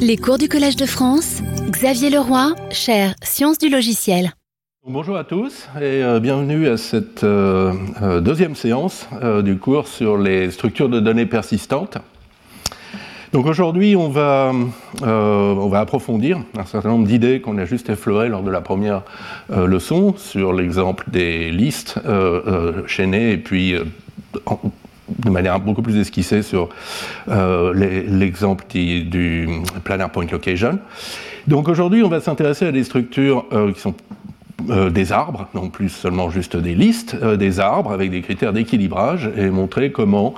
[0.00, 4.32] Les cours du Collège de France, Xavier Leroy, chaire Sciences du logiciel.
[4.86, 9.06] Bonjour à tous et euh, bienvenue à cette euh, euh, deuxième séance
[9.42, 11.98] du cours sur les structures de données persistantes.
[13.32, 14.52] Donc aujourd'hui, on va,
[15.02, 19.02] on va approfondir un certain nombre d'idées qu'on a juste effleurées lors de la première
[19.50, 22.00] leçon sur l'exemple des listes
[22.86, 23.74] chaînées et puis
[25.18, 26.68] de manière beaucoup plus esquissée sur
[27.28, 29.48] euh, l'exemple du
[29.84, 30.78] Planner Point Location.
[31.46, 33.94] Donc aujourd'hui, on va s'intéresser à des structures euh, qui sont
[34.70, 39.30] euh, des arbres, non plus seulement juste des listes, des arbres avec des critères d'équilibrage
[39.36, 40.34] et montrer comment,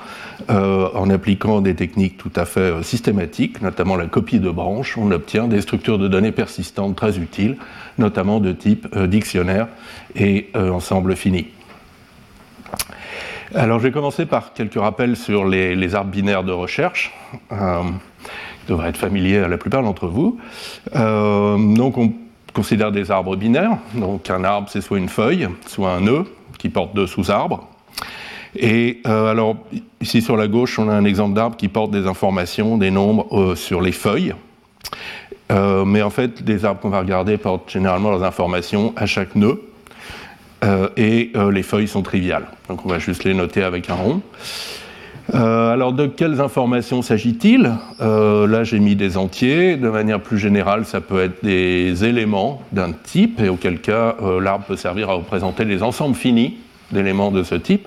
[0.49, 5.49] en appliquant des techniques tout à fait systématiques, notamment la copie de branches, on obtient
[5.49, 7.57] des structures de données persistantes très utiles,
[7.99, 9.69] notamment de type dictionnaire
[10.17, 11.47] et ensemble fini.
[13.53, 17.13] Alors, je vais commencer par quelques rappels sur les, arbres binaires de recherche,
[17.51, 17.83] euh,
[18.61, 20.39] qui devraient être familiers à la plupart d'entre vous.
[20.95, 22.13] Euh, donc, on
[22.55, 23.77] considère des arbres binaires.
[23.95, 26.27] Donc, un arbre, c'est soit une feuille, soit un nœud
[26.59, 27.67] qui porte deux sous-arbres.
[28.55, 29.57] Et euh, alors,
[30.01, 33.57] ici sur la gauche, on a un exemple d'arbre qui porte des informations, des nombres
[33.57, 34.35] sur les feuilles.
[35.51, 39.70] mais en fait, les arbres qu'on va regarder portent généralement leurs informations à chaque nœud.
[40.63, 42.47] Euh, et euh, les feuilles sont triviales.
[42.69, 44.21] Donc on va juste les noter avec un rond.
[45.35, 47.73] Euh, alors de quelles informations s'agit-il?
[48.01, 49.77] Là j'ai mis des entiers.
[49.77, 54.65] De manière plus générale, ça peut être des éléments d'un type, et auquel cas l'arbre
[54.67, 56.59] peut servir à représenter les ensembles finis
[56.91, 57.87] d'éléments de ce type.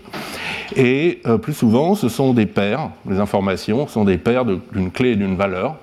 [0.78, 5.16] Et plus souvent, ce sont des paires, les informations sont des paires d'une clé et
[5.16, 5.76] d'une valeur.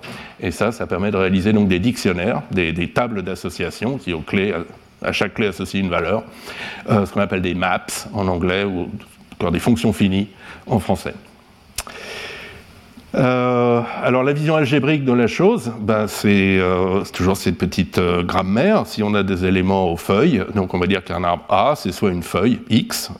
[0.42, 4.54] Et ça, ça permet de réaliser donc des dictionnaires, des, tables d'association qui aux clés
[5.02, 6.22] à chaque clé associe une valeur,
[6.88, 8.88] euh, ce qu'on appelle des maps en anglais ou
[9.34, 10.28] encore des fonctions finies
[10.66, 11.14] en français.
[13.16, 16.60] Euh, alors la vision algébrique de la chose, ben, c'est
[17.12, 18.86] toujours cette petite grammaire.
[18.86, 21.90] Si on a des éléments aux feuilles, donc on va dire qu'un arbre A, c'est
[21.90, 23.10] soit une feuille X,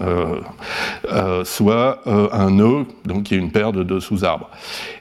[1.43, 4.49] soit un nœud, donc qui est une paire de deux sous-arbres.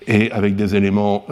[0.07, 1.27] Et avec des éléments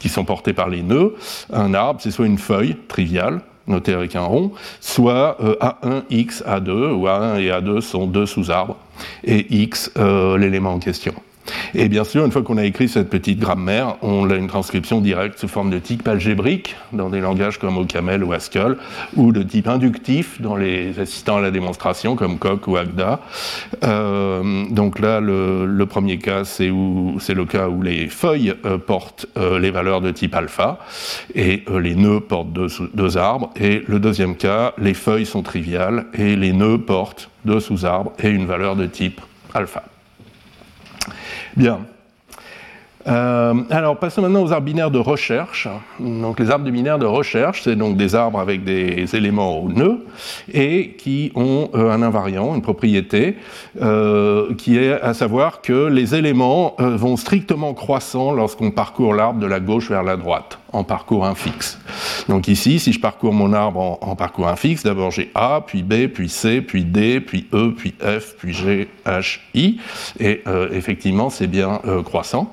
[0.00, 1.14] qui sont portés par les nœuds,
[1.52, 6.70] un arbre, c'est soit une feuille triviale, noté avec un rond, soit A1, X, A2,
[6.70, 8.76] où A1 et A2 sont deux sous-arbres,
[9.24, 11.14] et X euh, l'élément en question.
[11.74, 15.00] Et bien sûr, une fois qu'on a écrit cette petite grammaire, on a une transcription
[15.00, 18.76] directe sous forme de type algébrique dans des langages comme OCaml ou Haskell,
[19.16, 23.20] ou de type inductif dans les assistants à la démonstration comme Coq ou Agda.
[23.82, 29.58] Euh, donc là, le, premier cas, c'est le cas où les feuilles euh, portent euh,
[29.58, 30.78] les valeurs de type alpha
[31.34, 33.50] et les nœuds portent deux, deux arbres.
[33.56, 38.30] Et le deuxième cas, les feuilles sont triviales et les nœuds portent deux sous-arbres et
[38.30, 39.20] une valeur de type
[39.52, 39.84] alpha.
[41.56, 41.86] Bien.
[43.06, 45.68] Euh, alors, passons maintenant aux arbres binaires de recherche.
[46.00, 50.06] Donc, les arbres binaires de recherche, c'est donc des arbres avec des éléments au nœud
[50.52, 53.36] et qui ont euh, un invariant, une propriété,
[53.80, 59.46] euh, qui est à savoir que les éléments vont strictement croissant lorsqu'on parcourt l'arbre de
[59.46, 61.78] la gauche vers la droite en parcours infixe.
[62.28, 65.82] Donc ici, si je parcours mon arbre en, en parcours infixe, d'abord j'ai A, puis
[65.82, 69.78] B, puis C, puis D, puis E, puis F, puis G, H, I,
[70.18, 72.52] et effectivement c'est bien croissant.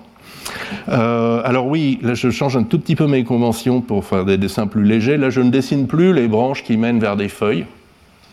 [0.89, 4.37] Euh, alors oui, là je change un tout petit peu mes conventions pour faire des
[4.37, 5.17] dessins plus légers.
[5.17, 7.65] Là je ne dessine plus les branches qui mènent vers des feuilles,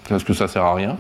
[0.09, 0.97] parce que ça sert à rien.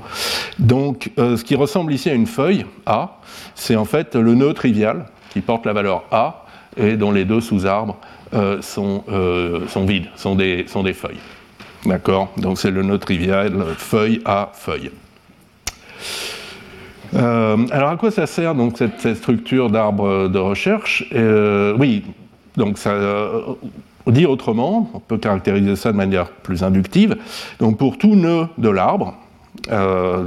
[0.58, 3.18] Donc euh, ce qui ressemble ici à une feuille A,
[3.54, 6.44] c'est en fait le nœud trivial qui porte la valeur A
[6.76, 7.96] et dont les deux sous-arbres
[8.34, 9.04] euh, sont,
[9.68, 11.20] sont, vides, sont des, sont des feuilles.
[11.86, 12.32] D'accord?
[12.36, 14.90] Donc c'est le nœud trivial, feuille A, feuille.
[17.14, 21.06] Euh, alors à quoi ça sert donc cette, structure d'arbre de recherche?
[21.14, 22.04] Euh, Oui,
[22.56, 23.54] donc ça euh,
[24.06, 27.16] dit autrement, on peut caractériser ça de manière plus inductive.
[27.60, 29.14] Donc pour tout nœud de l'arbre,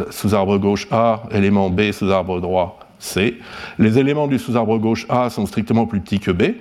[0.10, 3.40] sous arbre gauche A, élément B sous arbre droit C,
[3.80, 6.54] les éléments du sous-arbre gauche A sont strictement plus petits que B,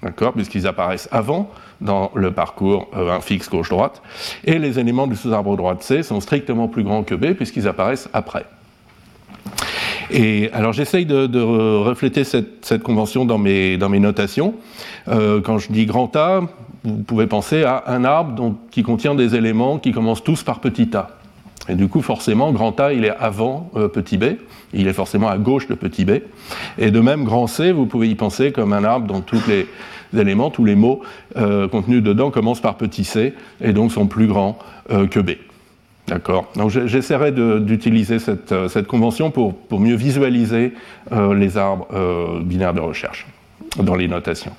[0.00, 1.50] d'accord, puisqu'ils apparaissent avant
[1.80, 4.00] dans le parcours un fixe gauche-droite,
[4.44, 8.08] et les éléments du sous-arbre droite C sont strictement plus grands que B, puisqu'ils apparaissent
[8.12, 8.46] après.
[10.10, 14.54] Et alors j'essaye de, refléter cette, convention dans mes, notations.
[15.08, 16.42] Euh, quand je dis grand A,
[16.84, 20.96] vous pouvez penser à un arbre qui contient des éléments qui commencent tous par petit
[20.96, 21.10] a.
[21.68, 24.24] Et du coup, forcément, grand A, il est avant euh, petit b,
[24.72, 26.22] il est forcément à gauche de petit b.
[26.78, 29.66] Et de même, grand C, vous pouvez y penser comme un arbre dont tous les
[30.18, 31.02] éléments, tous les mots
[31.36, 34.58] euh, contenus dedans commencent par petit c et donc sont plus grands
[34.88, 35.32] que b.
[36.08, 36.46] D'accord.
[36.56, 38.16] Donc j'essaierai d'utiliser
[38.52, 40.72] euh, cette, convention pour, mieux visualiser
[41.12, 43.26] euh, les arbres euh, binaires de recherche
[43.76, 44.52] dans les notations.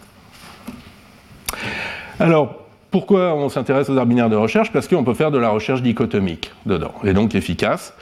[2.19, 2.55] Alors,
[2.91, 4.71] pourquoi on s'intéresse aux arbres binaires de recherche?
[4.71, 7.93] Parce qu'on peut faire de la recherche dichotomique dedans, et donc efficace,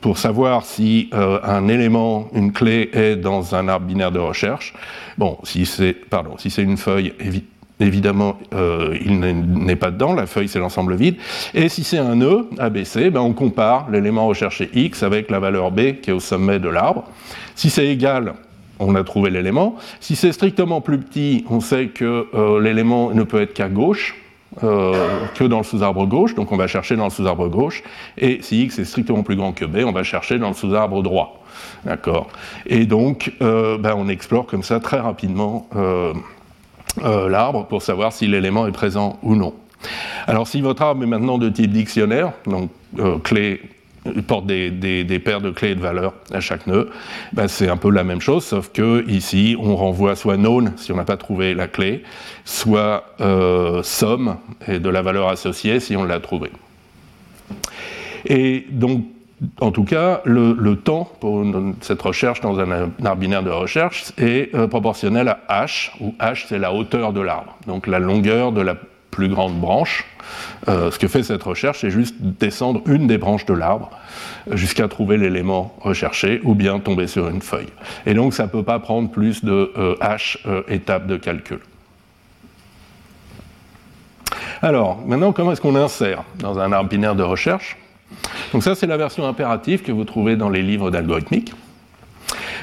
[0.00, 4.72] pour savoir si un élément, une clé est dans un arbre binaire de recherche.
[5.18, 10.26] Bon, si c'est, pardon, si c'est une feuille, évidemment, euh, il n'est pas dedans, la
[10.26, 11.16] feuille c'est l'ensemble vide.
[11.54, 15.70] Et si c'est un nœud, ABC, ben on compare l'élément recherché X avec la valeur
[15.70, 17.04] B qui est au sommet de l'arbre.
[17.54, 18.34] Si c'est égal,
[18.78, 19.76] on a trouvé l'élément.
[20.00, 24.16] Si c'est strictement plus petit, on sait que euh, l'élément ne peut être qu'à gauche,
[24.62, 24.94] euh,
[25.34, 27.82] que dans le sous-arbre gauche, donc on va chercher dans le sous-arbre gauche,
[28.16, 31.02] et si x est strictement plus grand que b, on va chercher dans le sous-arbre
[31.02, 31.42] droit.
[31.84, 32.28] D'accord?
[32.66, 35.68] Et donc, euh, ben, on explore comme ça très rapidement
[37.02, 39.54] l'arbre pour savoir si l'élément est présent ou non.
[40.26, 42.70] Alors, si votre arbre est maintenant de type dictionnaire, donc
[43.22, 43.60] clé
[44.14, 46.90] il porte des, paires de clés et de valeurs à chaque nœud.
[47.32, 50.92] Ben, c'est un peu la même chose, sauf que ici, on renvoie soit known si
[50.92, 52.02] on n'a pas trouvé la clé,
[52.44, 54.36] soit euh, somme
[54.68, 56.50] et de la valeur associée si on l'a trouvé.
[58.26, 59.04] Et donc,
[59.60, 61.44] en tout cas, le, temps pour
[61.82, 66.46] cette recherche dans un arbre binaire de recherche est euh, proportionnel à h, où h
[66.48, 68.74] c'est la hauteur de l'arbre, donc la longueur de la
[69.10, 70.06] plus grande branche.
[70.68, 73.90] Euh, ce que fait cette recherche, c'est juste descendre une des branches de l'arbre
[74.50, 77.68] jusqu'à trouver l'élément recherché ou bien tomber sur une feuille.
[78.06, 81.60] Et donc ça ne peut pas prendre plus de euh, H étapes de calcul.
[84.62, 87.76] Alors, maintenant, comment est-ce qu'on insère dans un arbre binaire de recherche?
[88.52, 91.52] Donc ça, c'est la version impérative que vous trouvez dans les livres d'algorithmique.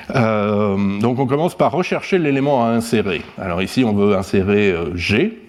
[0.10, 3.22] donc on commence par rechercher l'élément à insérer.
[3.38, 5.40] Alors ici, on veut insérer G.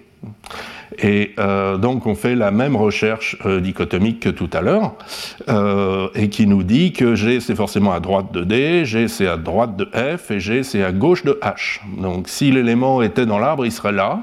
[0.99, 4.93] Et euh, donc on fait la même recherche euh, dichotomique que tout à l'heure,
[5.49, 9.27] euh, et qui nous dit que G c'est forcément à droite de D, G c'est
[9.27, 11.81] à droite de F, et G c'est à gauche de H.
[11.97, 14.19] Donc si l'élément était dans l'arbre, il serait là,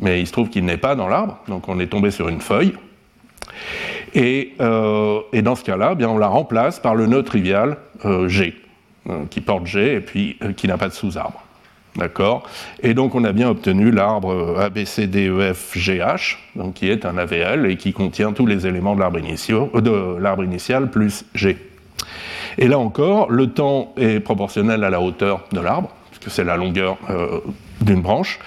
[0.00, 2.40] mais il se trouve qu'il n'est pas dans l'arbre, donc on est tombé sur une
[2.40, 2.74] feuille.
[4.14, 7.76] Et, dans ce cas-là, eh on la remplace par le nœud trivial
[8.26, 8.54] G,
[9.30, 11.42] qui porte G et puis qui n'a pas de sous-arbre.
[11.96, 12.44] D'accord?
[12.82, 17.92] Et donc on a bien obtenu l'arbre ABCDEFGH, donc qui est un AVL et qui
[17.92, 21.58] contient tous les éléments de l'arbre euh, initial plus G.
[22.56, 26.56] Et là encore, le temps est proportionnel à la hauteur de l'arbre, puisque c'est la
[26.56, 27.40] longueur euh,
[27.82, 28.38] d'une branche,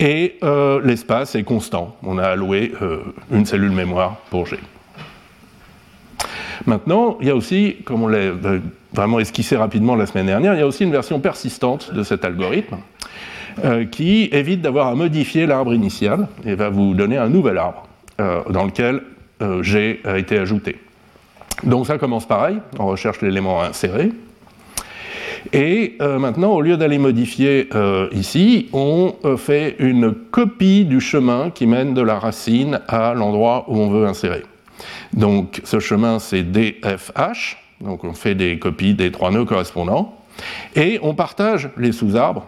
[0.00, 1.96] et euh, l'espace est constant.
[2.02, 2.72] On a alloué
[3.30, 4.56] une cellule mémoire pour G.
[6.66, 8.32] Maintenant, il y a aussi, comme on l'a
[8.92, 12.24] vraiment esquissé rapidement la semaine dernière, il y a aussi une version persistante de cet
[12.24, 12.76] algorithme
[13.64, 17.86] euh, qui évite d'avoir à modifier l'arbre initial et va vous donner un nouvel arbre
[18.20, 19.02] euh, dans lequel
[19.42, 20.76] euh, G a été ajouté.
[21.62, 24.10] Donc ça commence pareil, on recherche l'élément à insérer.
[25.52, 27.68] Et maintenant, au lieu d'aller modifier
[28.12, 33.76] ici, on fait une copie du chemin qui mène de la racine à l'endroit où
[33.78, 34.42] on veut insérer.
[35.14, 40.16] Donc ce chemin, c'est DFH, donc on fait des copies des trois nœuds correspondants,
[40.74, 42.44] et on partage les sous-arbres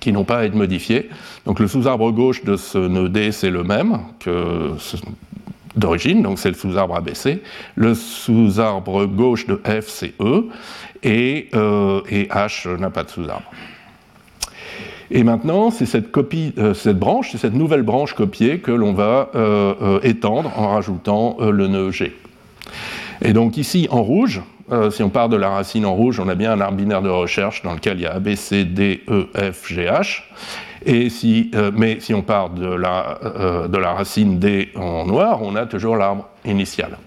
[0.00, 1.08] qui n'ont pas à être modifiés.
[1.46, 4.72] Donc le sous-arbre gauche de ce nœud D, c'est le même que
[5.76, 7.42] d'origine, donc c'est le sous-arbre ABC.
[7.76, 10.48] Le sous-arbre gauche de F, c'est E,
[11.02, 13.50] et, euh, et H n'a pas de sous-arbre.
[15.10, 20.00] Et maintenant, c'est euh, cette branche, c'est cette nouvelle branche copiée que l'on va euh,
[20.02, 22.14] étendre en rajoutant le nœud G.
[23.22, 24.42] Et donc ici, en rouge,
[24.72, 27.02] euh, si on part de la racine en rouge, on a bien un arbre binaire
[27.02, 30.22] de recherche dans lequel il y a A, B, C, D, E, F, G, H.
[30.86, 35.06] Et si, euh, mais si on part de la, euh, de la racine D en
[35.06, 36.98] noir, on a toujours l'arbre initial.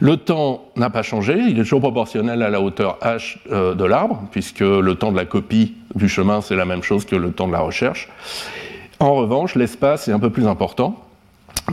[0.00, 3.36] Le temps n'a pas changé, il est toujours proportionnel à la hauteur h
[3.76, 7.16] de l'arbre, puisque le temps de la copie du chemin, c'est la même chose que
[7.16, 8.08] le temps de la recherche.
[9.00, 11.04] En revanche, l'espace est un peu plus important,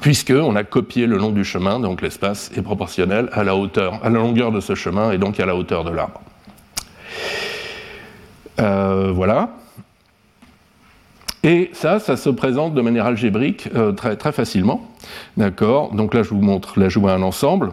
[0.01, 4.09] puisqu'on a copié le long du chemin, donc l'espace est proportionnel à la hauteur, à
[4.09, 6.21] la longueur de ce chemin et donc à la hauteur de l'arbre.
[8.59, 9.49] Euh, voilà.
[11.43, 14.89] Et ça, ça se présente de manière algébrique euh, très, très facilement.
[15.37, 15.93] D'accord?
[15.93, 17.71] Donc là, je vous montre l'ajout à un ensemble.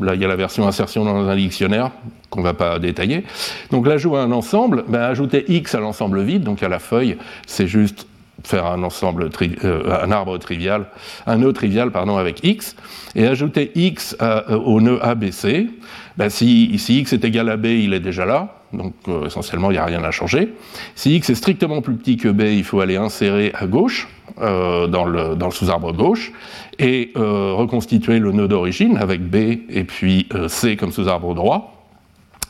[0.00, 1.90] Là, il y a la version insertion dans un dictionnaire
[2.30, 3.24] qu'on ne va pas détailler.
[3.70, 7.16] Donc l'ajout à un ensemble, ben, ajouter x à l'ensemble vide, donc à la feuille,
[7.46, 8.06] c'est juste
[8.44, 9.30] faire un ensemble,
[9.64, 10.86] euh, un arbre trivial,
[11.26, 12.76] un nœud trivial pardon, avec x,
[13.16, 15.68] et ajouter x euh, au nœud ABC.
[16.16, 19.74] Ben, si, x est égal à b, il est déjà là, donc euh, essentiellement il
[19.74, 20.54] n'y a rien à changer.
[20.94, 25.04] Si x est strictement plus petit que b, il faut aller insérer à gauche, dans
[25.04, 26.32] le, dans le sous-arbre gauche,
[26.78, 29.36] et reconstituer le nœud d'origine avec b
[29.68, 31.86] et puis c comme sous-arbre droit.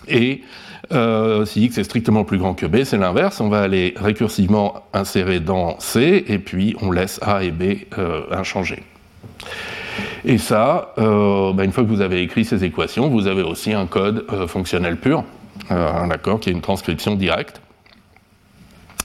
[0.06, 0.42] Et
[1.44, 3.40] si x est strictement plus grand que b, c'est l'inverse.
[3.40, 7.84] On va aller récursivement insérer dans C, et puis on laisse A et B
[8.30, 8.82] inchangés.
[10.24, 13.86] Et ça, bah, une fois que vous avez écrit ces équations, vous avez aussi un
[13.86, 15.24] code fonctionnel pur,
[15.70, 17.60] un accord qui est une transcription directe.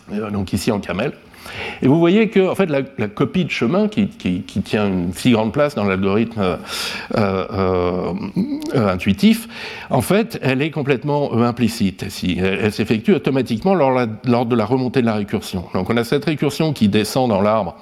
[0.09, 1.13] donc ici en camel.
[1.81, 5.51] Et vous voyez que en fait, la, copie de chemin qui, tient une si grande
[5.51, 6.57] place dans l'algorithme euh,
[7.15, 8.13] euh,
[8.75, 9.47] euh, intuitif,
[9.89, 12.05] en fait, elle est complètement implicite.
[12.37, 14.07] Elle, s'effectue automatiquement lors,
[14.45, 15.65] de la remontée de la récursion.
[15.73, 17.75] Donc on a cette récursion qui descend dans l'arbre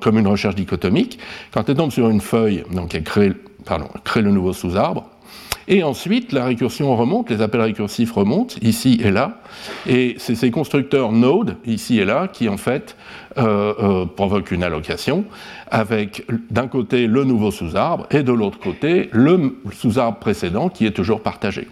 [0.00, 1.18] comme une recherche dichotomique.
[1.52, 5.08] Quand elle tombe sur une feuille, donc elle crée le nouveau sous-arbre.
[5.66, 9.40] Et ensuite, la récursion remonte, les appels récursifs remontent, ici et là,
[9.86, 12.96] et c'est ces constructeurs node, ici et là, qui en fait
[13.38, 15.24] euh, euh, provoquent une allocation,
[15.70, 20.92] avec d'un côté le nouveau sous-arbre, et de l'autre côté le sous-arbre précédent qui est
[20.92, 21.66] toujours partagé.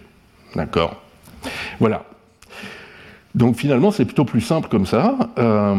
[0.55, 1.01] D'accord?
[1.79, 2.03] Voilà.
[3.35, 5.17] Donc finalement, c'est plutôt plus simple comme ça.
[5.37, 5.75] Euh,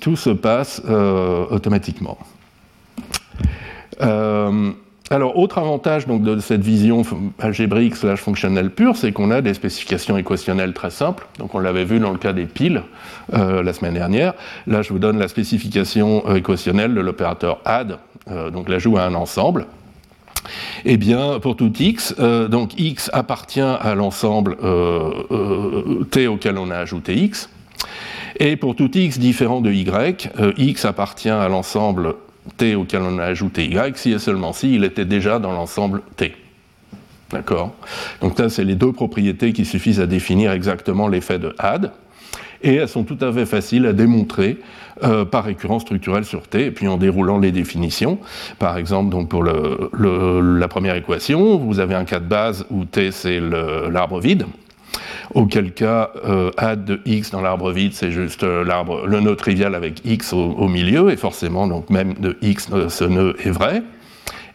[0.00, 0.82] tout se passe
[1.50, 2.18] automatiquement.
[5.10, 7.02] Alors, autre avantage donc, de cette vision
[7.38, 11.26] algébrique slash fonctionnelle pure, c'est qu'on a des spécifications équationnelles très simples.
[11.38, 12.82] Donc, on l'avait vu dans le cas des piles
[13.34, 14.32] euh, la semaine dernière.
[14.66, 17.98] Là, je vous donne la spécification euh, équationnelle de l'opérateur add,
[18.30, 19.66] euh, donc l'ajout à un ensemble.
[20.86, 24.58] Eh bien, pour tout x, donc x appartient à l'ensemble
[26.10, 27.48] t auquel on a ajouté x.
[28.38, 32.16] Et pour tout x différent de y, x appartient à l'ensemble
[32.56, 36.02] t auquel on a ajouté y, si et seulement si il était déjà dans l'ensemble
[36.16, 36.34] t.
[37.30, 37.74] D'accord?
[38.20, 41.90] Donc ça, c'est les deux propriétés qui suffisent à définir exactement l'effet de add,
[42.62, 44.58] et elles sont tout à fait faciles à démontrer
[45.02, 48.18] euh, par récurrence structurelle sur T, et puis en déroulant les définitions.
[48.58, 53.10] Par exemple, donc pour la première équation, vous avez un cas de base où T
[53.10, 54.46] c'est l'arbre vide,
[55.34, 59.36] auquel cas euh, add de x dans l'arbre vide, c'est juste euh, l'arbre, le nœud
[59.36, 63.50] trivial avec x au, milieu, et forcément, donc même de x, euh, ce nœud est
[63.50, 63.82] vrai.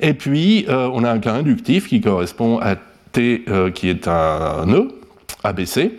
[0.01, 2.75] Et puis, on a un cas inductif qui correspond à
[3.11, 4.87] t, qui est un nœud,
[5.43, 5.91] ABC.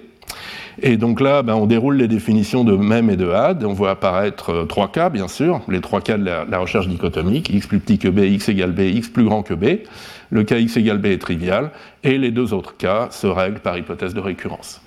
[0.80, 3.62] Et donc là, ben, on déroule les définitions de même et de add.
[3.62, 7.50] On voit apparaître trois cas, bien sûr, les trois cas de la, la, recherche dichotomique,
[7.50, 9.80] x plus petit que b, x égale b, x plus grand que b
[10.30, 11.70] le cas x égale b est trivial,
[12.02, 14.80] et les deux autres cas se règlent par hypothèse de récurrence.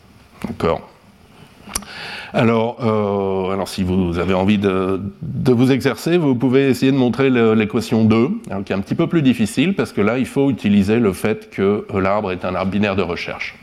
[0.47, 0.89] D'accord
[2.35, 8.05] alors, euh, si vous avez envie de, vous exercer, vous pouvez essayer de montrer l'équation
[8.05, 11.00] 2, hein, qui est un petit peu plus difficile, parce que là, il faut utiliser
[11.00, 13.55] le fait que l'arbre est un arbre binaire de recherche.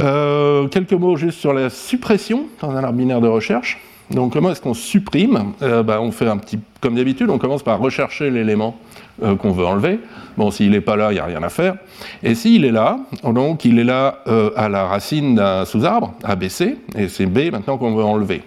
[0.00, 3.78] Euh, quelques mots juste sur la suppression dans un arbre binaire de recherche.
[4.10, 7.62] Donc comment est-ce qu'on supprime euh, bah, On fait un petit, comme d'habitude, on commence
[7.62, 8.76] par rechercher l'élément
[9.22, 9.98] euh, qu'on veut enlever.
[10.36, 11.74] Bon, s'il n'est pas là, il n'y a rien à faire.
[12.22, 16.76] Et s'il est là, donc il est là euh, à la racine d'un sous-arbre, ABC,
[16.96, 18.42] et c'est B maintenant qu'on veut enlever.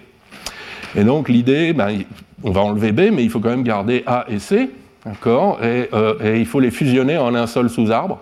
[0.96, 1.98] Et donc l'idée, ben,
[2.42, 4.70] on va enlever B, mais il faut quand même garder A et C,
[5.04, 5.88] d'accord et
[6.38, 8.18] il faut les fusionner en un seul sous-arbre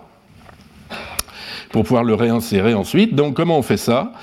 [1.71, 3.15] pour pouvoir le réinsérer ensuite.
[3.15, 4.13] Donc comment on fait ça?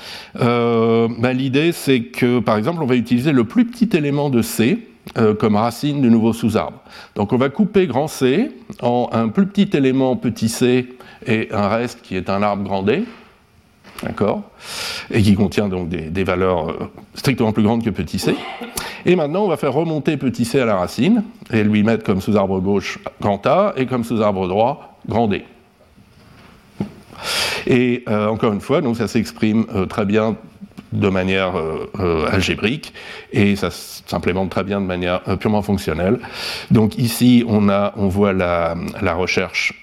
[0.41, 4.43] Euh, ben, L'idée c'est que par exemple on va utiliser le plus petit élément de
[4.43, 4.87] C
[5.19, 6.81] euh, comme racine du nouveau sous-arbre.
[7.15, 8.51] Donc on va couper grand C
[8.83, 10.89] en un plus petit élément petit c
[11.27, 13.05] et un reste qui est un arbre grand D.
[14.03, 14.43] D'accord?
[15.11, 18.35] Et qui contient donc des, valeurs euh, strictement plus grandes que petit c.
[19.07, 21.23] Et maintenant, on va faire remonter petit c à la racine
[21.53, 25.45] et lui mettre comme sous-arbre gauche grand A et comme sous-arbre droit grand D.
[27.67, 30.37] Et euh, encore une fois, donc ça s'exprime euh, très bien
[30.93, 32.95] de manière euh, algébrique
[33.33, 36.21] et ça s'implémente très bien de manière purement fonctionnelle.
[36.71, 38.75] Donc ici, on, a, on voit la,
[39.15, 39.75] recherche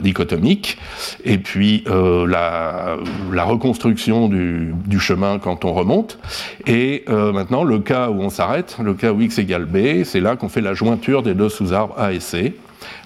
[0.00, 0.78] dichotomique
[1.24, 2.96] et puis la,
[3.30, 6.18] la, reconstruction du, du, chemin quand on remonte.
[6.66, 10.36] Et maintenant, le cas où on s'arrête, le cas où x égale b, c'est là
[10.36, 12.54] qu'on fait la jointure des deux sous-arbres A et C.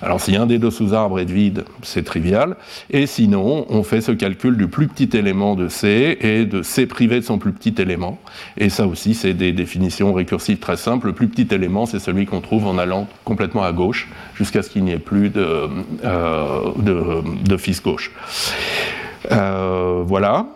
[0.03, 2.57] Alors si un des deux sous-arbres est vide, c'est trivial.
[2.91, 6.87] Et sinon, on fait ce calcul du plus petit élément de C et de C
[6.87, 8.19] privé de son plus petit élément.
[8.57, 11.09] Et ça aussi, c'est des définitions récursives très simples.
[11.09, 14.71] Le plus petit élément, c'est celui qu'on trouve en allant complètement à gauche jusqu'à ce
[14.71, 15.69] qu'il n'y ait plus de,
[16.05, 18.13] euh, fils gauche.
[19.33, 20.47] Euh, voilà.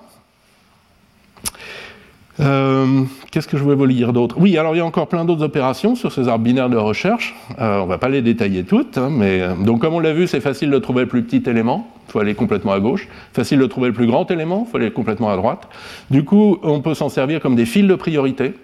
[2.41, 4.37] Euh, qu'est-ce que je voulais vous lire d'autre?
[4.39, 7.35] Oui, alors il y a encore plein d'autres opérations sur ces arbres binaires de recherche.
[7.59, 10.13] Euh, on ne va pas les détailler toutes, hein, mais euh, donc comme on l'a
[10.13, 11.89] vu, c'est facile de trouver le plus petit élément.
[12.09, 13.09] Il faut aller complètement à gauche.
[13.33, 14.65] Facile de trouver le plus grand élément.
[14.67, 15.69] Il faut aller complètement à droite.
[16.11, 18.55] Du coup, on peut s'en servir comme des fils de priorité,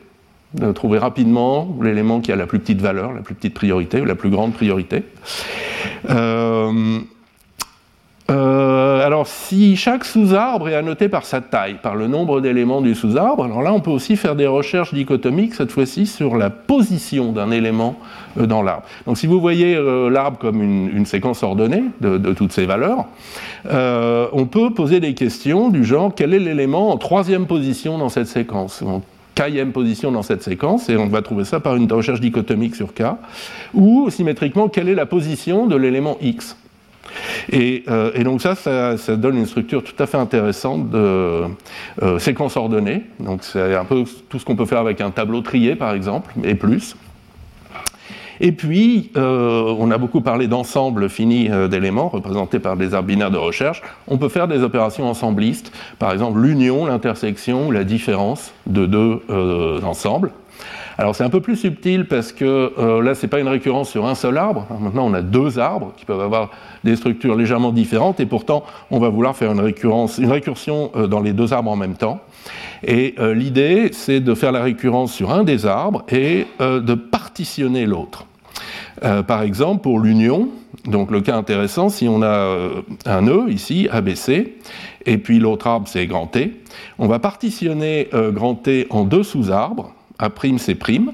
[0.75, 4.15] trouver rapidement l'élément qui a la plus petite valeur, la plus petite priorité ou la
[4.15, 5.03] plus grande priorité.
[6.09, 7.01] euh,
[9.05, 13.45] alors, si chaque sous-arbre est annoté par sa taille, par le nombre d'éléments du sous-arbre,
[13.45, 17.51] alors là, on peut aussi faire des recherches dichotomiques, cette fois-ci sur la position d'un
[17.51, 17.97] élément
[18.39, 18.85] euh, dans l'arbre.
[19.07, 23.05] Donc, si vous voyez euh, l'arbre comme une, séquence ordonnée de, toutes ces valeurs,
[23.67, 28.27] on peut poser des questions du genre quel est l'élément en troisième position dans cette
[28.27, 29.03] séquence en
[29.35, 32.95] kème position dans cette séquence, et on va trouver ça par une recherche dichotomique sur
[32.95, 33.03] K,
[33.75, 36.57] ou symétriquement, quelle est la position de l'élément X
[37.53, 41.43] euh, et, donc ça, ça, donne une structure tout à fait intéressante de
[42.03, 43.03] euh, séquence ordonnée.
[43.21, 46.33] Donc c'est un peu tout ce qu'on peut faire avec un tableau trié, par exemple,
[46.43, 46.97] et plus.
[48.41, 53.31] Et puis, euh, on a beaucoup parlé d'ensemble fini d'éléments représentés par des arbres binaires
[53.31, 53.81] de recherche.
[54.09, 59.23] On peut faire des opérations ensemblistes, par exemple l'union, l'intersection ou la différence de deux
[59.85, 60.33] ensembles.
[60.97, 63.91] Alors c'est un peu plus subtil parce que euh, là, ce n'est pas une récurrence
[63.91, 64.67] sur un seul arbre.
[64.81, 66.51] Maintenant, on a deux arbres qui peuvent avoir
[66.85, 71.07] des structures légèrement différentes et pourtant, on va vouloir faire une, récurrence, une récursion euh,
[71.09, 72.21] dans les deux arbres en même temps.
[72.87, 77.87] Et euh, l'idée, c'est de faire la récurrence sur un des arbres et de partitionner
[77.87, 78.27] l'autre.
[79.27, 80.49] par exemple, pour l'union,
[80.87, 82.57] donc le cas intéressant, si on a
[83.07, 84.59] un nœud ici, ABC,
[85.07, 86.61] et puis l'autre arbre c'est grand T,
[86.99, 91.13] on va partitionner grand T en deux sous-arbres, a' c'est prime.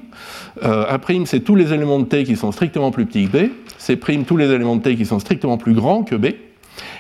[0.62, 3.50] Euh, A' c'est tous les éléments de T qui sont strictement plus petits que B.
[3.78, 6.26] C' tous les éléments de T qui sont strictement plus grands que B.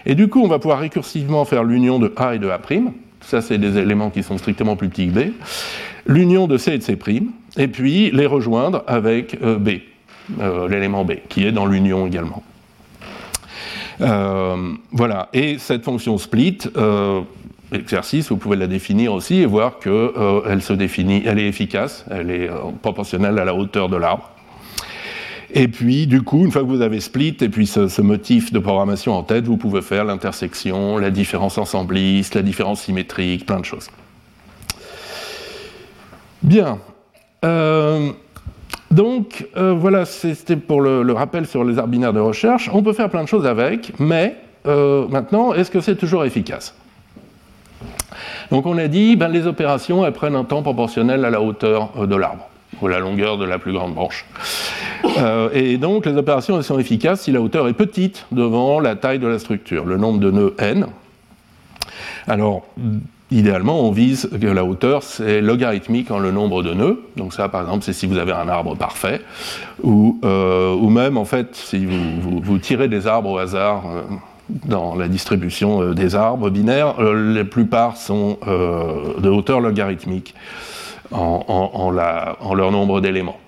[0.06, 2.58] Et du coup, on va pouvoir récursivement faire l'union de A et de A'.
[3.20, 5.32] Ça, c'est des éléments qui sont strictement plus petits que B.
[6.06, 6.96] L'union de C et de C'.
[7.58, 9.80] Et puis les rejoindre avec euh, B,
[10.40, 12.42] euh, l'élément B, qui est dans l'union également.
[13.98, 15.28] Voilà.
[15.34, 16.56] Et cette fonction split,
[17.72, 22.04] exercice, vous pouvez la définir aussi et voir qu'elle euh, se définit, elle est efficace,
[22.10, 24.30] elle est euh, proportionnelle à la hauteur de l'arbre.
[25.52, 28.60] Et puis, du coup, une fois que vous avez split et puis ce, motif de
[28.60, 33.64] programmation en tête, vous pouvez faire l'intersection, la différence ensembliste, la différence symétrique, plein de
[33.64, 33.90] choses.
[36.42, 36.78] Bien.
[37.44, 38.10] Euh,
[38.92, 42.70] donc, voilà, c'était pour le, rappel sur les arbres binaires de recherche.
[42.72, 46.74] On peut faire plein de choses avec, mais maintenant, est-ce que c'est toujours efficace?
[48.50, 51.90] Donc on a dit, ben, les opérations, elles prennent un temps proportionnel à la hauteur
[51.96, 52.48] euh, de l'arbre,
[52.80, 54.24] ou la longueur de la plus grande branche.
[55.18, 59.18] Euh, et donc les opérations, sont efficaces si la hauteur est petite devant la taille
[59.18, 60.86] de la structure, le nombre de nœuds n.
[62.26, 62.62] Alors,
[63.30, 67.00] idéalement, on vise que la hauteur, c'est logarithmique en le nombre de nœuds.
[67.16, 69.22] Donc ça, par exemple, c'est si vous avez un arbre parfait,
[69.82, 73.84] ou, euh, même, en fait, si vous, tirez des arbres au hasard
[74.66, 80.34] dans la distribution euh, des arbres binaires, euh, la plupart sont euh, de hauteur logarithmique
[81.12, 83.38] en, leur nombre d'éléments.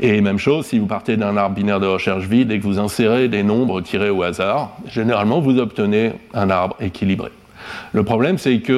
[0.00, 2.78] Et même chose, si vous partez d'un arbre binaire de recherche vide et que vous
[2.78, 7.30] insérez des nombres tirés au hasard, généralement vous obtenez un arbre équilibré.
[7.92, 8.74] Le problème, c'est qu'il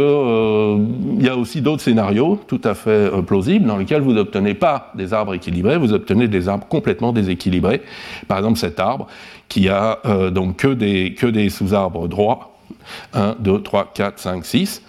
[1.21, 5.13] y a aussi d'autres scénarios tout à fait plausibles dans lesquels vous n'obtenez pas des
[5.13, 7.83] arbres équilibrés, vous obtenez des arbres complètement déséquilibrés.
[8.29, 9.07] Par exemple, cet arbre
[9.49, 12.55] qui a euh, donc que des, que des sous-arbres droits,
[13.15, 14.83] 1, 2, 3, 4, 5, 6,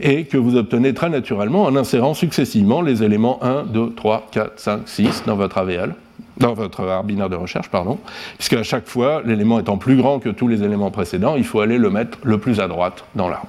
[0.00, 4.52] et que vous obtenez très naturellement en insérant successivement les éléments 1, 2, 3, 4,
[4.56, 5.94] 5, 6 dans votre AVL,
[6.38, 7.98] dans votre arbre binaire de recherche, pardon,
[8.36, 11.60] puisque à chaque fois, l'élément étant plus grand que tous les éléments précédents, il faut
[11.60, 13.48] aller le mettre le plus à droite dans l'arbre.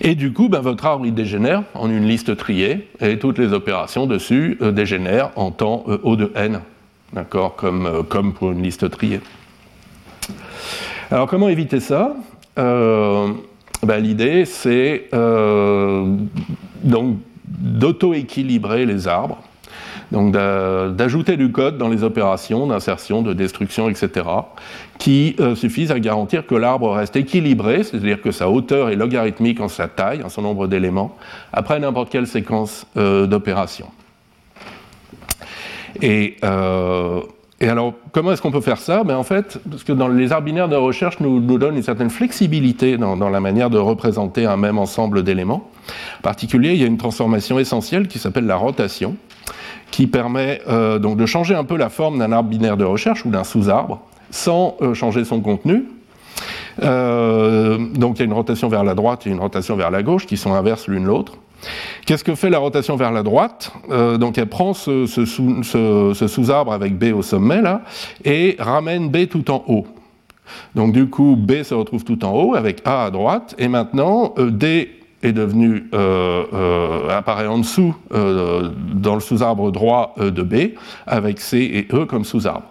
[0.00, 3.52] Et du coup, ben, votre arbre il dégénère en une liste triée, et toutes les
[3.52, 6.60] opérations dessus euh, dégénèrent en temps euh, O de n,
[7.12, 9.20] d'accord, comme, euh, comme pour une liste triée.
[11.10, 12.16] Alors comment éviter ça?
[12.58, 13.28] Euh,
[13.82, 16.16] ben, L'idée, c'est euh,
[16.82, 19.38] donc d'auto-équilibrer les arbres,
[20.12, 24.26] donc d'ajouter du code dans les opérations d'insertion, de destruction, etc.,
[24.98, 29.68] qui suffisent à garantir que l'arbre reste équilibré, c'est-à-dire que sa hauteur est logarithmique en
[29.68, 31.16] sa taille, en son nombre d'éléments,
[31.52, 33.88] après n'importe quelle séquence d'opérations.
[36.02, 37.20] Euh,
[37.60, 39.04] et, alors, comment est-ce qu'on peut faire ça?
[39.04, 42.10] Ben En fait, parce que dans les arbres de recherche nous, nous donnent une certaine
[42.10, 45.70] flexibilité dans, la manière de représenter un même ensemble d'éléments.
[46.18, 49.16] En particulier, il y a une transformation essentielle qui s'appelle la rotation,
[49.92, 53.24] qui permet euh, donc de changer un peu la forme d'un arbre binaire de recherche
[53.24, 54.00] ou d'un sous-arbre,
[54.30, 55.84] sans euh, changer son contenu.
[56.78, 60.26] donc il y a une rotation vers la droite et une rotation vers la gauche
[60.26, 61.34] qui sont inverses l'une l'autre.
[62.06, 63.72] Qu'est-ce que fait la rotation vers la droite?
[63.90, 67.82] Euh, Donc elle prend ce, sous-arbre avec B au sommet là
[68.24, 69.86] et ramène B tout en haut.
[70.74, 74.34] Donc du coup B se retrouve tout en haut avec A à droite et maintenant
[74.38, 74.90] euh, D
[75.22, 80.74] est devenu euh, apparaît en dessous dans le sous-arbre droit de B
[81.06, 82.66] avec C et E comme sous-arbre.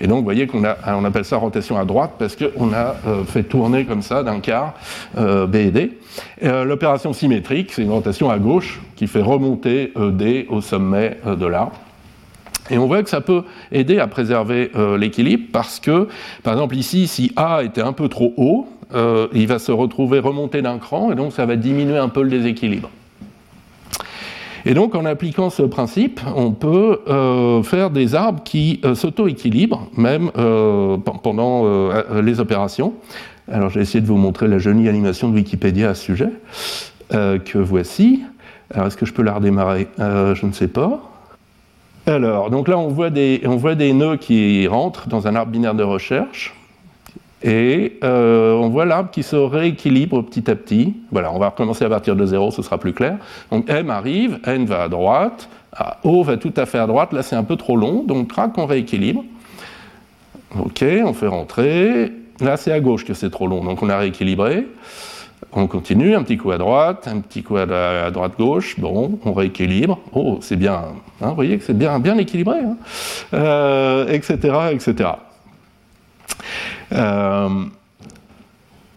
[0.00, 2.94] Et donc, vous voyez qu'on on appelle ça rotation à droite parce qu'on a
[3.26, 4.74] fait tourner comme ça d'un quart
[5.16, 5.98] B et D.
[6.42, 11.76] L'opération symétrique, c'est une rotation à gauche qui fait remonter D au sommet de l'arbre.
[12.70, 16.08] Et on voit que ça peut aider à préserver l'équilibre parce que,
[16.42, 18.66] par exemple, ici, si A était un peu trop haut,
[19.34, 22.30] il va se retrouver remonté d'un cran et donc ça va diminuer un peu le
[22.30, 22.88] déséquilibre.
[24.66, 29.88] Et donc, en appliquant ce principe, on peut euh, faire des arbres qui euh, s'auto-équilibrent,
[29.96, 31.64] même euh, pendant
[32.22, 32.94] les opérations.
[33.50, 36.30] Alors, j'ai essayé de vous montrer la jolie animation de Wikipédia à ce sujet,
[37.10, 38.22] que voici.
[38.72, 39.86] Alors, est-ce que je peux la redémarrer?
[39.98, 41.13] Je ne sais pas.
[42.06, 45.52] Alors, donc là, on voit, des, on voit des nœuds qui rentrent dans un arbre
[45.52, 46.54] binaire de recherche.
[47.42, 50.94] Et euh, on voit l'arbre qui se rééquilibre petit à petit.
[51.10, 53.18] Voilà, on va recommencer à partir de zéro, ce sera plus clair.
[53.50, 55.50] Donc M arrive, N va à droite,
[56.04, 58.56] O va tout à fait à droite, là c'est un peu trop long, donc crac,
[58.56, 59.24] on rééquilibre.
[60.58, 62.12] Ok, on fait rentrer.
[62.40, 64.66] Là c'est à gauche que c'est trop long, donc on a rééquilibré.
[65.52, 70.00] On continue, un petit coup à droite, un petit coup à, droite-gauche, bon, on rééquilibre.
[70.12, 70.82] Oh, c'est bien,
[71.20, 72.58] hein, vous voyez que c'est bien, équilibré,
[73.32, 74.70] etc., hein.
[74.70, 75.10] etc.
[76.92, 77.64] Euh, euh,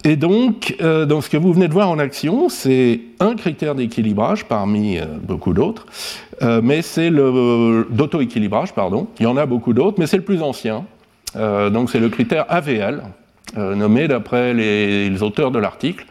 [0.04, 4.46] et donc, euh, ce que vous venez de voir en action, c'est un critère d'équilibrage
[4.46, 5.86] parmi euh, beaucoup d'autres,
[6.62, 9.08] mais c'est le d'auto-équilibrage, pardon.
[9.20, 10.86] Il y en a beaucoup d'autres, mais c'est le plus ancien.
[11.36, 13.02] donc, c'est le critère AVL,
[13.56, 16.06] nommé d'après les, auteurs de l'article,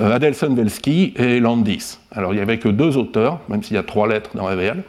[0.00, 1.98] Adelson-Velsky et Landis.
[2.10, 4.82] Alors, il n'y avait que deux auteurs, même s'il y a trois lettres dans AVL.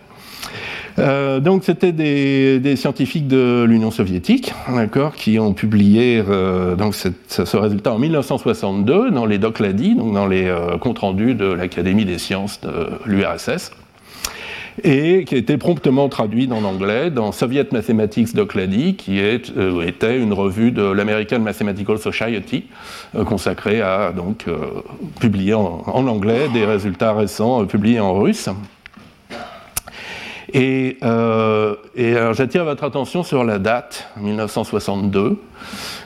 [1.00, 6.76] Euh, donc c'était des, scientifiques de l'Union soviétique, d'accord, qui ont publié euh,
[7.28, 12.06] ce résultat en 1962 dans les Dokladi, donc dans les euh, comptes rendus de l'Académie
[12.06, 13.72] des sciences de l'URSS,
[14.84, 19.52] et qui a été promptement traduit en anglais dans Soviet Mathematics Dokladi, qui est,
[19.86, 22.66] était une revue de l'American Mathematical Society
[23.26, 24.46] consacrée à donc
[25.20, 28.50] publier en, anglais des résultats récents publiés en russe.
[30.54, 31.76] Et, euh,
[32.34, 35.40] j'attire votre attention sur la date, 1962.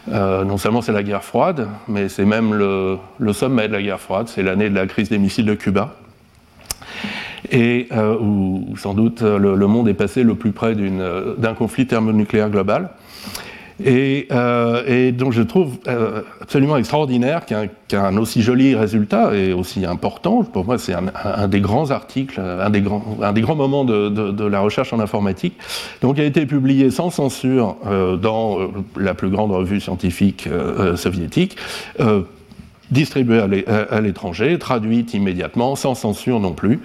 [0.10, 2.98] Euh, non seulement c'est la guerre froide, mais c'est même le,
[3.34, 5.96] sommet de la guerre froide, c'est l'année de la crise des missiles de Cuba.
[7.52, 11.86] Et euh, où, sans doute le, le, monde est passé le plus près d'un conflit
[11.86, 12.90] thermonucléaire global.
[13.86, 20.44] Euh, et, donc je trouve euh, absolument extraordinaire qu'un aussi joli résultat et aussi important,
[20.44, 24.48] pour moi c'est un, des grands articles, un des grands, un des grands moments de,
[24.48, 25.56] la recherche en informatique,
[26.02, 28.58] donc a été publié sans censure euh, dans
[28.96, 30.50] la plus grande revue scientifique
[30.96, 31.58] soviétique
[32.92, 36.80] distribué à l'étranger, traduite immédiatement, sans censure non plus,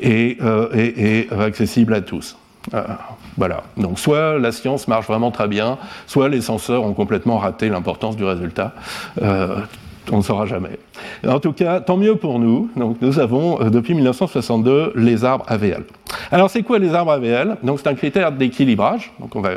[0.00, 0.38] et,
[0.74, 2.36] et accessible à tous.
[3.36, 3.62] Voilà.
[3.76, 8.16] Donc soit la science marche vraiment très bien, soit les censeurs ont complètement raté l'importance
[8.16, 8.74] du résultat.
[9.22, 9.60] Euh,
[10.10, 10.78] on ne saura jamais.
[11.26, 12.70] En tout cas, tant mieux pour nous.
[12.76, 15.84] Donc, nous avons euh, depuis 1962 les arbres AVL.
[16.30, 19.12] Alors, c'est quoi les arbres AVL Donc, c'est un critère d'équilibrage.
[19.20, 19.50] Donc, on va,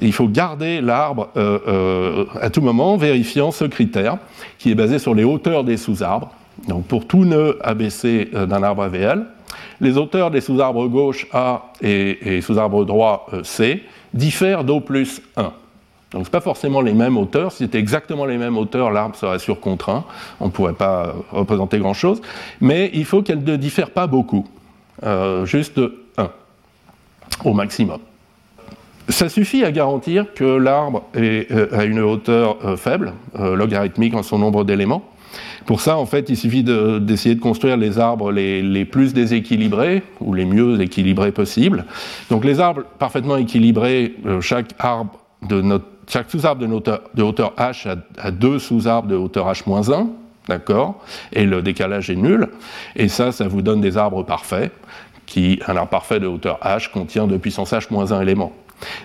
[0.00, 4.18] il faut garder l'arbre euh, à tout moment, vérifiant ce critère
[4.58, 6.30] qui est basé sur les hauteurs des sous-arbres.
[6.68, 9.26] Donc, pour tout nœud ABC d'un arbre AVL,
[9.80, 13.82] les auteurs des sous-arbres gauche A et, sous-arbres droit euh, C
[14.14, 15.52] diffèrent d'O plus 1.
[16.12, 17.52] Donc, ce pas forcément les mêmes auteurs.
[17.52, 20.04] Si c'était exactement les mêmes auteurs, l'arbre serait surcontraint.
[20.40, 22.20] On ne pourrait pas euh, représenter grand-chose.
[22.60, 24.46] Mais il faut qu'elles ne diffèrent pas beaucoup.
[25.04, 25.80] Euh, juste
[26.18, 26.30] 1
[27.44, 27.98] au maximum.
[29.08, 35.02] Ça suffit à garantir que l'arbre a une hauteur faible, logarithmique en son nombre d'éléments,
[35.66, 40.34] pour ça, en fait, il suffit d'essayer de, construire les arbres les, plus déséquilibrés ou
[40.34, 41.84] les mieux équilibrés possibles.
[42.30, 47.96] Donc les arbres parfaitement équilibrés, euh, chaque arbre de notre, chaque sous-arbre de, hauteur h
[48.18, 50.08] a, deux sous-arbres de hauteur h-1,
[50.48, 51.00] d'accord?
[51.32, 52.48] Et le décalage est nul.
[52.96, 54.72] Et ça, ça vous donne des arbres parfaits,
[55.26, 58.52] qui, un arbre parfait de hauteur h contient de puissance h-1 éléments.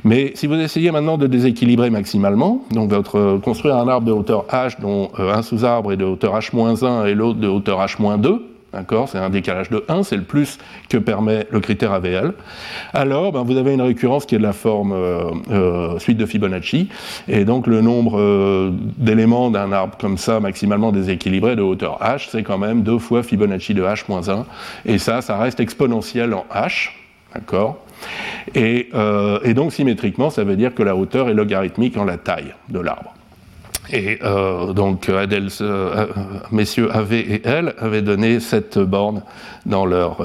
[0.03, 4.45] Mais si vous essayez maintenant de déséquilibrer maximalement, donc votre, construire un arbre de hauteur
[4.49, 8.39] h dont euh, un sous-arbre est de hauteur h-1 et l'autre de hauteur h-2,
[8.77, 12.33] D'accord C'est un décalage de 1, c'est le plus que permet le critère AVL.
[12.93, 16.87] Alors, ben, vous avez une récurrence qui est de la forme euh, suite de Fibonacci,
[17.27, 22.43] et donc le nombre d'éléments d'un arbre comme ça, maximalement déséquilibré de hauteur h, c'est
[22.43, 24.45] quand même deux fois Fibonacci de h moins 1,
[24.85, 26.91] et ça, ça reste exponentiel en h,
[27.33, 27.79] d'accord?
[28.55, 32.53] Euh, et, donc symétriquement, ça veut dire que la hauteur est logarithmique en la taille
[32.69, 33.16] de l'arbre.
[33.91, 36.07] Et euh, donc Adels, euh,
[36.51, 39.23] messieurs AV et L avaient donné cette borne
[39.65, 40.17] dans leur,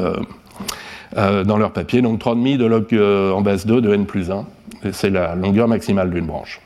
[1.16, 4.44] dans leur papier, donc 3,5 de log en base 2 de n plus 1.
[4.92, 6.60] c'est la longueur maximale d'une branche.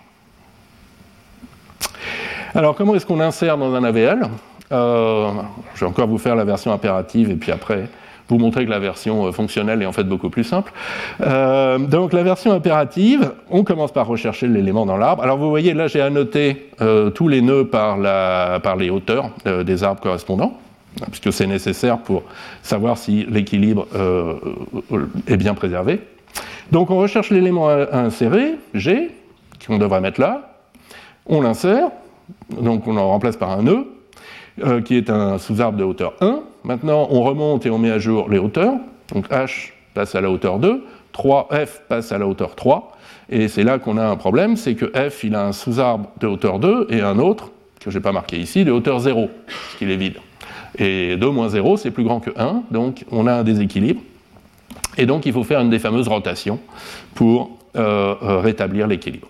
[2.57, 4.31] Alors, comment est-ce qu'on insère dans un AVL
[4.73, 5.31] euh,
[5.75, 7.87] Je vais encore vous faire la version impérative et puis après
[8.29, 10.73] vous montrer que la version euh, fonctionnelle est en fait beaucoup plus simple.
[11.21, 15.23] Euh, donc, la version impérative, on commence par rechercher l'élément dans l'arbre.
[15.23, 16.71] Alors, vous voyez, là, j'ai annoté
[17.15, 19.31] tous les nœuds par, la, par les hauteurs
[19.65, 20.59] des arbres correspondants
[21.11, 22.23] puisque c'est nécessaire pour
[22.63, 23.87] savoir si l'équilibre
[25.27, 26.01] est bien préservé.
[26.73, 29.11] Donc on recherche l'élément à insérer, G,
[29.67, 30.57] qu'on devrait mettre là,
[31.27, 31.89] on l'insère,
[32.61, 33.87] donc on le remplace par un nœud,
[34.65, 36.41] euh, qui est un sous-arbre de hauteur 1.
[36.67, 38.75] Maintenant, on remonte et on met à jour les hauteurs.
[39.15, 42.97] Donc H passe à la hauteur 2, 3F passe à la hauteur 3.
[43.31, 46.27] Et c'est là qu'on a un problème, c'est que F, il a un sous-arbre de
[46.27, 49.79] hauteur 2 et un autre, que je n'ai pas marqué ici, de hauteur 0, ce
[49.79, 50.17] qui est vide.
[50.77, 54.01] Et 2 moins 0, c'est plus grand que 1, donc on a un déséquilibre.
[54.99, 56.59] Et donc il faut faire une des fameuses rotations
[57.15, 59.29] pour euh, euh, rétablir l'équilibre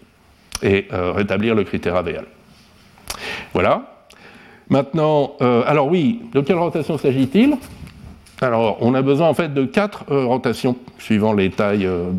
[0.63, 2.25] et rétablir le critère AVL.
[3.53, 3.96] Voilà.
[4.69, 7.57] Maintenant, euh, alors oui, de quelle rotation s'agit-il?
[8.41, 12.11] Alors, on a besoin en fait de quatre euh, rotations suivant les tailles euh,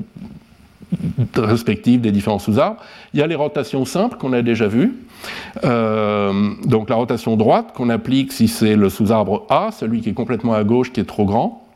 [1.35, 2.81] respectives des différents sous-arbres.
[3.13, 4.95] Il y a les rotations simples qu'on a déjà vues.
[5.63, 10.53] donc la rotation droite qu'on applique si c'est le sous-arbre A, celui qui est complètement
[10.53, 11.67] à gauche, qui est trop grand,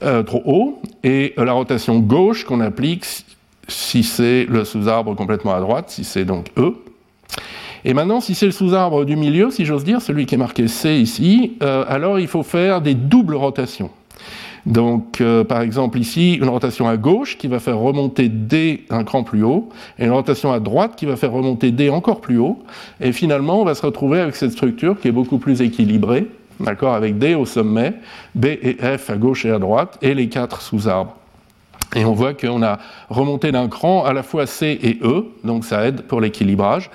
[0.00, 3.06] trop haut, et la rotation gauche qu'on applique
[3.68, 6.74] si c'est le sous-arbre complètement à droite, si c'est donc E.
[7.88, 10.66] Et maintenant, si c'est le sous-arbre du milieu, si j'ose dire, celui qui est marqué
[10.66, 13.90] C ici, euh, alors il faut faire des doubles rotations.
[14.66, 19.04] Donc, euh, par exemple, ici, une rotation à gauche qui va faire remonter D un
[19.04, 19.68] cran plus haut,
[20.00, 22.58] et une rotation à droite qui va faire remonter D encore plus haut.
[23.00, 26.26] Et finalement, on va se retrouver avec cette structure qui est beaucoup plus équilibrée,
[26.58, 27.94] d'accord, avec D au sommet,
[28.34, 31.14] B et F à gauche et à droite, et les quatre sous-arbres.
[31.94, 35.64] Et on voit qu'on a remonté d'un cran à la fois C et E, donc
[35.64, 36.90] ça aide pour l'équilibrage.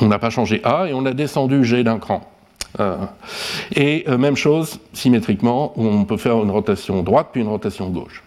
[0.00, 2.22] On n'a pas changé A et on a descendu G d'un cran.
[2.80, 2.96] Euh,
[3.74, 8.22] et euh, même chose, symétriquement, on peut faire une rotation droite puis une rotation gauche.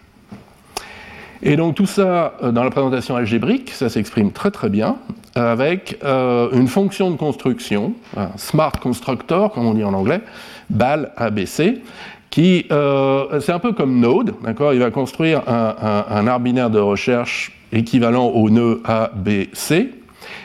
[1.42, 4.96] Et donc tout ça, euh, dans la présentation algébrique, ça s'exprime très très bien
[5.34, 10.20] avec une fonction de construction, un smart constructor, comme on dit en anglais,
[10.68, 11.80] BAL ABC,
[12.28, 14.74] qui, c'est un peu comme Node, d'accord?
[14.74, 19.88] Il va construire un, un, arbre binaire de recherche équivalent au nœud ABC,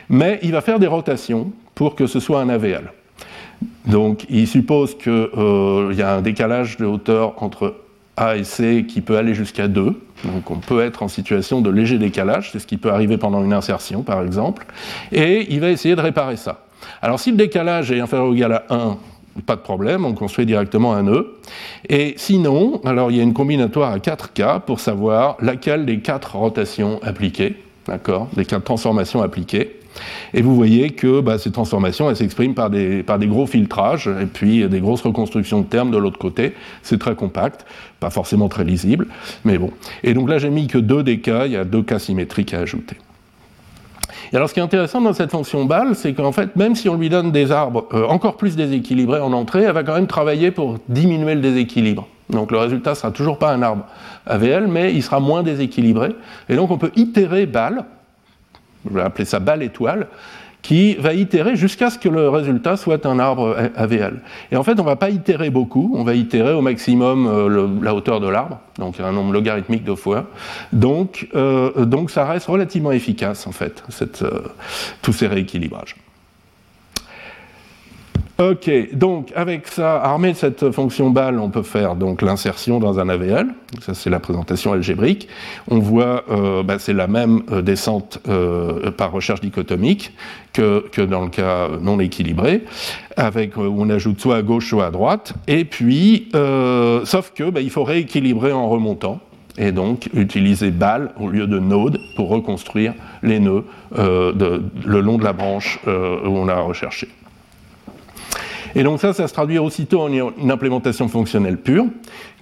[0.10, 2.92] mais il va faire des rotations pour que ce soit un AVL.
[3.86, 7.76] Donc il suppose qu'il euh, y a un décalage de hauteur entre
[8.16, 10.00] A et C qui peut aller jusqu'à 2.
[10.26, 13.44] Donc on peut être en situation de léger décalage, c'est ce qui peut arriver pendant
[13.44, 14.66] une insertion par exemple.
[15.12, 16.66] Et il va essayer de réparer ça.
[17.02, 18.98] Alors si le décalage est inférieur ou égal à 1,
[19.46, 21.36] pas de problème, on construit directement un nœud.
[21.90, 26.00] Et sinon, alors il y a une combinatoire à 4 cas pour savoir laquelle des
[26.00, 27.56] 4 rotations appliquées,
[27.88, 29.77] d'accord, des 4 transformations appliquées.
[30.34, 34.68] Et vous voyez que bah, ces transformations, elles s'expriment par des, gros filtrages et puis
[34.68, 36.54] des grosses reconstructions de termes de l'autre côté.
[36.84, 37.66] C'est très compact,
[38.00, 39.08] pas forcément très lisible,
[39.46, 39.72] mais bon.
[40.04, 42.54] Et donc là, j'ai mis que deux des cas, il y a deux cas symétriques
[42.54, 42.98] à ajouter.
[44.34, 46.90] Et alors, ce qui est intéressant dans cette fonction BAL, c'est qu'en fait, même si
[46.90, 50.08] on lui donne des arbres euh, encore plus déséquilibrés en entrée, elle va quand même
[50.08, 52.08] travailler pour diminuer le déséquilibre.
[52.30, 53.86] Donc le résultat sera toujours pas un arbre
[54.26, 56.10] AVL, mais il sera moins déséquilibré.
[56.50, 57.86] Et donc on peut itérer BAL
[58.90, 60.08] je vais appeler ça balle étoile,
[60.62, 64.22] qui va itérer jusqu'à ce que le résultat soit un arbre AVL.
[64.52, 67.68] Et en fait, on ne va pas itérer beaucoup, on va itérer au maximum euh,
[67.82, 70.26] la hauteur de l'arbre, donc un nombre logarithmique de fois.
[70.74, 73.84] Donc, euh, donc ça reste relativement efficace, en fait,
[74.22, 74.42] euh,
[75.02, 75.96] tous ces rééquilibrages.
[78.40, 83.00] Ok, donc avec ça, armé de cette fonction BAL, on peut faire donc l'insertion dans
[83.00, 83.48] un AVL.
[83.82, 85.28] Ça, c'est la présentation algébrique.
[85.72, 90.14] On voit, euh, bah, c'est la même euh, descente euh, par recherche dichotomique
[90.54, 92.64] que, que, dans le cas non équilibré,
[93.16, 95.34] avec où on ajoute soit à gauche, soit à droite.
[95.48, 99.20] Et puis, sauf que bah, il faut rééquilibrer en remontant
[99.58, 103.64] et donc utiliser BAL au lieu de node pour reconstruire les nœuds
[103.96, 107.08] de, le long de la branche où on a recherché.
[108.78, 111.88] Et donc ça, ça se traduit aussitôt en une implémentation fonctionnelle pure,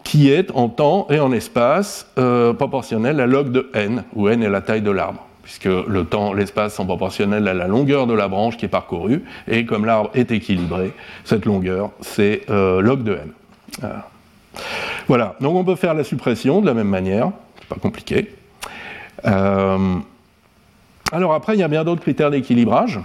[0.04, 4.44] qui est en temps et en espace euh, proportionnelle à log de n, où n
[4.44, 8.16] est la taille de l'arbre puisque le temps, l'espace sont proportionnels à la longueur de
[8.16, 10.92] la branche qui est parcourue, et comme l'arbre est équilibré,
[11.24, 13.20] cette longueur, c'est euh, log de
[13.82, 13.92] n.
[15.08, 15.36] Voilà.
[15.42, 18.34] donc on peut faire la suppression de la même manière, c'est pas compliqué.
[19.26, 19.98] Euh,
[21.12, 23.00] alors après, il y a bien d'autres critères d'équilibrage.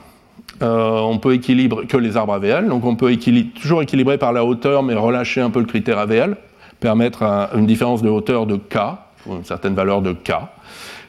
[0.62, 3.16] Euh, on peut équilibrer que les arbres AVL, donc on peut
[3.60, 6.36] toujours équilibrer par la hauteur, mais relâcher un peu le critère AVL,
[6.80, 7.22] permettre
[7.54, 8.76] une différence de hauteur de K,
[9.26, 10.32] une certaine valeur de K.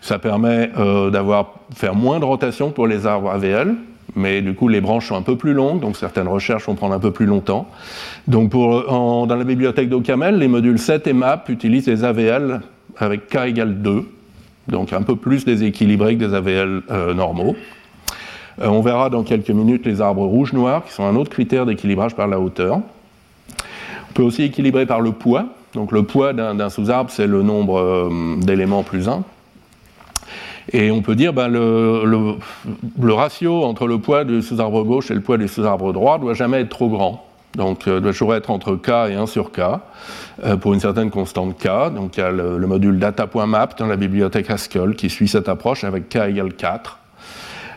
[0.02, 0.72] Ça permet
[1.12, 3.76] d'avoir faire moins de rotation pour les arbres AVL,
[4.16, 6.94] mais du coup les branches sont un peu plus longues, donc certaines recherches vont prendre
[6.94, 7.68] un peu plus longtemps.
[8.28, 12.62] Donc dans la bibliothèque d'OCaml, les modules 7 et MAP utilisent les AVL
[12.98, 14.06] avec K égale 2,
[14.68, 17.56] donc un peu plus déséquilibré que des AVL euh, normaux.
[18.60, 22.16] Euh, on verra dans quelques minutes les arbres rouges-noirs, qui sont un autre critère d'équilibrage
[22.16, 22.78] par la hauteur.
[24.10, 25.46] On peut aussi équilibrer par le poids.
[25.74, 29.24] Donc le poids d'un sous-arbre, c'est le nombre euh, d'éléments plus 1.
[30.74, 32.04] Et on peut dire ben, le,
[33.00, 36.34] le, ratio entre le poids du sous-arbre gauche et le poids du sous-arbre droit doit
[36.34, 37.26] jamais être trop grand.
[37.56, 39.62] Donc, euh, doit toujours être entre k et 1 sur k
[40.62, 41.94] pour une certaine constante k.
[41.94, 45.84] Donc, il y a le, module data.map dans la bibliothèque Haskell qui suit cette approche
[45.84, 47.01] avec k égale 4.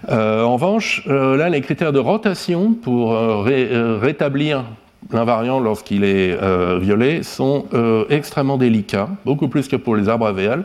[0.09, 3.15] Euh, en revanche, là, les critères de rotation pour
[3.45, 4.65] rétablir
[5.13, 6.37] l'invariant lorsqu'il est
[6.79, 7.67] violé sont
[8.11, 10.65] extrêmement délicats, beaucoup plus que pour les arbres AVL.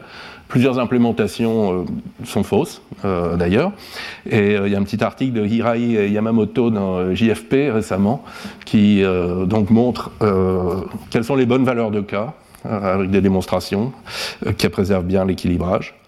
[0.50, 1.86] Plusieurs implémentations euh,
[2.26, 3.72] sont fausses, euh, d'ailleurs.
[4.28, 8.24] Et euh, il y a un petit article de Hirai Yamamoto dans JFP récemment
[8.66, 9.04] qui
[9.46, 10.12] donc montre
[11.10, 13.94] quelles sont les bonnes valeurs de cas avec des démonstrations
[14.58, 15.99] qui préservent bien l'équilibrage.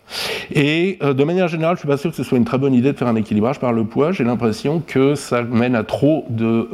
[0.53, 2.73] Et de manière générale, je ne suis pas sûr que ce soit une très bonne
[2.73, 4.11] idée de faire un équilibrage par le poids.
[4.11, 6.67] J'ai l'impression que ça mène à trop de,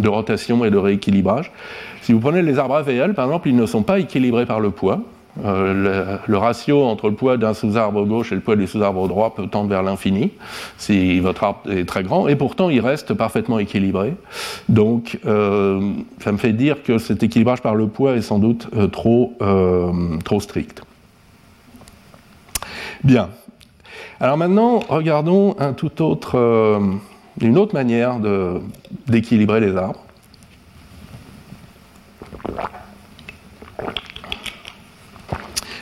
[0.00, 1.52] de, rotation et de rééquilibrage.
[2.02, 4.70] Si vous prenez les arbres AVL, par exemple, ils ne sont pas équilibrés par le
[4.70, 5.00] poids.
[5.42, 9.34] Euh, le, ratio entre le poids d'un sous-arbre gauche et le poids du sous-arbre droit
[9.34, 10.30] peut tendre vers l'infini
[10.78, 14.14] si votre arbre est très grand, et pourtant il reste parfaitement équilibré.
[14.68, 18.68] Donc euh, ça me fait dire que cet équilibrage par le poids est sans doute
[18.76, 19.36] euh, trop,
[20.24, 20.83] trop strict.
[23.04, 23.28] Bien.
[24.18, 25.54] Alors maintenant, regardons
[26.00, 26.80] autre,
[27.40, 28.18] une autre manière
[29.06, 30.00] d'équilibrer les arbres.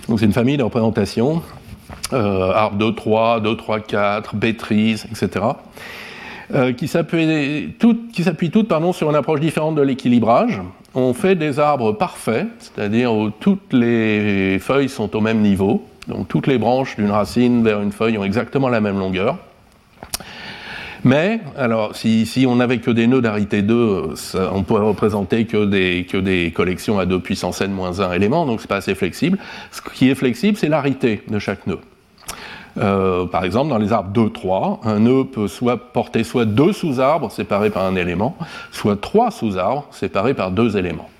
[0.09, 1.43] Donc c'est une famille de représentations,
[2.13, 5.47] euh, arbre 2, 3, 2, 3, 4, bétrise, etc.
[6.53, 8.13] Euh, qui s'appuient toutes,
[8.53, 10.61] toutes pardon, sur une approche différente de l'équilibrage.
[10.95, 16.29] On fait des arbres parfaits, c'est-à-dire où toutes les feuilles sont au même niveau, donc
[16.29, 19.39] toutes les branches d'une racine vers une feuille ont exactement la même longueur.
[21.05, 24.15] Mais, alors, si, on n'avait que des nœuds d'arité 2,
[24.53, 28.69] on pourrait représenter que des, collections à 2 puissance n moins 1 éléments, donc c'est
[28.69, 29.39] pas assez flexible.
[29.73, 31.81] Ce qui est flexible, c'est l'arité de chaque nœud.
[32.79, 37.31] Euh, par exemple, dans les arbres 2-3, un nœud peut soit porter soit deux sous-arbres
[37.31, 38.37] séparés par un élément,
[38.71, 41.11] soit trois sous-arbres séparés par deux éléments.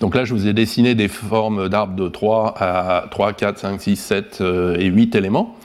[0.00, 3.80] Donc là, je vous ai dessiné des formes d'arbres de 3 à 3, 4, 5,
[3.80, 4.42] 6, 7
[4.78, 5.56] et 8 éléments.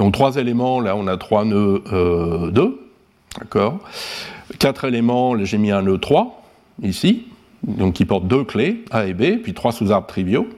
[0.00, 2.68] Donc trois éléments, là on a trois nœuds 2, euh,
[3.38, 3.80] d'accord
[4.58, 6.42] Quatre éléments, j'ai mis un nœud 3,
[6.82, 7.26] ici,
[7.62, 10.48] donc qui porte deux clés, A et B, puis trois sous-arbres triviaux.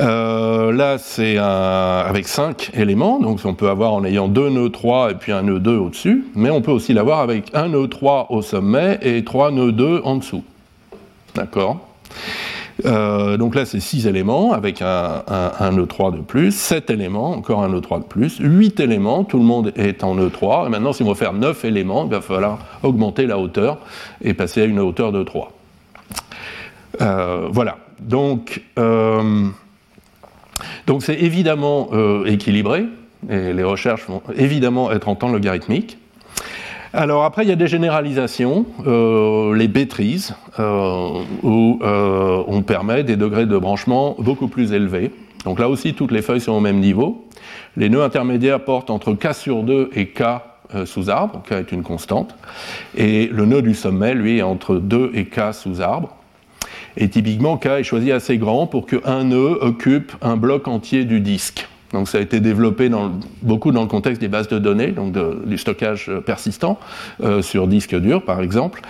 [0.00, 5.12] Euh, là, c'est avec cinq éléments, donc on peut avoir en ayant deux nœuds 3
[5.12, 8.26] et puis un nœud 2 au-dessus, mais on peut aussi l'avoir avec un nœud 3
[8.30, 10.42] au sommet et trois nœuds 2 en dessous.
[11.36, 11.87] D'accord
[12.84, 17.62] euh, donc là, c'est 6 éléments avec un, un, E3 de plus, 7 éléments, encore
[17.62, 20.66] un E3 de plus, 8 éléments, tout le monde est en E3.
[20.66, 23.78] Et maintenant, si on veut faire 9 éléments, il va falloir augmenter la hauteur
[24.22, 25.52] et passer à une hauteur de 3.
[27.00, 27.78] Euh, voilà.
[28.78, 29.48] Euh,
[30.86, 31.90] donc c'est évidemment
[32.26, 32.84] équilibré,
[33.28, 35.97] et les recherches vont évidemment être en temps logarithmique.
[36.94, 43.04] Alors après, il y a des généralisations, euh, les bétrises, euh, où euh, on permet
[43.04, 45.10] des degrés de branchement beaucoup plus élevés.
[45.44, 47.26] Donc là aussi, toutes les feuilles sont au même niveau.
[47.76, 50.22] Les nœuds intermédiaires portent entre K sur 2 et K
[50.84, 52.34] sous arbre, K est une constante.
[52.96, 56.16] Et le nœud du sommet, lui, est entre 2 et K sous arbre.
[56.96, 61.20] Et typiquement, K est choisi assez grand pour qu'un nœud occupe un bloc entier du
[61.20, 61.68] disque.
[61.92, 62.90] Donc ça a été développé
[63.42, 65.14] beaucoup dans le contexte des bases de données, donc
[65.46, 66.78] du stockage euh, persistant
[67.22, 68.82] euh, sur disque dur par exemple.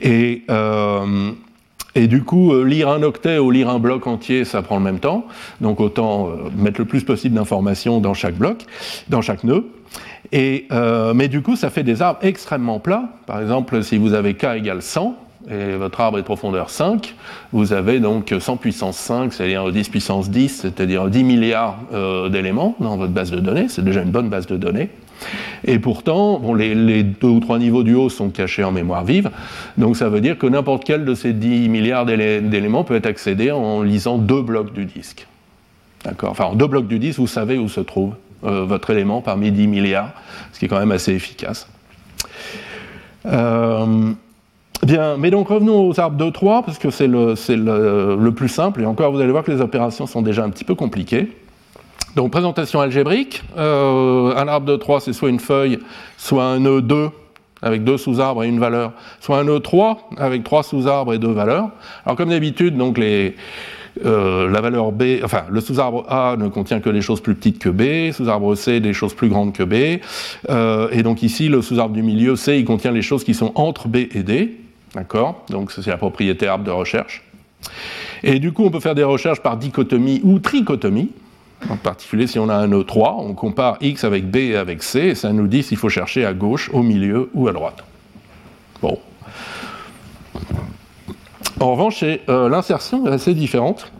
[0.00, 1.30] Et, euh,
[1.94, 5.24] du coup, lire un octet ou lire un bloc entier, ça prend le même temps.
[5.62, 8.66] Donc autant mettre le plus possible d'informations dans chaque bloc,
[9.08, 9.64] dans chaque nœud.
[10.30, 10.68] Et,
[11.14, 13.08] mais du coup, ça fait des arbres extrêmement plats.
[13.24, 15.16] Par exemple, si vous avez k égale 100,
[15.50, 17.14] et votre arbre est de profondeur 5,
[17.52, 22.74] vous avez donc 100 puissance 5, c'est-à-dire 10 puissance 10, c'est-à-dire 10 milliards euh, d'éléments
[22.80, 24.90] dans votre base de données, c'est déjà une bonne base de données.
[25.64, 29.30] Et pourtant, bon, les, deux ou trois niveaux du haut sont cachés en mémoire vive,
[29.78, 33.50] donc ça veut dire que n'importe quel de ces 10 milliards d'éléments peut être accédé
[33.50, 35.26] en lisant deux blocs du disque.
[36.04, 36.30] D'accord?
[36.30, 39.50] Enfin, en deux blocs du disque, vous savez où se trouve euh, votre élément parmi
[39.50, 40.12] 10 milliards,
[40.52, 41.68] ce qui est quand même assez efficace.
[43.26, 44.12] Euh,
[44.82, 48.86] Bien, mais donc revenons aux arbres 2, 3, parce que c'est le, plus simple, et
[48.86, 51.32] encore vous allez voir que les opérations sont déjà un petit peu compliquées.
[52.14, 55.78] Donc présentation algébrique, euh, un arbre de 3 c'est soit une feuille,
[56.16, 57.10] soit un nœud 2
[57.62, 61.32] avec deux sous-arbres et une valeur, soit un nœud 3 avec trois sous-arbres et deux
[61.32, 61.70] valeurs.
[62.04, 66.90] Alors comme d'habitude, donc euh, la valeur B, enfin le sous-arbre A ne contient que
[66.90, 70.00] des choses plus petites que B, sous-arbre C des choses plus grandes que B,
[70.50, 73.52] euh, et donc ici le sous-arbre du milieu C il contient les choses qui sont
[73.54, 74.56] entre B et D,
[74.96, 77.22] d'accord Donc c'est la propriété arbre de recherche.
[78.22, 81.10] Et du coup on peut faire des recherches par dichotomie ou trichotomie.
[81.70, 85.00] En particulier, si on a un E3, on compare X avec B et avec C,
[85.00, 87.82] et ça nous dit s'il faut chercher à gauche, au milieu ou à droite.
[88.82, 88.98] Bon.
[91.58, 93.90] En revanche, euh, l'insertion est assez différente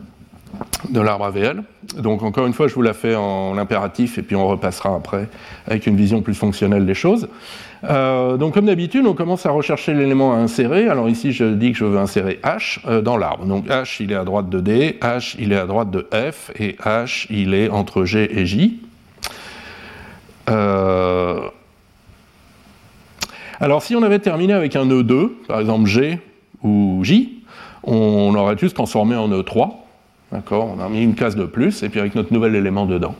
[0.89, 1.63] de l'arbre AVL.
[1.97, 5.27] Donc encore une fois, je vous la fais en impératif et puis on repassera après
[5.67, 7.27] avec une vision plus fonctionnelle des choses.
[7.83, 10.87] Euh, donc comme d'habitude, on commence à rechercher l'élément à insérer.
[10.87, 13.45] Alors ici, je dis que je veux insérer H euh, dans l'arbre.
[13.45, 16.51] Donc H, il est à droite de D, H, il est à droite de F,
[16.59, 18.81] et H, il est entre G et J.
[23.59, 26.19] Alors si on avait terminé avec un E2, par exemple G
[26.63, 27.43] ou J,
[27.83, 29.71] on aurait dû se transformer en E3.
[30.31, 33.15] D'accord On a mis une case de plus, et puis avec notre nouvel élément dedans.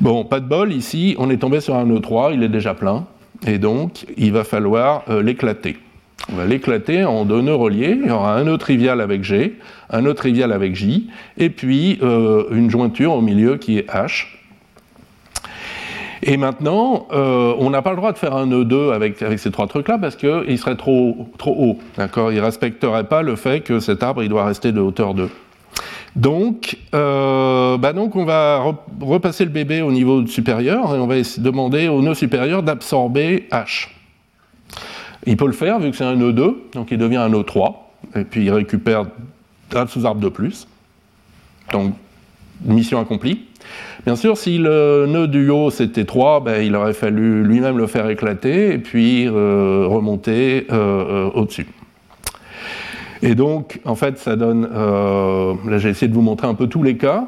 [0.00, 3.06] Bon, pas de bol, ici, on est tombé sur un E3, il est déjà plein,
[3.46, 5.76] et donc il va falloir euh, l'éclater.
[6.32, 7.98] On va l'éclater en deux nœuds reliés.
[8.00, 9.58] Il y aura un nœud trivial avec G,
[9.90, 14.26] un nœud trivial avec J, et puis euh, une jointure au milieu qui est H.
[16.22, 19.50] Et maintenant, euh, on n'a pas le droit de faire un nœud 2 avec, ces
[19.50, 21.78] trois trucs-là parce qu'il serait trop, trop haut.
[21.98, 22.32] D'accord?
[22.32, 25.28] Il ne respecterait pas le fait que cet arbre il doit rester de hauteur 2.
[26.16, 28.62] Donc, euh, bah donc on va
[29.00, 33.88] repasser le bébé au niveau supérieur et on va demander au nœud supérieur d'absorber H.
[35.26, 37.42] Il peut le faire vu que c'est un nœud 2, donc il devient un nœud
[37.42, 39.06] 3, et puis il récupère
[39.74, 40.68] un sous-arbre de plus.
[41.72, 41.94] Donc,
[42.64, 43.46] mission accomplie.
[44.04, 47.86] Bien sûr, si le nœud du haut c'était 3, ben, il aurait fallu lui-même le
[47.86, 51.66] faire éclater et puis euh, remonter euh, au-dessus.
[53.24, 54.68] Et donc, en fait, ça donne.
[54.70, 57.26] là, j'ai essayé de vous montrer un peu tous les cas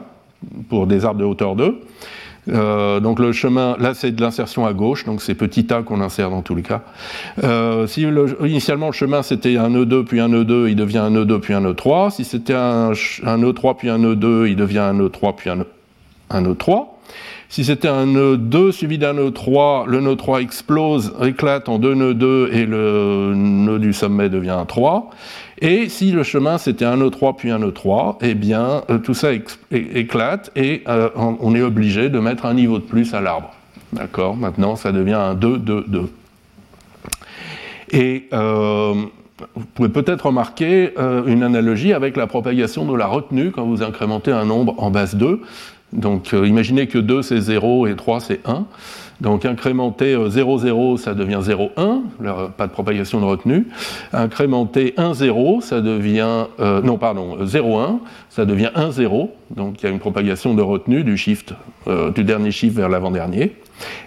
[0.69, 1.81] pour des arbres de hauteur 2.
[3.01, 6.31] donc le chemin, là c'est de l'insertion à gauche, donc c'est petit a qu'on insère
[6.31, 6.83] dans tous les cas.
[7.87, 8.07] si
[8.45, 11.25] initialement le chemin c'était un nœud 2 puis un nœud 2, il devient un nœud
[11.25, 12.11] 2 puis un nœud 3.
[12.11, 12.93] Si c'était un,
[13.25, 15.67] un nœud 3 puis un nœud 2, il devient un nœud 3 puis un nœud
[16.31, 16.97] un nœud 3.
[17.49, 21.79] Si c'était un nœud 2 suivi d'un nœud 3, le nœud 3 explose, éclate en
[21.79, 25.11] deux nœuds 2 et le nœud du sommet devient un 3.
[25.63, 28.99] Et si le chemin c'était un nœud 3 puis un nœud 3, eh bien euh,
[28.99, 29.31] tout ça
[29.71, 33.55] éclate et euh, on est obligé de mettre un niveau de plus à l'arbre.
[33.93, 34.37] D'accord?
[34.37, 36.11] Maintenant ça devient un 2, 2, 2.
[37.93, 38.93] Et euh,
[39.55, 40.95] vous pouvez peut-être remarquer
[41.27, 45.15] une analogie avec la propagation de la retenue quand vous incrémentez un nombre en base
[45.15, 45.43] 2.
[45.97, 48.67] Donc euh, imaginez que 2 c'est 0 et 3 c'est 1.
[49.23, 52.03] Donc incrémenter 0, euh, 0, ça devient 0, 1,
[52.57, 53.67] pas de propagation de retenue.
[54.13, 59.35] Incrémenter 1, 0, ça devient, euh, non pardon, 0, 1, ça devient 1, 0.
[59.57, 61.55] Donc il y a une propagation de retenue du shift,
[61.87, 63.57] dernier shift vers l'avant-dernier.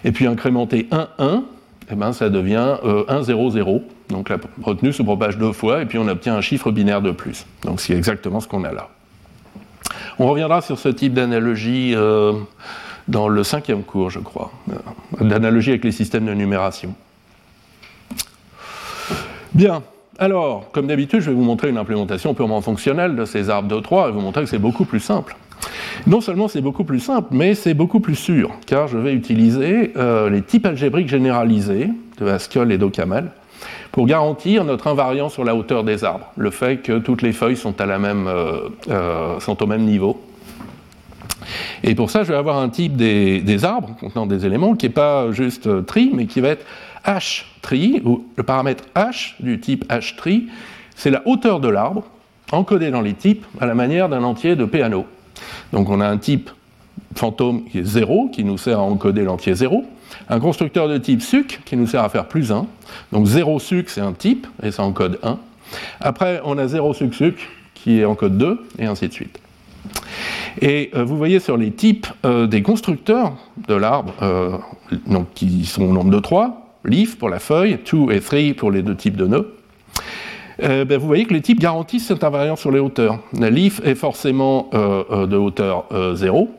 [0.04, 1.42] Et puis incrémenter 1, 1,
[1.90, 2.76] eh ben, ça devient
[3.08, 3.82] 1, 0, 0.
[4.10, 7.10] Donc la retenue se propage deux fois et puis on obtient un chiffre binaire de
[7.10, 7.46] plus.
[7.64, 8.90] Donc c'est exactement ce qu'on a là.
[10.18, 12.32] On reviendra sur ce type d'analogie euh,
[13.08, 16.94] dans le cinquième cours, je crois, euh, d'analogie avec les systèmes de numération.
[19.52, 19.82] Bien,
[20.18, 23.80] alors, comme d'habitude, je vais vous montrer une implémentation purement fonctionnelle de ces arbres de
[23.80, 25.36] 3 et vous montrer que c'est beaucoup plus simple.
[26.06, 29.92] Non seulement c'est beaucoup plus simple, mais c'est beaucoup plus sûr, car je vais utiliser
[29.96, 31.88] euh, les types algébriques généralisés
[32.18, 33.30] de Haskell et d'Okamel
[33.92, 37.58] pour garantir notre invariant sur la hauteur des arbres, le fait que toutes les feuilles
[37.64, 40.20] euh, euh, sont au même niveau.
[41.82, 44.92] Et pour ça, je vais avoir un type des, arbres contenant des éléments qui n'est
[44.92, 46.64] pas juste euh, tri, mais qui va être
[47.06, 50.48] h-tri, où le paramètre h du type h-tri,
[50.94, 52.04] c'est la hauteur de l'arbre,
[52.52, 55.06] encodé dans les types à la manière d'un entier de Peano.
[55.72, 56.50] Donc on a un type
[57.16, 59.84] fantôme qui est 0, qui nous sert à encoder l'entier 0,
[60.28, 62.66] un constructeur de type suc qui nous sert à faire plus 1.
[63.12, 65.38] Donc 0 suc, c'est un type, et ça encode 1.
[66.00, 69.40] Après, on a 0 suc suc qui est en code 2, et ainsi de suite.
[70.60, 73.34] Et euh, vous voyez sur les types euh, des constructeurs
[73.68, 74.58] de l'arbre, euh,
[75.34, 78.82] qui sont au nombre de 3, leaf pour la feuille, 2 et 3 pour les
[78.82, 79.56] deux types de nœuds,
[80.62, 83.18] ben, vous voyez que les types garantissent cette invariance sur les hauteurs.
[83.32, 86.50] Leaf est forcément de hauteur 0,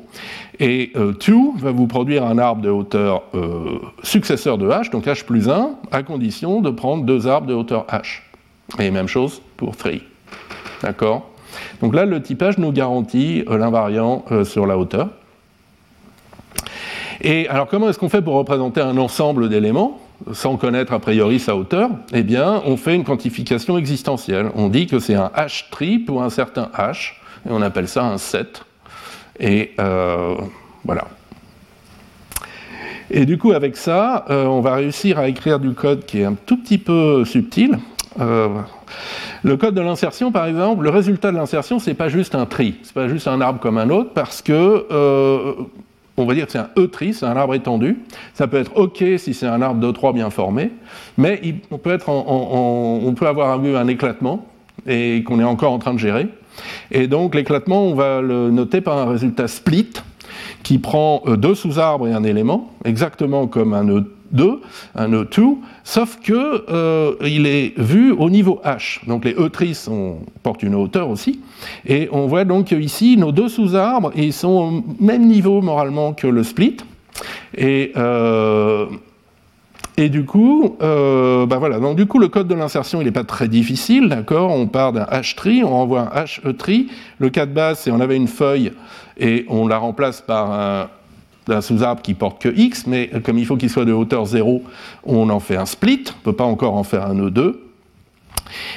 [0.59, 1.13] et 2 euh,
[1.57, 5.71] va vous produire un arbre de hauteur euh, successeur de h, donc h plus 1,
[5.91, 8.21] à condition de prendre deux arbres de hauteur h.
[8.79, 10.01] Et même chose pour three.
[10.81, 11.29] D'accord?
[11.81, 15.09] Donc là, le typage nous garantit l'invariant sur la hauteur.
[17.23, 19.99] Et alors, comment est-ce qu'on fait pour représenter un ensemble d'éléments
[20.33, 21.89] sans connaître a priori sa hauteur?
[22.13, 24.49] Eh bien, on fait une quantification existentielle.
[24.55, 27.13] On dit que c'est un h tree pour un certain h,
[27.47, 28.63] et on appelle ça un set.
[29.41, 30.35] Et euh,
[30.85, 31.07] voilà.
[33.09, 36.25] Et du coup, avec ça, euh, on va réussir à écrire du code qui est
[36.25, 37.77] un tout petit peu subtil.
[38.21, 38.47] Euh,
[39.43, 42.75] le code de l'insertion, par exemple, le résultat de l'insertion, c'est pas juste un tri,
[42.83, 44.85] c'est pas juste un arbre comme un autre, parce que
[46.17, 47.99] on va dire que c'est un E-tri, c'est un arbre étendu.
[48.33, 50.71] Ça peut être OK si c'est un arbre de 3 bien formé,
[51.17, 54.45] mais on, peut avoir eu un éclatement
[54.87, 56.27] et qu'on est encore en train de gérer.
[56.91, 59.93] Et donc l'éclatement, on va le noter par un résultat split
[60.63, 64.61] qui prend euh, deux sous-arbres et un élément, exactement comme un E 2,
[64.95, 69.05] un E2, sauf que euh, il est vu au niveau H.
[69.07, 69.87] Donc les E-tris
[70.43, 71.41] portent une hauteur aussi.
[71.85, 76.27] Et on voit donc ici nos deux sous-arbres, ils sont au même niveau moralement que
[76.27, 76.77] le split.
[77.57, 78.85] Et, euh,
[80.01, 83.11] et du coup, euh, bah voilà, donc du coup le code de l'insertion il n'est
[83.11, 84.49] pas très difficile, d'accord?
[84.49, 86.87] On part d'un H-tree, on envoie un H-E-tree.
[87.19, 88.71] Le cas de base, c'est on avait une feuille
[89.19, 90.89] et on la remplace par
[91.47, 94.63] un sous-arbre qui porte que x, mais comme il faut qu'il soit de hauteur 0,
[95.03, 97.57] on en fait un split, on ne peut pas encore en faire un E2.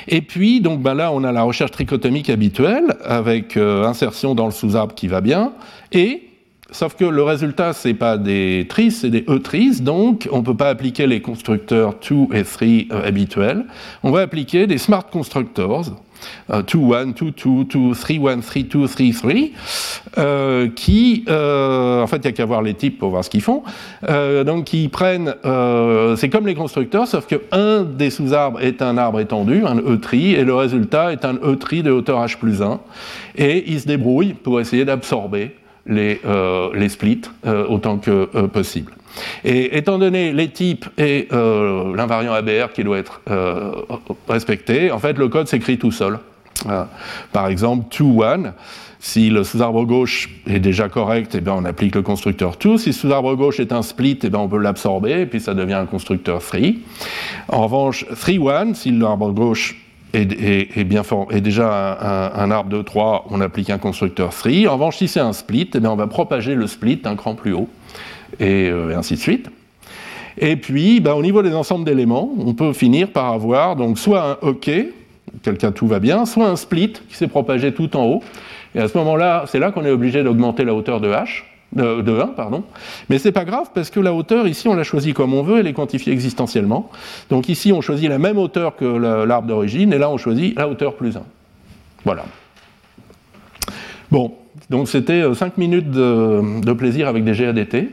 [0.08, 4.44] Et puis, donc ben là, on a la recherche trichotomique habituelle, avec euh, insertion dans
[4.44, 5.52] le sous-arbre qui va bien,
[5.90, 6.23] et
[6.74, 10.42] Sauf que le résultat, ce n'est pas des tris, c'est des e-tris, donc on ne
[10.42, 13.64] peut pas appliquer les constructeurs 2 et 3 euh, habituels.
[14.02, 15.92] On va appliquer des smart constructors, 2,
[16.52, 22.22] 1, 2, 2, 2, 3, 1, 3, 2, 3, 3, qui, euh, en fait, il
[22.22, 23.62] n'y a qu'à voir les types pour voir ce qu'ils font,
[24.08, 28.82] euh, donc qui prennent, euh, c'est comme les constructeurs, sauf que un des sous-arbres est
[28.82, 32.62] un arbre étendu, un E-tri, et le résultat est un E-tri de hauteur H plus
[32.62, 32.80] 1,
[33.36, 35.52] et ils se débrouillent pour essayer d'absorber
[35.86, 36.20] les,
[36.74, 37.22] les splits
[37.68, 38.92] autant que possible.
[39.44, 43.72] Et étant donné les types et euh, l'invariant ABR qui doit être euh,
[44.28, 46.18] respecté, en fait, le code s'écrit tout seul.
[46.68, 46.84] Euh,
[47.32, 48.52] par exemple, to1,
[49.00, 52.78] si le sous-arbre gauche est déjà correct, eh bien, on applique le constructeur to.
[52.78, 55.54] Si le sous-arbre gauche est un split, eh bien, on peut l'absorber, et puis ça
[55.54, 56.60] devient un constructeur 3.
[57.48, 59.76] En revanche, 3-1, si l'arbre gauche
[60.14, 64.68] est, déjà un, arbre de 3, on applique un constructeur 3.
[64.68, 67.52] En revanche, si c'est un split, eh on va propager le split un cran plus
[67.52, 67.68] haut
[68.40, 69.50] et, ainsi de suite.
[70.38, 74.38] Et puis, ben, au niveau des ensembles d'éléments, on peut finir par avoir donc soit
[74.42, 74.70] un OK,
[75.42, 78.22] quelqu'un tout va bien, soit un split qui s'est propagé tout en haut.
[78.74, 81.44] Et à ce moment-là, c'est là, qu'on est obligé d'augmenter la hauteur de h,
[81.74, 82.64] de, 1, pardon.
[83.08, 85.58] Mais c'est pas grave parce que la hauteur ici, on l'a choisie comme on veut,
[85.58, 86.90] elle est quantifiée existentiellement.
[87.30, 90.68] Donc ici, on choisit la même hauteur que l'arbre d'origine, et là, on choisit la
[90.68, 91.22] hauteur plus 1.
[92.04, 92.24] Voilà.
[94.10, 94.32] Bon,
[94.70, 97.90] donc c'était 5 euh, minutes de, plaisir avec des GADT.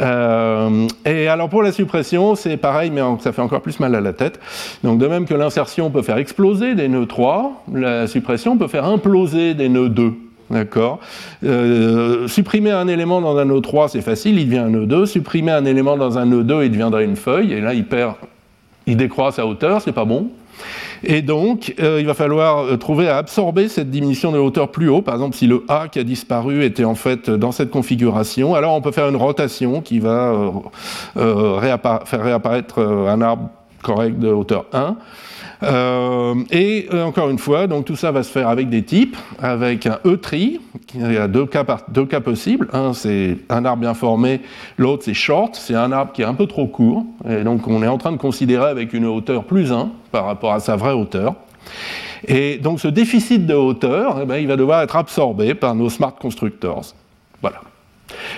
[0.00, 4.00] Euh, et alors pour la suppression, c'est pareil, mais ça fait encore plus mal à
[4.00, 4.38] la tête.
[4.84, 8.84] Donc de même que l'insertion peut faire exploser des nœuds 3, la suppression peut faire
[8.84, 10.12] imploser des nœuds 2.
[10.50, 11.00] D'accord
[11.44, 15.06] euh, Supprimer un élément dans un nœud 3, c'est facile, il devient un nœud 2.
[15.06, 18.14] Supprimer un élément dans un nœud 2, il deviendrait une feuille, et là il perd,
[18.86, 20.30] il décroît sa hauteur, c'est pas bon.
[21.02, 24.88] Et donc, euh, il va falloir euh, trouver à absorber cette diminution de hauteur plus
[24.88, 25.02] haut.
[25.02, 28.74] Par exemple, si le A qui a disparu était en fait dans cette configuration, alors
[28.74, 30.52] on peut faire une rotation qui va
[31.14, 33.50] faire réapparaître un arbre
[33.82, 34.96] correct de hauteur 1.
[35.62, 39.16] Euh, et euh, encore une fois, donc tout ça va se faire avec des types,
[39.40, 40.60] avec un E-tree,
[40.94, 42.68] il y a deux cas, deux cas possibles.
[42.72, 44.40] Un, c'est un arbre bien formé,
[44.76, 47.82] l'autre, c'est short, c'est un arbre qui est un peu trop court, et donc on
[47.82, 50.92] est en train de considérer avec une hauteur plus 1 par rapport à sa vraie
[50.92, 51.34] hauteur.
[52.26, 55.90] Et donc ce déficit de hauteur, eh ben, il va devoir être absorbé par nos
[55.90, 56.94] smart constructors.
[57.40, 57.60] Voilà.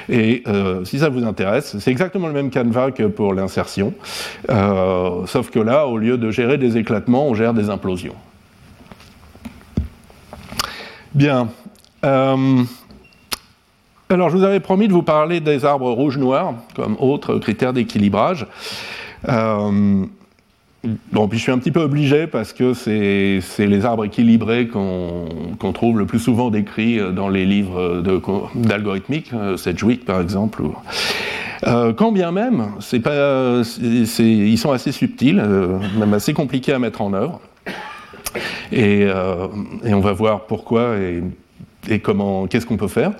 [0.08, 3.92] Et euh, si ça vous intéresse, c'est exactement le même canevas que pour l'insertion,
[4.50, 8.14] euh, sauf que là, au lieu de gérer des éclatements, on gère des implosions.
[11.14, 11.48] Bien.
[12.04, 12.62] Euh,
[14.10, 18.46] alors, je vous avais promis de vous parler des arbres rouges-noirs comme autre critère d'équilibrage.
[20.85, 25.72] Bon, puis je suis un petit peu obligé parce que c'est les arbres équilibrés qu'on
[25.72, 28.01] trouve le plus souvent décrits euh, dans les livres
[28.55, 30.62] d'algorithmique, euh, Sedgwick par exemple.
[31.66, 35.43] Euh, quand bien même, ils sont assez subtils,
[35.99, 37.41] même assez compliqués à mettre en œuvre.
[38.70, 41.22] Et, et on va voir pourquoi et,
[41.89, 43.12] et comment, qu'est-ce qu'on peut faire.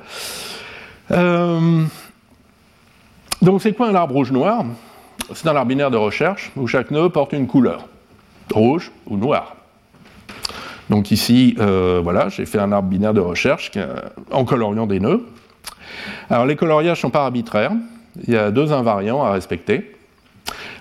[3.43, 4.65] donc c'est quoi un arbre rouge-noir
[5.35, 7.89] c'est un arbre binaire de recherche où chaque nœud porte une couleur,
[8.53, 9.57] rouge ou noir.
[10.91, 13.73] Donc ici, euh, voilà, j'ai fait un arbre binaire de recherche
[14.31, 15.27] en coloriant des nœuds.
[16.31, 17.73] Alors les coloriages ne sont pas arbitraires,
[18.27, 19.95] il y a deux invariants à respecter.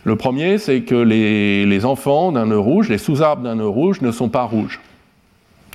[0.04, 4.02] Le premier, c'est que les, les enfants d'un nœud rouge, les sous-arbres d'un nœud rouge
[4.02, 4.80] ne sont pas rouges.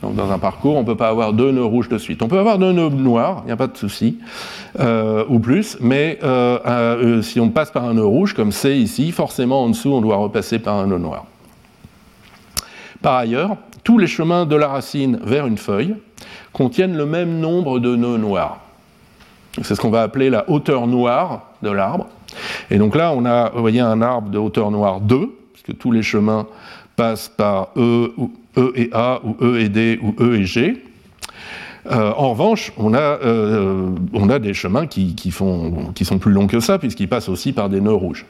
[0.03, 2.23] Donc dans un parcours, on ne peut pas avoir deux nœuds rouges de suite.
[2.23, 4.19] On peut avoir deux nœuds noirs, il n'y a pas de souci,
[4.81, 8.77] euh, ou plus, mais euh, euh, si on passe par un nœud rouge, comme c'est
[8.77, 11.27] ici, forcément en dessous, on doit repasser par un nœud noir.
[13.01, 15.95] Par ailleurs, tous les chemins de la racine vers une feuille
[16.53, 18.59] contiennent le même nombre de nœuds noirs.
[19.63, 22.09] C'est ce qu'on va appeler la hauteur noire de l'arbre.
[22.71, 25.93] Et donc là, on a, vous voyez, un arbre de hauteur noire 2, puisque tous
[25.93, 26.47] les chemins
[26.97, 30.83] passent par E ou E et A, ou E et D, ou E et G.
[31.91, 37.09] Euh, en revanche, on a, euh, des chemins qui, sont plus longs que ça, puisqu'ils
[37.09, 38.25] passent aussi par des nœuds rouges.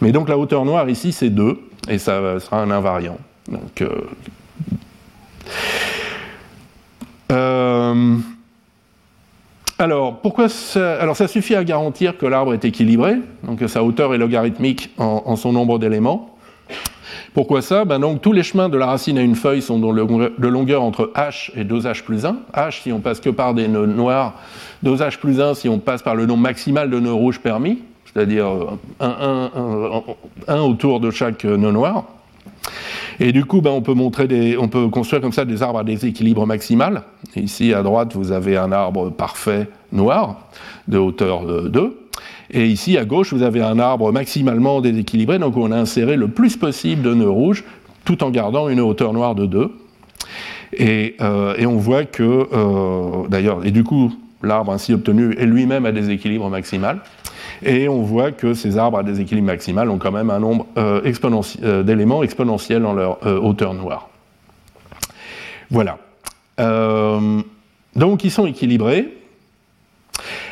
[0.00, 1.58] Mais donc la hauteur noire ici, c'est 2,
[1.88, 3.18] et ça sera un invariant.
[7.32, 8.16] Euh,
[9.78, 13.82] alors, pourquoi ça, alors, ça suffit à garantir que l'arbre est équilibré, donc que sa
[13.82, 16.31] hauteur est logarithmique en son nombre d'éléments?
[17.34, 17.86] Pourquoi ça?
[17.86, 21.12] Ben donc, Tous les chemins de la racine à une feuille sont de longueur entre
[21.14, 22.36] h et 2h plus 1.
[22.54, 24.34] h si on passe que par des nœuds noirs,
[24.84, 28.46] 2h plus 1 si on passe par le nombre maximal de nœuds rouges permis, c'est-à-dire
[29.00, 29.50] un,
[30.46, 32.04] un, autour de chaque nœud noir.
[33.18, 37.02] Et du coup, ben, on peut construire comme ça des arbres à déséquilibre maximal.
[37.36, 40.36] ici, à droite, vous avez un arbre parfait noir
[40.86, 42.01] de hauteur 2.
[42.52, 46.28] Et ici, à gauche, vous avez un arbre maximalement déséquilibré, donc on a inséré le
[46.28, 47.64] plus possible de nœuds rouges,
[48.04, 49.70] tout en gardant une hauteur noire de 2.
[50.80, 55.86] Euh, et, on voit que, euh, d'ailleurs, et du coup, l'arbre ainsi obtenu est lui-même
[55.86, 57.00] à déséquilibre maximal.
[57.64, 61.82] Et on voit que ces arbres à déséquilibre maximal ont quand même un nombre euh,
[61.82, 64.08] d'éléments exponentiels dans leur hauteur noire.
[65.70, 65.96] Voilà.
[67.96, 69.08] donc ils sont équilibrés.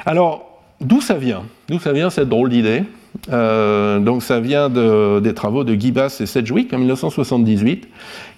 [0.06, 0.49] Alors,
[0.80, 1.42] D'où ça vient?
[1.68, 2.84] D'où ça vient cette drôle d'idée?
[3.30, 7.88] Euh, donc ça vient des travaux de Guy Bass et Sedgwick en 1978,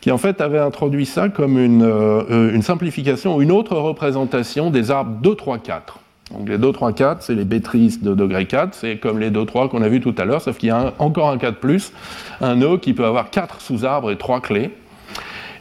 [0.00, 4.90] qui en fait avaient introduit ça comme une, euh, une simplification, une autre représentation des
[4.90, 5.98] arbres 2, 3, 4.
[6.32, 9.44] Donc les 2, 3, 4, c'est les bétrices de degré 4, c'est comme les 2,
[9.44, 11.92] 3 qu'on a vu tout à l'heure, sauf qu'il y a encore un 4 plus,
[12.40, 14.70] un nœud qui peut avoir 4 sous-arbres et 3 clés.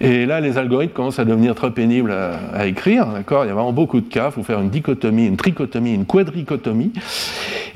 [0.03, 3.05] Et là, les algorithmes commencent à devenir très pénibles à, écrire.
[3.05, 3.45] D'accord?
[3.45, 4.29] Il y a vraiment beaucoup de cas.
[4.29, 6.91] Il faut faire une dichotomie, une trichotomie, une quadrichotomie.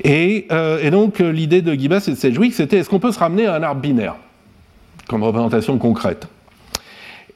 [0.02, 3.46] Et, euh, donc, l'idée de Gibas et de Sedgwick, c'était est-ce qu'on peut se ramener
[3.46, 4.16] à un arbre binaire
[5.06, 6.26] comme représentation concrète?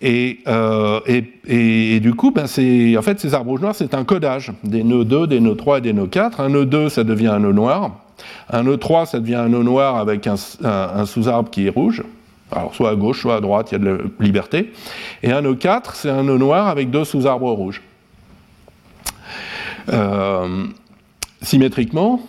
[0.03, 4.83] Euh, et, du coup, ben en fait, ces arbres rouges noirs, c'est un codage des
[4.83, 6.41] nœuds 2, des nœuds 3 et des nœuds 4.
[6.41, 7.93] Un nœud 2, ça devient un nœud noir.
[8.49, 12.03] Un nœud 3, ça devient un nœud noir avec un sous-arbre qui est rouge.
[12.53, 14.73] Alors soit à gauche, soit à droite, il y a de la liberté.
[15.23, 17.83] Et un nœud 4, c'est un nœud noir avec deux sous-arbres rouges.
[19.89, 20.67] Euh,
[21.43, 22.21] symétriquement,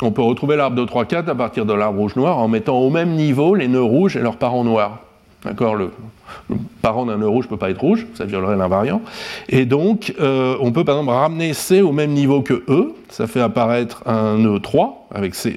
[0.00, 2.90] on peut retrouver l'arbre de 3, 4 à partir de l'arbre rouge-noir en mettant au
[2.90, 5.00] même niveau les nœuds rouges et leurs parents noirs.
[5.44, 5.90] D'accord le,
[6.82, 9.02] parent d'un nœud rouge ne peut pas être rouge, ça violerait l'invariant.
[9.48, 13.26] Et donc, euh, on peut par exemple ramener C au même niveau que E, ça
[13.26, 15.50] fait apparaître un nœud 3 avec CE.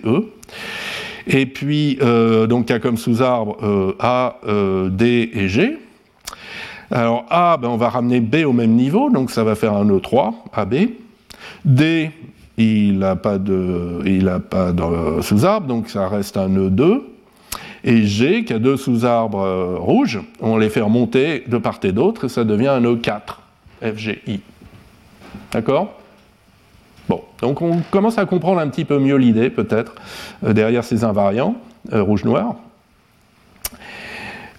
[1.28, 5.78] Et puis, euh, donc, il y a comme sous-arbre euh, A, euh, D et G.
[6.92, 9.86] Alors, A, ben, on va ramener B au même niveau, donc ça va faire un
[9.86, 10.76] E3, AB.
[11.64, 12.12] D,
[12.58, 17.02] il n'a pas de, de sous-arbre, donc ça reste un E2.
[17.84, 22.26] Et G, qui a deux sous-arbres rouges, on les fait remonter de part et d'autre,
[22.26, 23.38] et ça devient un E4,
[23.82, 24.42] FGI.
[25.52, 26.05] D'accord?
[27.08, 29.94] Bon, donc on commence à comprendre un petit peu mieux l'idée, peut-être,
[30.44, 31.56] euh, derrière ces invariants,
[31.94, 32.56] euh, rouge-noir.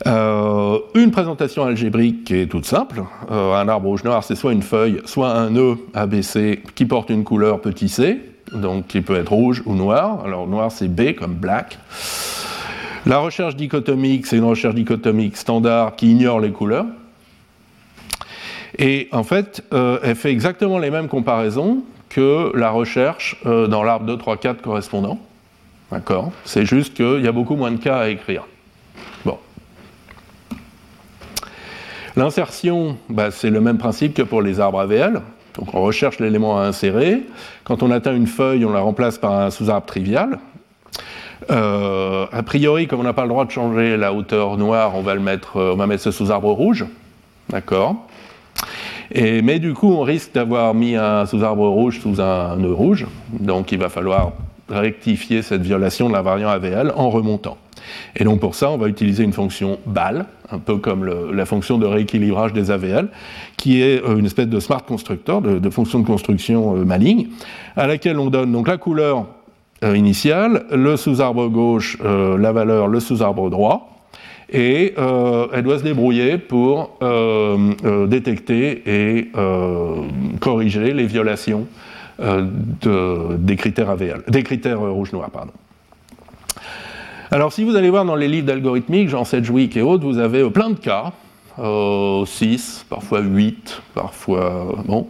[0.06, 3.02] Euh, une présentation algébrique qui est toute simple.
[3.28, 7.60] un arbre rouge-noir, c'est soit une feuille, soit un nœud ABC qui porte une couleur
[7.60, 8.20] petit c,
[8.52, 10.22] donc qui peut être rouge ou noir.
[10.24, 11.78] Alors noir, c'est B comme black.
[13.06, 16.86] La recherche dichotomique, c'est une recherche dichotomique standard qui ignore les couleurs.
[18.78, 21.82] Et en fait, elle fait exactement les mêmes comparaisons
[22.16, 25.18] que la recherche euh, dans l'arbre 2, 3, 4 correspondant.
[25.92, 28.44] D'accord C'est juste qu'il y a beaucoup moins de cas à écrire.
[29.26, 29.36] Bon.
[32.16, 35.20] L'insertion, bah, c'est le même principe que pour les arbres AVL.
[35.58, 37.22] Donc on recherche l'élément à insérer.
[37.64, 40.38] Quand on atteint une feuille, on la remplace par un sous-arbre trivial.
[41.50, 45.02] Euh, a priori, comme on n'a pas le droit de changer la hauteur noire, on
[45.02, 46.86] va, le mettre, euh, on va mettre ce sous-arbre rouge.
[47.50, 48.06] D'accord
[49.14, 53.06] mais du coup, on risque d'avoir mis un sous-arbre rouge sous un nœud rouge,
[53.38, 54.32] donc il va falloir
[54.68, 57.56] rectifier cette violation de la variante AVL en remontant.
[58.16, 61.78] Et donc pour ça, on va utiliser une fonction BAL, un peu comme la fonction
[61.78, 63.08] de rééquilibrage des AVL,
[63.56, 67.28] qui est euh, une espèce de smart constructor, de, fonction de construction euh, maligne,
[67.76, 69.26] à laquelle on donne donc la couleur
[69.84, 73.95] euh, initiale, le sous-arbre gauche, la valeur, le sous-arbre droit,
[74.50, 76.98] et elle doit se débrouiller pour
[78.08, 79.30] détecter et
[80.40, 81.66] corriger les violations
[82.18, 85.30] des critères AVL, des rouge-noir.
[87.32, 90.42] Alors, si vous allez voir dans les livres d'algorithmique, Jean Sedgwick et autres, vous avez
[90.42, 91.12] euh, plein de cas.
[91.58, 92.24] 6, euh,
[92.88, 94.76] parfois 8, parfois.
[94.84, 95.08] bon.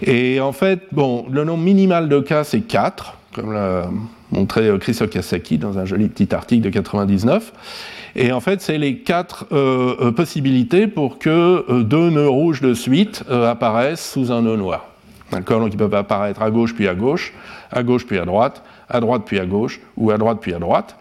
[0.00, 3.88] Et en fait, bon, le nombre minimal de cas, c'est 4, comme l'a
[4.30, 7.52] montré euh, Chris Okasaki dans un joli petit article de 99.
[8.14, 9.46] Et en fait, c'est les quatre
[10.10, 14.84] possibilités pour que deux nœuds rouges de suite apparaissent sous un nœud noir.
[15.30, 17.32] D'accord Donc ils peuvent apparaître à gauche puis à gauche,
[17.70, 20.58] à gauche puis à droite, à droite puis à gauche, ou à droite puis à
[20.58, 20.94] droite.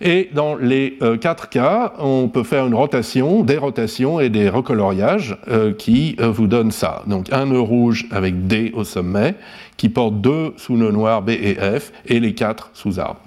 [0.00, 4.48] Et dans les euh, quatre cas, on peut faire une rotation, des rotations et des
[4.48, 7.02] recoloriages euh, qui euh, vous donnent ça.
[7.06, 9.34] Donc un nœud rouge avec D au sommet,
[9.76, 13.20] qui porte deux sous-nœuds noirs B et F, et les quatre sous arbre.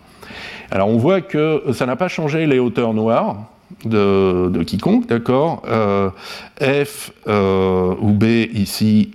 [0.71, 3.37] Alors on voit que ça n'a pas changé les hauteurs noires.
[3.83, 5.63] De quiconque, d'accord
[6.57, 9.11] F ou B ici.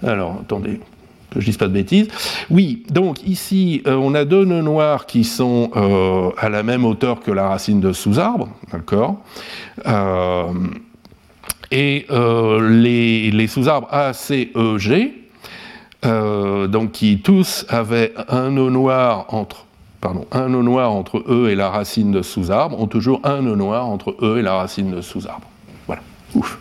[0.00, 0.78] alors, attendez,
[1.36, 2.08] que je dise pas de bêtises.
[2.50, 6.84] Oui, donc ici, euh, on a deux nœuds noirs qui sont euh, à la même
[6.84, 9.16] hauteur que la racine de sous-arbre, d'accord
[9.86, 10.52] euh,
[11.70, 15.14] Et les, les sous-arbres A, C, E, G,
[16.02, 19.66] donc qui tous avaient un nœud noir entre
[20.00, 23.56] pardon, un nœud noir entre E et la racine de sous-arbre, ont toujours un nœud
[23.56, 25.48] noir entre E et la racine de sous-arbre.
[25.86, 26.02] Voilà.
[26.34, 26.58] Ouf.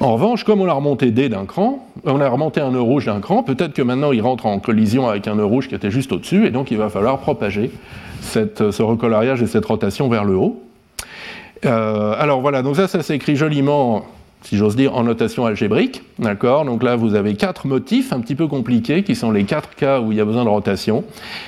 [0.00, 3.20] En revanche, comme on a remonté d'un cran, on a remonté un nœud rouge d'un
[3.20, 6.12] cran, peut-être que maintenant il rentre en collision avec un nœud rouge qui était juste
[6.12, 7.70] au-dessus, et donc il va falloir propager
[8.20, 10.62] ce recoloriage et cette rotation vers le haut.
[11.64, 14.04] Euh, alors voilà, donc ça, ça s'écrit joliment
[14.44, 16.02] si j'ose dire, en notation algébrique.
[16.18, 16.66] D'accord?
[16.66, 20.00] Donc là, vous avez quatre motifs un petit peu compliqués, qui sont les quatre cas
[20.00, 21.04] où il y a besoin de rotation.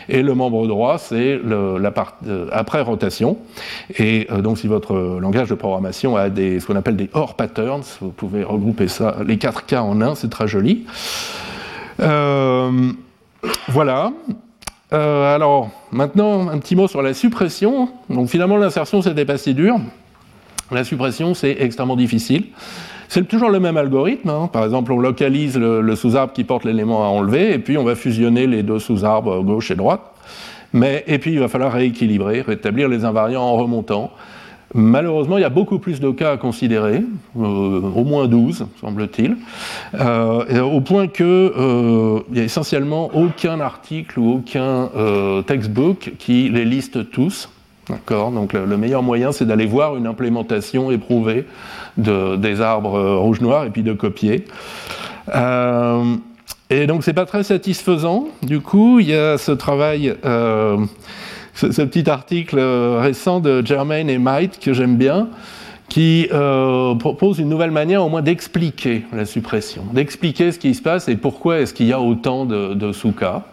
[0.09, 3.37] Et le membre droit, c'est la part euh, après rotation.
[3.99, 7.35] Et euh, donc, si votre langage de programmation a des, ce qu'on appelle des OR
[7.35, 10.87] patterns, vous pouvez regrouper ça, les quatre cas en un, c'est très joli.
[12.01, 12.93] Euh,
[13.69, 14.11] voilà.
[14.91, 17.91] alors, maintenant, un petit mot sur la suppression.
[18.09, 19.79] Donc, finalement, l'insertion, c'était pas si dur.
[20.71, 22.47] La suppression, c'est extrêmement difficile.
[23.09, 24.31] C'est toujours le même algorithme.
[24.31, 24.49] Hein.
[24.53, 27.95] Par exemple, on localise le, sous-arbre qui porte l'élément à enlever, et puis on va
[27.95, 30.03] fusionner les deux sous-arbres gauche et droite.
[30.73, 34.11] Mais, et puis il va falloir rééquilibrer, rétablir les invariants en remontant.
[34.75, 37.03] Malheureusement, il y a beaucoup plus de cas à considérer,
[37.39, 39.37] euh, au moins 12, semble-t-il,
[39.95, 44.91] euh, au point qu'il euh, n'y a essentiellement aucun article ou aucun
[45.47, 47.49] textbook qui les liste tous.
[47.89, 51.47] D'accord Donc le, meilleur moyen, c'est d'aller voir une implémentation éprouvée
[51.97, 54.45] de, des arbres euh, rouge-noir et puis de copier.
[55.35, 56.17] Euh,
[56.69, 58.27] et donc c'est pas très satisfaisant.
[58.43, 60.79] Du coup, il y a ce travail, euh,
[61.55, 65.29] ce, petit article récent de Germain et Might que j'aime bien,
[65.89, 66.29] qui
[66.99, 71.15] propose une nouvelle manière au moins d'expliquer la suppression, d'expliquer ce qui se passe et
[71.15, 73.45] pourquoi est-ce qu'il y a autant de, de sous-cas.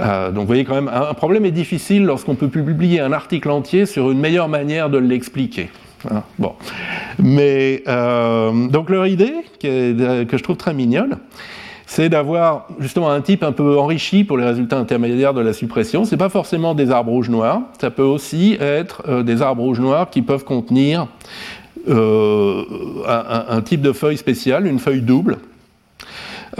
[0.00, 3.50] Euh, donc vous voyez quand même, un, problème est difficile lorsqu'on peut publier un article
[3.50, 5.70] entier sur une meilleure manière de l'expliquer.
[6.10, 6.54] Hein, bon.
[7.18, 11.18] Mais euh, donc leur idée, que, je trouve très mignonne,
[11.86, 16.04] c'est d'avoir justement un type un peu enrichi pour les résultats intermédiaires de la suppression.
[16.04, 19.62] Ce n'est pas forcément des arbres rouges noirs, ça peut aussi être euh, des arbres
[19.62, 21.08] rouges noirs qui peuvent contenir
[21.88, 25.38] un, type de feuille spéciale, une feuille double,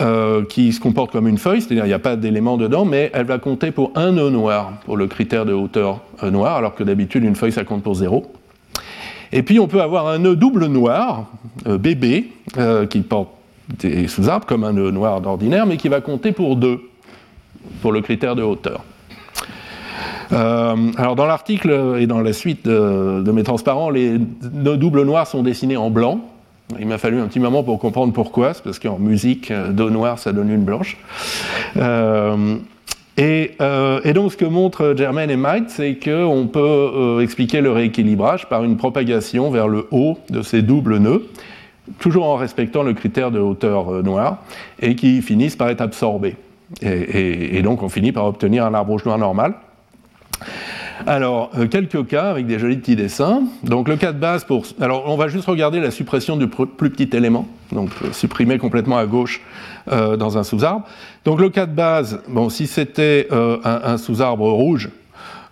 [0.01, 3.11] euh, qui se comporte comme une feuille, c'est-à-dire il n'y a pas d'éléments dedans, mais
[3.13, 6.75] elle va compter pour un nœud noir pour le critère de hauteur euh, noir, alors
[6.75, 8.33] que d'habitude une feuille ça compte pour zéro.
[9.31, 11.27] Et puis on peut avoir un nœud double noir,
[11.67, 12.33] euh, bébé,
[12.89, 13.29] qui porte
[13.79, 16.81] des sous-arbres comme un nœud noir d'ordinaire, mais qui va compter pour deux
[17.83, 18.83] pour le critère de hauteur.
[20.31, 24.17] alors dans l'article et dans la suite de mes transparents, les
[24.55, 26.23] nœuds doubles noirs sont dessinés en blanc,
[26.79, 29.91] il m'a fallu un petit moment pour comprendre pourquoi, c'est parce qu'en musique, euh, do
[29.91, 30.97] noir, ça donne une blanche.
[31.77, 32.57] Euh,
[33.19, 38.49] euh, et, donc, ce que montrent Germain et Might, c'est qu'on peut expliquer le rééquilibrage
[38.49, 41.27] par une propagation vers le haut de ces doubles nœuds,
[41.99, 44.39] toujours en respectant le critère de hauteur noire,
[44.81, 46.37] et qui finissent par être absorbés.
[46.81, 49.55] Et, et donc, on finit par obtenir un arbre noir normal.
[51.07, 53.43] Alors, euh, quelques cas avec des jolis petits dessins.
[53.63, 54.65] Donc, le cas de base pour.
[54.81, 58.99] Alors, on va juste regarder la suppression du plus petit élément, donc euh, supprimer complètement
[58.99, 59.41] à gauche
[59.91, 60.85] euh, dans un sous-arbre.
[61.25, 64.91] Donc, le cas de base, bon, si c'était un, sous-arbre rouge,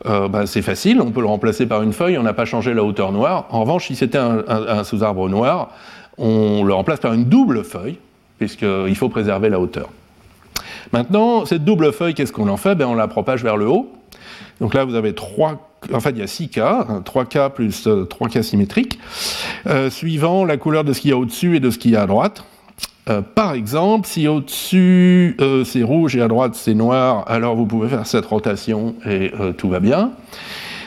[0.04, 2.84] bah, c'est facile, on peut le remplacer par une feuille, on n'a pas changé la
[2.84, 3.46] hauteur noire.
[3.50, 5.70] En revanche, si c'était un, sous-arbre noir,
[6.16, 7.98] on le remplace par une double feuille,
[8.38, 9.88] puisqu'il faut préserver la hauteur.
[10.92, 12.74] Maintenant, cette double feuille, qu'est-ce qu'on en fait?
[12.74, 13.92] Ben, On la propage vers le haut.
[14.60, 17.82] Donc là, vous avez trois, en fait, il y a six cas, 3 cas plus
[17.82, 18.98] 3 euh, cas symétriques,
[19.66, 21.96] euh, suivant la couleur de ce qu'il y a au-dessus et de ce qu'il y
[21.96, 22.44] a à droite.
[23.08, 27.88] Euh, par exemple, si au-dessus c'est rouge et à droite c'est noir, alors vous pouvez
[27.88, 30.10] faire cette rotation et tout va bien.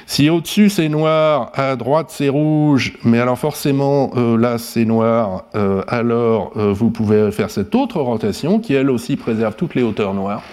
[0.05, 5.45] Si au-dessus c'est noir, à droite c'est rouge, mais alors forcément là c'est noir,
[5.87, 10.43] alors vous pouvez faire cette autre rotation qui elle aussi préserve toutes les hauteurs noires.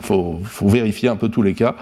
[0.00, 1.74] Il faut, vérifier un peu tous les cas.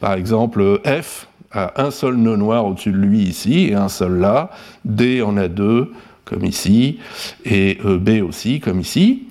[0.00, 4.18] Par exemple, F a un seul nœud noir au-dessus de lui ici et un seul
[4.18, 4.50] là.
[4.84, 5.92] D en a deux,
[6.24, 6.98] comme ici,
[7.44, 9.24] et e, B aussi, comme ici.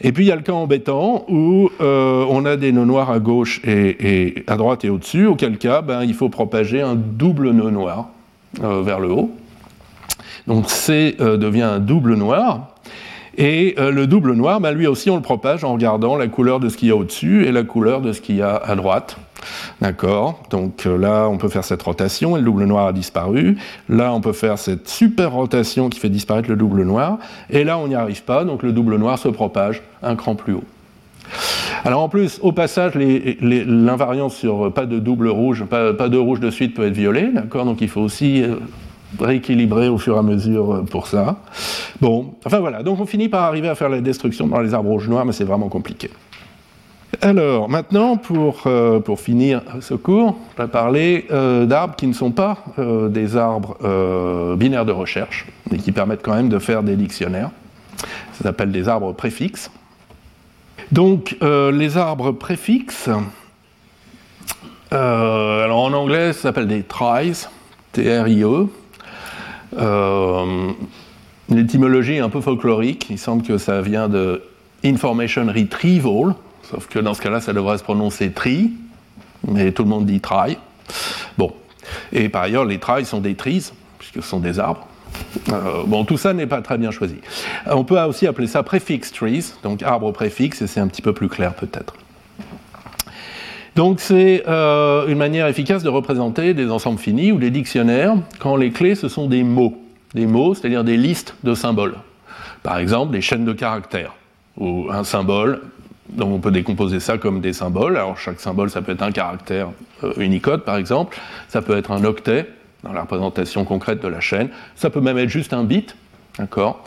[0.00, 3.10] Et puis il y a le cas embêtant où euh, on a des nœuds noirs
[3.10, 7.50] à gauche et, à droite et au-dessus, auquel cas ben, il faut propager un double
[7.50, 8.08] nœud noir
[8.62, 9.30] euh, vers le haut.
[10.46, 12.69] Donc C euh, devient un double noir.
[13.42, 16.60] Et euh, le double noir, bah, lui aussi, on le propage en regardant la couleur
[16.60, 18.76] de ce qu'il y a au-dessus et la couleur de ce qu'il y a à
[18.76, 19.16] droite.
[19.80, 20.42] D'accord?
[20.50, 23.56] Donc euh, là, on peut faire cette rotation et le double noir a disparu.
[23.88, 27.16] Là, on peut faire cette super rotation qui fait disparaître le double noir.
[27.48, 30.52] Et là, on n'y arrive pas, donc le double noir se propage un cran plus
[30.52, 30.64] haut.
[31.84, 36.50] Alors en plus, au passage, l'invariance sur pas de double rouge, pas, de rouge de
[36.50, 37.64] suite peut être violet, d'accord?
[37.64, 38.56] Donc il faut aussi euh,
[39.18, 41.36] rééquilibrer au fur et à mesure euh, pour ça.
[42.00, 44.90] Bon, enfin voilà, donc on finit par arriver à faire la destruction dans les arbres
[44.90, 46.10] rouges noirs, mais c'est vraiment compliqué.
[47.22, 52.12] Alors, maintenant, pour, euh, pour finir ce cours, je vais parler euh, d'arbres qui ne
[52.12, 53.76] sont pas des arbres
[54.56, 57.50] binaires de recherche, mais qui permettent quand même de faire des dictionnaires.
[58.32, 59.70] Ça s'appelle des arbres préfixes.
[60.92, 63.10] Donc, les arbres préfixes,
[64.90, 67.46] alors en anglais, ça s'appelle des tries,
[67.92, 68.68] T-R-I-E.
[69.78, 70.72] Euh,
[71.48, 73.06] l'étymologie est un peu folklorique.
[73.10, 74.42] Il semble que ça vient de
[74.84, 78.72] information retrieval, sauf que dans ce cas-là, ça devrait se prononcer tri,
[79.46, 80.58] mais tout le monde dit try.
[81.36, 81.52] Bon.
[82.12, 84.86] Et par ailleurs, les tries sont des trees, puisque ce sont des arbres.
[85.50, 87.16] Euh, bon, tout ça n'est pas très bien choisi.
[87.66, 91.12] On peut aussi appeler ça prefix trees, donc arbre préfixe, et c'est un petit peu
[91.12, 91.94] plus clair peut-être.
[93.76, 98.56] Donc c'est euh, une manière efficace de représenter des ensembles finis ou des dictionnaires quand
[98.56, 99.80] les clés ce sont des mots.
[100.14, 101.94] Des mots, c'est-à-dire des listes de symboles.
[102.62, 104.14] Par exemple, des chaînes de caractères,
[104.58, 105.62] ou un symbole,
[106.08, 107.96] donc on peut décomposer ça comme des symboles.
[107.96, 109.68] Alors chaque symbole, ça peut être un caractère
[110.02, 111.16] euh, Unicode par exemple,
[111.48, 112.48] ça peut être un octet
[112.82, 115.94] dans la représentation concrète de la chaîne, ça peut même être juste un bit,
[116.38, 116.82] d'accord?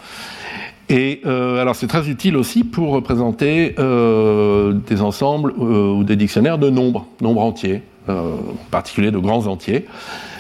[0.90, 6.16] Et euh, alors c'est très utile aussi pour représenter euh, des ensembles euh, ou des
[6.16, 8.36] dictionnaires de nombres, nombres entiers, en
[8.70, 9.86] particulier de grands entiers,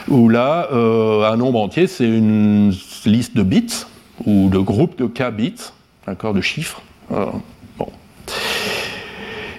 [0.10, 2.74] où là, un nombre entier, c'est une
[3.06, 3.86] liste de bits
[4.26, 5.72] ou de groupes de k bits,
[6.06, 6.82] d'accord, de chiffres.
[7.10, 7.88] bon.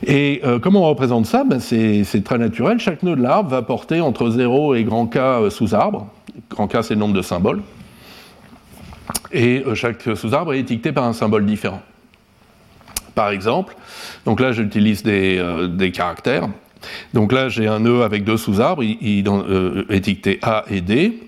[0.07, 1.45] Et comment on représente ça?
[1.45, 2.79] Ben C'est très naturel.
[2.79, 6.07] Chaque nœud de l'arbre va porter entre 0 et grand K sous arbre.
[6.51, 7.63] Grand K, c'est le nombre de symboles
[9.33, 11.83] et euh, chaque sous-arbre est étiqueté par un symbole différent.
[13.15, 13.77] Par exemple,
[14.25, 16.49] donc là j'utilise des, euh, caractères.
[17.13, 21.21] Donc là j'ai un nœud avec deux sous-arbres euh, étiquetés A et D.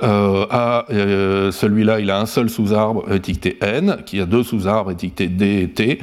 [0.00, 5.62] A, celui-là, il a un seul sous-arbre étiqueté N, qui a deux sous-arbres étiquetés D
[5.62, 6.00] et T,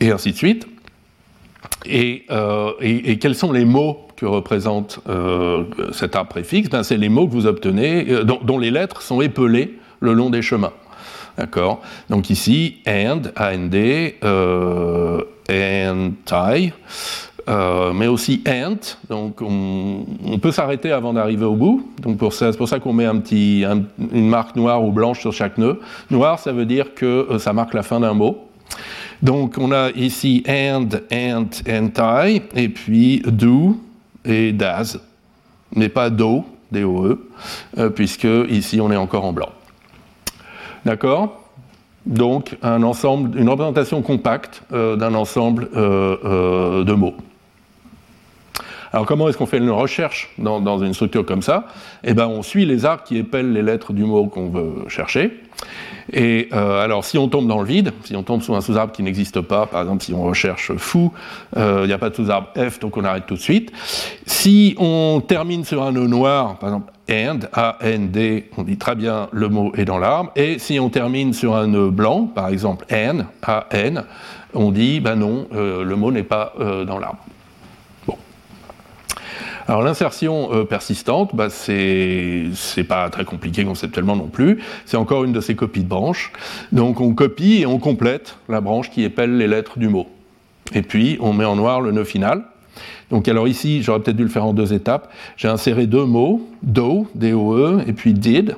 [0.00, 0.66] et ainsi de suite.
[1.86, 2.26] Et,
[2.80, 5.00] et, quels sont les mots que représente
[5.92, 6.68] cet arbre préfixe?
[6.68, 10.30] Ben, C'est les mots que vous obtenez, dont, dont, les lettres sont épelées le long
[10.30, 10.72] des chemins.
[11.38, 11.80] D'accord?
[12.08, 16.72] Donc ici, and, AND, euh, anti,
[17.48, 18.98] euh, mais aussi ant.
[19.08, 21.90] Donc on, peut s'arrêter avant d'arriver au bout.
[22.02, 25.58] Donc pour ça, c'est pour ça qu'on met une marque noire ou blanche sur chaque
[25.58, 25.80] nœud.
[26.10, 28.46] Noir, ça veut dire que euh, ça marque la fin d'un mot.
[29.22, 33.76] Donc on a ici and, ant, anti, et puis do
[34.24, 34.98] et das,
[35.74, 37.18] mais pas do, D-O-E,
[37.78, 39.50] euh, puisque ici on est encore en blanc.
[40.84, 41.40] D'accord?
[42.06, 47.14] Donc un ensemble, une représentation compacte euh, d'un ensemble euh, de mots.
[48.92, 51.66] Alors comment est-ce qu'on fait une recherche dans, une structure comme ça?
[52.02, 55.40] Eh bien on suit les arcs qui épellent les lettres du mot qu'on veut chercher.
[56.12, 59.02] Et alors si on tombe dans le vide, si on tombe sous un sous-arbre qui
[59.04, 61.12] n'existe pas, par exemple si on recherche fou,
[61.56, 63.70] il n'y a pas de sous-arbre F, donc on arrête tout de suite.
[64.26, 69.28] Si on termine sur un nœud noir, par exemple and, A-N-D, on dit très bien
[69.32, 70.32] le mot est dans l'arbre.
[70.36, 74.04] Et si on termine sur un nœud blanc, par exemple N, A-N,
[74.54, 77.18] on dit ben non, euh, le mot n'est pas euh, dans l'arbre.
[79.70, 82.50] Alors l'insertion persistante, bah, c'est
[82.88, 84.58] pas très compliqué conceptuellement non plus.
[84.84, 86.32] C'est encore une de ces copies de branches.
[86.72, 90.08] Donc on copie et on complète la branche qui épelle les lettres du mot.
[90.74, 92.42] Et puis on met en noir le nœud final.
[93.10, 95.12] Donc alors ici, j'aurais peut-être dû le faire en deux étapes.
[95.36, 98.56] J'ai inséré deux mots, do, D-O-E, et puis did.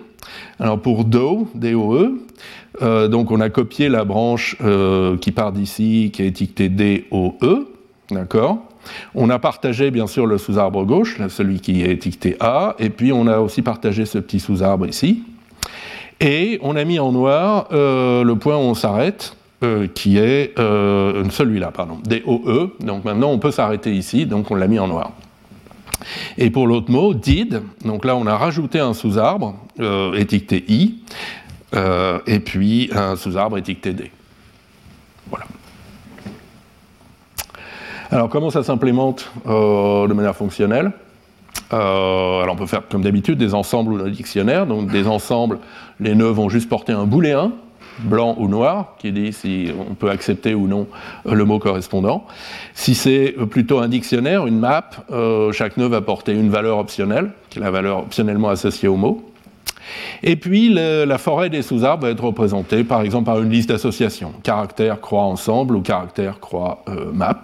[0.59, 2.23] Alors pour do, D-O-E,
[2.81, 7.69] euh, donc on a copié la branche euh, qui part d'ici, qui est étiquetée D-O-E,
[8.11, 8.72] d'accord?
[9.15, 13.13] On a partagé bien sûr le sous-arbre gauche, celui qui est étiqueté A, et puis
[13.13, 15.23] on a aussi partagé ce petit sous-arbre ici.
[16.21, 20.57] Et on a mis en noir euh, le point où on s'arrête, euh, qui est
[20.59, 22.77] euh, celui-là, pardon, D-O-E.
[22.81, 25.13] Donc maintenant on peut s'arrêter ici, donc on l'a mis en noir.
[26.39, 29.57] Et pour l'autre mot, did, donc là on a rajouté un sous-arbre
[30.17, 30.95] étiqueté I,
[32.27, 34.11] et puis un sous-arbre étiqueté D.
[38.13, 40.93] Alors comment ça s'implémente de manière fonctionnelle?
[41.71, 44.67] Alors on peut faire comme d'habitude des ensembles ou des dictionnaires.
[44.67, 45.59] Donc des ensembles,
[45.99, 47.53] les nœuds vont juste porter un booléen
[48.01, 50.87] blanc ou noir, qui dit si on peut accepter ou non
[51.27, 52.27] euh, le mot correspondant.
[52.75, 56.79] Si c'est euh, plutôt un dictionnaire, une map, euh, chaque nœud va porter une valeur
[56.79, 59.29] optionnelle, qui est la valeur optionnellement associée au mot.
[60.23, 64.33] Et puis la forêt des sous-arbres va être représentée par exemple par une liste d'associations,
[64.43, 67.43] caractère croix ensemble ou caractère croix map,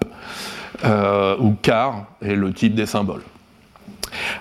[0.84, 3.22] ou car est le type des symboles.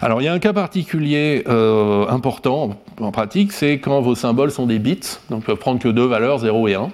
[0.02, 4.52] Alors il y a un cas particulier euh, important en pratique, c'est quand vos symboles
[4.52, 6.90] sont des bits, donc peuvent prendre que deux valeurs, 0 et 1,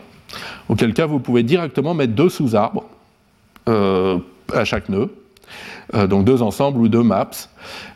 [0.69, 2.85] auquel cas vous pouvez directement mettre deux sous-arbres
[3.69, 4.17] euh,
[4.53, 5.13] à chaque nœud,
[5.93, 7.29] euh, donc deux ensembles ou deux maps.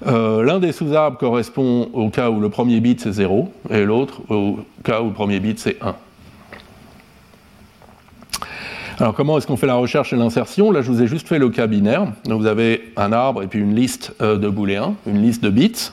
[0.05, 4.59] L'un des sous-arbres correspond au cas où le premier bit c'est 0 et l'autre au
[4.83, 5.95] cas où le premier bit c'est 1.
[8.99, 10.71] Alors comment est-ce qu'on fait la recherche et l'insertion?
[10.71, 12.07] Là, je vous ai juste fait le cas binaire.
[12.25, 15.51] Donc vous avez un arbre et puis une liste euh, de booléens, une liste de
[15.51, 15.91] bits.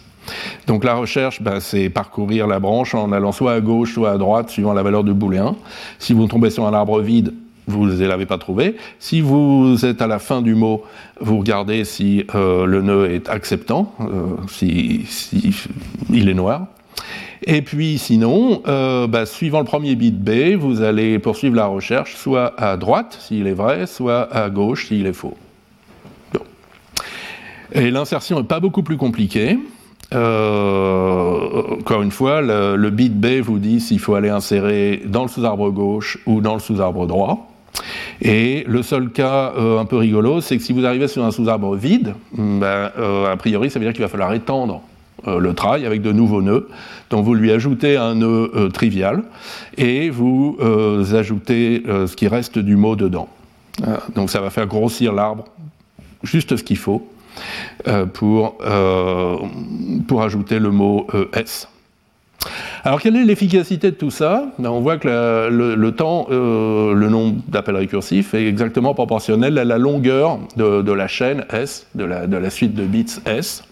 [0.67, 4.17] Donc la recherche, ben, c'est parcourir la branche en allant soit à gauche, soit à
[4.17, 5.55] droite, suivant la valeur du booléen.
[5.99, 7.35] Si vous tombez sur un arbre vide,
[7.67, 8.77] vous ne l'avez pas trouvé.
[8.99, 10.85] Si vous êtes à la fin du mot,
[11.21, 15.05] vous regardez si euh, le nœud est acceptant, euh, si,
[16.11, 16.69] il est noir.
[17.47, 22.17] Et puis sinon, euh, bah, suivant le premier bit B, vous allez poursuivre la recherche
[22.17, 25.37] soit à droite s'il est vrai, soit à gauche s'il est faux.
[27.73, 29.59] Et l'insertion n'est pas beaucoup plus compliquée.
[30.15, 35.29] Euh, encore une fois, le, bit B vous dit s'il faut aller insérer dans le
[35.29, 37.51] sous-arbre gauche ou dans le sous-arbre droit.
[38.23, 41.31] Et le seul cas euh, un peu rigolo, c'est que si vous arrivez sur un
[41.31, 44.83] sous-arbre vide, ben, a priori, ça veut dire qu'il va falloir étendre
[45.27, 46.69] le try avec de nouveaux nœuds.
[47.11, 49.23] Donc vous lui ajoutez un nœud euh, trivial
[49.77, 53.29] et vous euh, ajoutez ce qui reste du mot dedans.
[54.15, 55.45] donc ça va faire grossir l'arbre
[56.23, 57.07] juste ce qu'il faut
[58.15, 58.57] pour,
[60.21, 61.69] ajouter le mot S.
[62.85, 64.53] Alors, quelle est l'efficacité de tout ça?
[64.59, 65.09] Ben, On voit que
[65.51, 71.45] le, temps, le nombre d'appels récursifs est exactement proportionnel à la longueur de, la chaîne
[71.51, 73.65] S, de la, suite de bits S.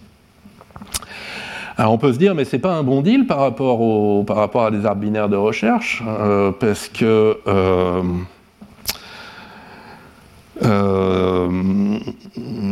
[1.82, 4.86] Alors on peut se dire, mais c'est pas un bon deal par rapport, à des
[4.86, 8.02] arbres binaires de recherche, euh, parce que euh,
[10.62, 11.98] euh,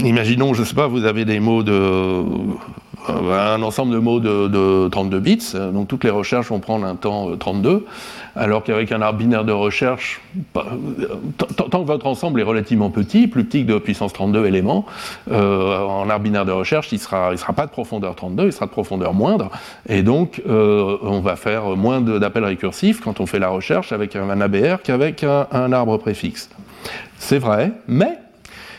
[0.05, 2.23] imaginons, je sais pas, vous avez des mots de
[3.09, 7.37] un ensemble de mots de, 32 bits, donc toutes les recherches vont prendre un temps
[7.37, 7.87] 32
[8.37, 10.21] alors qu'avec un arbre binaire de recherche,
[10.53, 14.87] tant que votre ensemble est relativement petit, plus petit que de puissance 32 éléments,
[15.31, 18.47] euh, en arbre binaire de recherche, il ne sera, il sera pas de profondeur 32,
[18.47, 19.51] il sera de profondeur moindre,
[19.89, 24.15] et donc euh, on va faire moins d'appels récursifs quand on fait la recherche avec
[24.17, 26.51] un ABR qu'avec un arbre préfixe.
[27.19, 28.19] C'est vrai, mais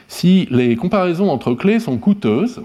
[0.07, 2.61] si les comparaisons entre clés sont coûteuses,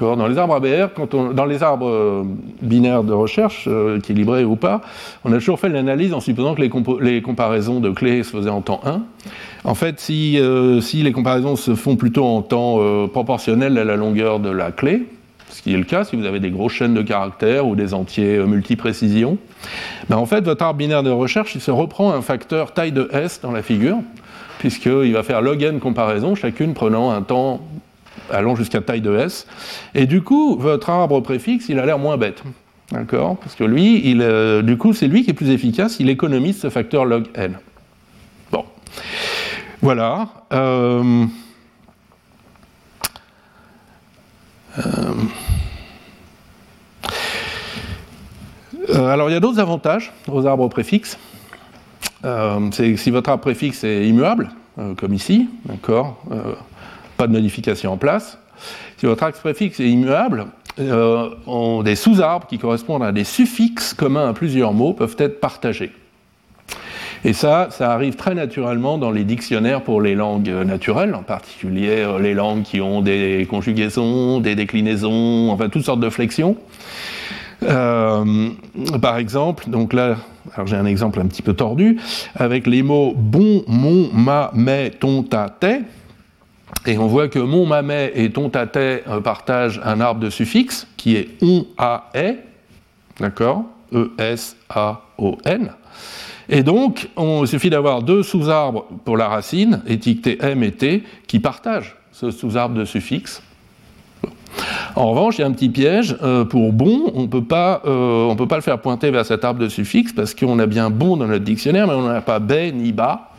[0.00, 0.90] Dans les arbres ABR,
[1.34, 2.22] dans les arbres euh,
[2.60, 4.80] binaires de recherche, euh, équilibrés ou pas,
[5.24, 8.60] on a toujours fait l'analyse en supposant que les, comparaisons de clés se faisaient en
[8.60, 9.02] temps 1.
[9.64, 12.78] En fait, si, euh, si les comparaisons se font plutôt en temps
[13.08, 15.08] proportionnel à la longueur de la clé,
[15.48, 17.92] ce qui est le cas si vous avez des grosses chaînes de caractères ou des
[17.92, 19.36] entiers multi-précision,
[20.08, 23.08] ben en fait, votre arbre binaire de recherche, il se reprend un facteur taille de
[23.12, 23.98] S dans la figure,
[24.60, 27.60] puisqu'il va faire log n comparaisons, chacune prenant un temps
[28.30, 29.46] allant jusqu'à taille de S.
[29.94, 32.42] Et du coup, votre arbre préfixe, il a l'air moins bête.
[32.92, 33.38] D'accord?
[33.38, 36.60] Parce que lui, il, euh, du coup, c'est lui qui est plus efficace, il économise
[36.60, 37.58] ce facteur log n.
[38.50, 38.66] Bon.
[39.80, 40.28] Voilà.
[40.52, 41.24] Euh,
[44.78, 45.14] euh,
[48.94, 51.18] alors, il y a d'autres avantages aux arbres préfixes.
[52.72, 54.50] c'est si votre arbre préfixe est immuable,
[54.98, 56.22] comme ici, d'accord?
[57.26, 58.38] De modification en place.
[58.98, 60.46] Si votre axe préfixe est immuable,
[60.78, 65.92] euh, des sous-arbres qui correspondent à des suffixes communs à plusieurs mots peuvent être partagés.
[67.24, 71.98] Et ça, ça arrive très naturellement dans les dictionnaires pour les langues naturelles, en particulier
[71.98, 76.56] euh, les langues qui ont des conjugaisons, des déclinaisons, enfin toutes sortes de flexions.
[77.62, 78.50] Euh,
[79.00, 80.16] par exemple, donc là,
[80.66, 82.00] j'ai un exemple un petit peu tordu,
[82.34, 85.82] avec les mots bon, mon, ma, mais, ton, ta, t'es.
[86.86, 90.20] Et on voit que mon, ma, mais et ton, ta, t'es euh, partagent un arbre
[90.20, 92.38] de suffixe qui est on, a, est.
[93.20, 95.70] D'accord E-S-A-O-N.
[96.48, 101.38] Et donc, il suffit d'avoir deux sous-arbres pour la racine, étiquetés M et T, qui
[101.38, 103.42] partagent ce sous-arbre de suffixe.
[104.96, 106.16] En revanche, il y a un petit piège.
[106.22, 109.68] Euh, pour bon, on euh, ne peut pas le faire pointer vers cet arbre de
[109.68, 112.92] suffixe parce qu'on a bien bon dans notre dictionnaire, mais on n'a pas B ni
[112.92, 113.31] bas.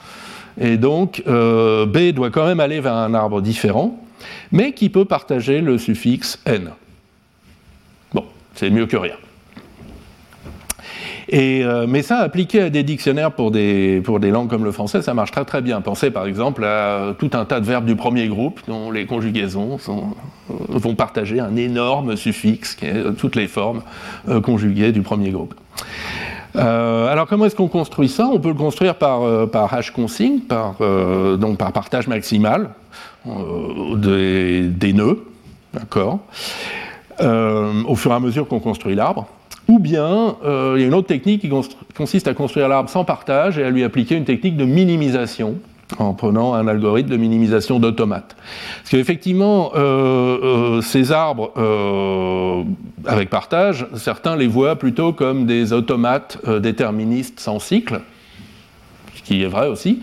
[0.60, 4.00] Et donc, euh, B doit quand même aller vers un arbre différent,
[4.52, 6.72] mais qui peut partager le suffixe N.
[8.14, 8.26] Bon,
[8.56, 9.16] c'est mieux que rien.
[11.34, 15.02] Euh, mais ça, appliqué à des dictionnaires pour des, pour des langues comme le français,
[15.02, 15.82] ça marche très très bien.
[15.82, 19.78] Pensez par exemple à tout un tas de verbes du premier groupe dont les conjugaisons
[20.50, 23.82] vont partager un énorme suffixe qui est toutes les formes
[24.28, 25.56] euh, conjuguées du premier groupe.
[26.56, 28.28] Euh, alors comment est-ce qu'on construit ça?
[28.32, 30.76] On peut le construire par, par hash consigne, par,
[31.38, 32.70] donc par partage maximal
[33.96, 35.26] des, des, nœuds,
[35.74, 36.20] d'accord?
[37.20, 39.28] Au fur et à mesure qu'on construit l'arbre.
[39.68, 41.52] Ou bien, euh, il y a une autre technique qui
[41.96, 45.56] consiste à construire l'arbre sans partage et à lui appliquer une technique de minimisation
[46.00, 48.36] en prenant un algorithme de minimisation d'automate.
[48.80, 51.52] Parce qu'effectivement, euh, euh, ces arbres
[53.06, 58.02] avec partage, certains les voient plutôt comme des automates déterministes sans cycle,
[59.16, 60.02] ce qui est vrai aussi.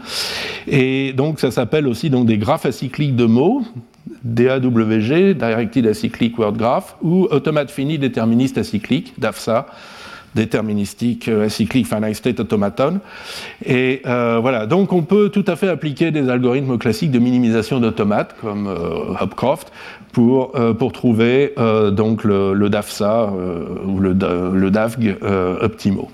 [0.67, 3.63] Et donc ça s'appelle aussi donc, des graphes acycliques de mots,
[4.25, 9.67] DAWG, Directed Acyclic Word Graph, ou Automate Fini Déterministe Acyclique, DAFSA,
[10.35, 13.01] déterministique euh, acyclique finite state automaton.
[13.65, 17.81] Et euh, voilà, donc on peut tout à fait appliquer des algorithmes classiques de minimisation
[17.81, 19.73] d'automates comme euh, Hopcroft
[20.13, 21.55] pour, pour trouver
[21.93, 23.33] donc le, DAFSA
[23.87, 25.17] ou le, DAFG
[25.63, 26.11] optimaux.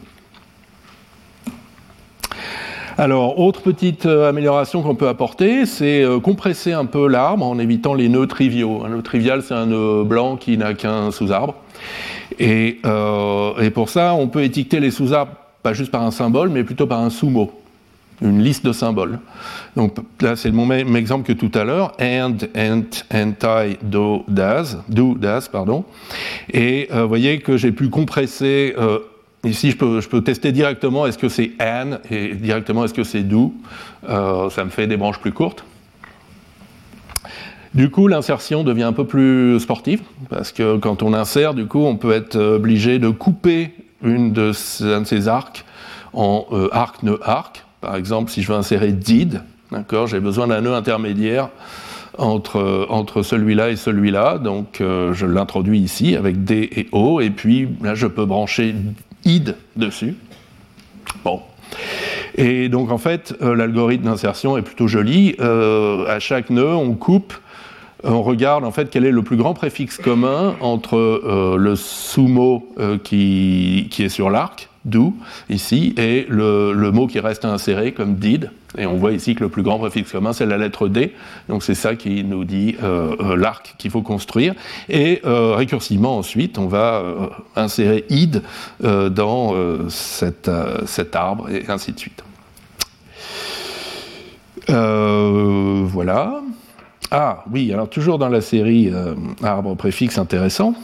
[2.99, 8.11] Alors, autre petite amélioration qu'on peut apporter, c'est compresser un peu l'arbre en évitant les
[8.11, 8.83] nœuds triviaux.
[8.85, 11.55] Un nœud trivial, c'est un nœud blanc qui n'a qu'un sous-arbre.
[12.39, 15.33] Et, euh, et, pour ça, on peut étiqueter les sous-arbres
[15.63, 17.53] pas juste par un symbole, mais plutôt par un sous-mot,
[18.23, 19.19] une liste de symboles.
[19.75, 24.77] Donc là, c'est le même exemple que tout à l'heure, and, ant, anti, do, das,
[24.89, 25.85] do, das, pardon.
[26.53, 28.77] Et vous voyez que j'ai pu compresser
[29.47, 33.05] Ici, je peux, je peux tester directement est-ce que c'est and et directement est-ce que
[33.05, 33.55] c'est do.
[34.09, 35.65] Euh, ça me fait des branches plus courtes.
[37.77, 40.01] Du coup, l'insertion devient un peu plus sportive,
[40.31, 43.71] parce que quand on insère, du coup, on peut être obligé de couper
[44.03, 44.53] une de
[44.83, 45.67] un de ces arcs
[46.15, 47.67] en euh, arc, nœud, arc.
[47.83, 51.51] Par exemple, si je veux insérer did, d'accord, j'ai besoin d'un nœud intermédiaire
[52.17, 57.29] entre, entre celui-là et celui-là, donc euh, je l'introduis ici avec D et O, et
[57.29, 58.75] puis là je peux brancher
[59.27, 60.15] id dessus.
[61.25, 61.43] Bon.
[62.37, 65.37] Et donc en fait, euh, l'algorithme d'insertion est plutôt joli.
[65.41, 67.35] Euh, à chaque nœud, on coupe,
[68.05, 72.69] on regarde en fait quel est le plus grand préfixe commun entre euh, le sous-mot
[73.03, 75.15] qui, qui, est sur l'arc, do,
[75.51, 78.51] ici, et le, mot qui reste à insérer comme did.
[78.79, 81.15] Et on voit ici que le plus grand préfixe commun, c'est la lettre D.
[81.49, 84.55] Donc c'est ça qui nous dit euh, euh, l'arc qu'il faut construire.
[84.89, 87.03] Et euh, récursivement ensuite, on va
[87.57, 88.43] insérer id
[88.81, 89.55] dans
[89.89, 90.49] cet
[91.17, 92.23] arbre et ainsi de suite.
[94.69, 96.43] voilà.
[97.11, 98.91] Ah oui, alors toujours dans la série
[99.43, 100.75] arbres préfixes intéressants.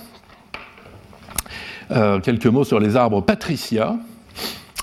[2.23, 3.97] quelques mots sur les arbres patricia.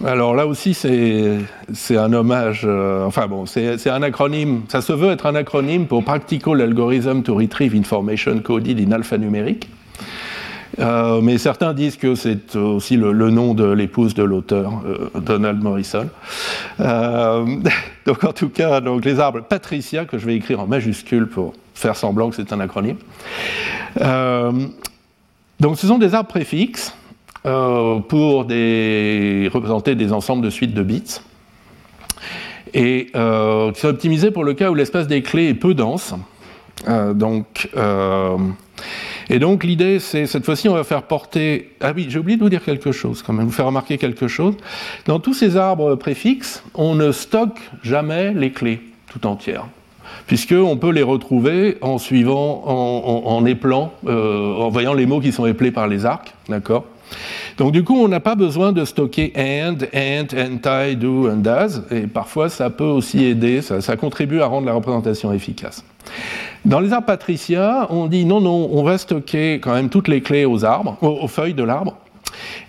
[0.05, 5.11] Alors là aussi, c'est un hommage, euh, enfin bon, c'est un acronyme, ça se veut
[5.11, 9.69] être un acronyme pour Practical Algorithm to Retrieve Information Coded in Alphanumeric.
[10.79, 15.61] Euh, mais certains disent que c'est aussi le, nom de l'épouse de l'auteur, euh, Donald
[15.61, 16.09] Morrison.
[16.79, 21.53] donc en tout cas, donc les arbres Patricia, que je vais écrire en majuscule pour
[21.73, 22.97] faire semblant que c'est un acronyme.
[25.59, 26.93] donc ce sont des arbres préfixes
[27.45, 31.21] euh, pour représenter des ensembles de suites de bits,
[32.73, 36.13] et euh, qui sont optimisés pour le cas où l'espace des clés est peu dense.
[36.89, 37.69] Euh, donc,
[39.29, 41.71] et donc l'idée, c'est cette fois-ci, on va faire porter.
[41.81, 44.27] Ah oui, j'ai oublié de vous dire quelque chose quand même, vous faire remarquer quelque
[44.27, 44.55] chose.
[45.05, 49.65] Dans tous ces arbres préfixes, on ne stocke jamais les clés tout entières.
[50.27, 55.45] puisqu'on peut les retrouver en suivant, en, éplant, euh, en voyant les mots qui sont
[55.45, 56.85] éplés par les arcs, d'accord?
[57.57, 61.83] Donc du coup, on n'a pas besoin de stocker and, and, anti, do, and does,
[61.91, 65.83] et parfois ça peut aussi aider, ça, contribue à rendre la représentation efficace.
[66.65, 70.21] Dans les arbres patriciens, on dit non, non, on va stocker quand même toutes les
[70.21, 71.97] clés aux arbres, aux, feuilles de l'arbre,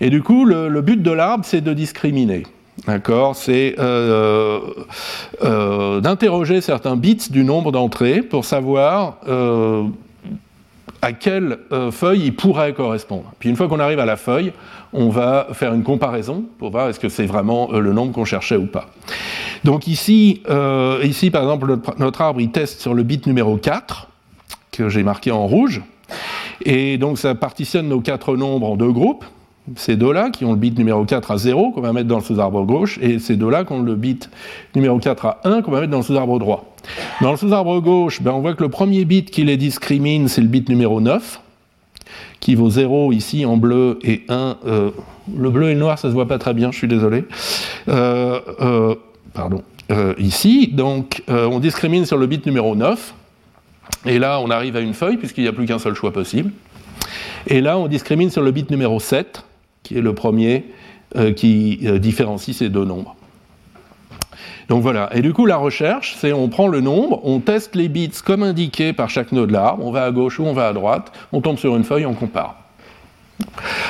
[0.01, 2.45] et du coup, le but de l'arbre, c'est de discriminer.
[2.87, 3.37] D'accord?
[3.37, 4.61] C'est euh,
[5.43, 9.85] euh, d'interroger certains bits du nombre d'entrées pour savoir euh,
[11.03, 11.59] à quelle
[11.91, 13.33] feuille il pourrait correspondre.
[13.39, 14.53] Puis une fois qu'on arrive à la feuille,
[14.93, 18.57] on va faire une comparaison pour voir est-ce que c'est vraiment le nombre qu'on cherchait
[18.57, 18.87] ou pas.
[19.65, 20.43] Donc ici,
[21.03, 24.09] ici par exemple, notre, arbre, il teste sur le bit numéro 4,
[24.73, 25.83] que j'ai marqué en rouge.
[26.65, 29.25] Et donc ça partitionne nos quatre nombres en deux groupes
[29.77, 32.25] ces deux-là qui ont le bit numéro 4 à 0 qu'on va mettre dans le
[32.25, 34.31] sous-arbre gauche et ces deux-là qui ont le bit
[34.75, 36.75] numéro 4 à 1 qu'on va mettre dans le sous-arbre droit.
[37.21, 40.41] Dans le sous-arbre gauche, ben, on voit que le premier bit qui les discrimine, c'est
[40.41, 41.41] le bit numéro 9
[42.41, 44.57] qui vaut 0 ici en bleu et 1.
[44.67, 44.91] Euh,
[45.37, 47.25] le bleu et le noir, ça se voit pas très bien, je suis désolé.
[47.89, 48.95] Euh, euh,
[49.35, 49.63] pardon.
[50.19, 53.15] ici, donc, on discrimine sur le bit numéro 9.
[54.07, 56.53] Et là, on arrive à une feuille, puisqu'il n'y a plus qu'un seul choix possible.
[57.47, 59.45] Et là, on discrimine sur le bit numéro 7,
[59.83, 60.65] qui est le premier
[61.17, 63.17] euh, qui euh, différencie ces deux nombres.
[64.69, 67.89] Donc voilà, et du coup la recherche, c'est on prend le nombre, on teste les
[67.89, 70.69] bits comme indiqué par chaque nœud de l'arbre, on va à gauche ou on va
[70.69, 72.60] à droite, on tombe sur une feuille, on compare.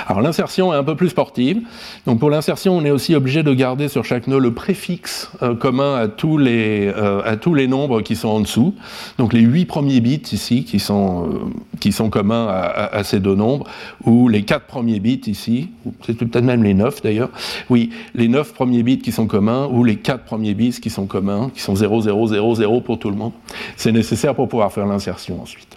[0.06, 1.60] Alors l'insertion est un peu plus sportive.
[2.06, 5.55] Donc pour l'insertion, on est aussi obligé de garder sur chaque nœud le préfixe euh,
[5.55, 8.74] commun à tous, les, euh, à tous les nombres qui sont en dessous.
[9.18, 11.39] Donc les huit premiers bits ici qui sont, euh,
[11.78, 13.66] qui sont communs à, ces deux nombres,
[14.05, 15.70] ou les quatre premiers bits ici,
[16.05, 17.31] c'est peut-être même les neuf d'ailleurs.
[17.68, 21.06] Oui, les neuf premiers bits qui sont communs, ou les quatre premiers bits qui sont
[21.06, 23.32] communs, qui sont 0, 0, 0, 0 pour tout le monde.
[23.77, 25.77] C'est nécessaire pour pouvoir faire l'insertion ensuite.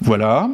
[0.00, 0.48] Voilà.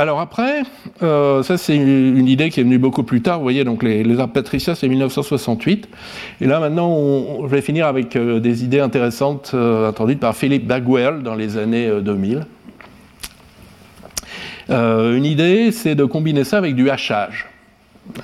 [0.00, 0.62] Alors après,
[1.02, 3.36] euh, ça c'est une idée qui est venue beaucoup plus tard.
[3.36, 5.90] Vous voyez, donc les, les arbres Patricia, c'est 1968.
[6.40, 10.66] Et là maintenant, je vais finir avec euh, des idées intéressantes euh, introduites par Philippe
[10.66, 12.46] Bagwell dans les années 2000.
[14.70, 17.46] une idée, c'est de combiner ça avec du hachage.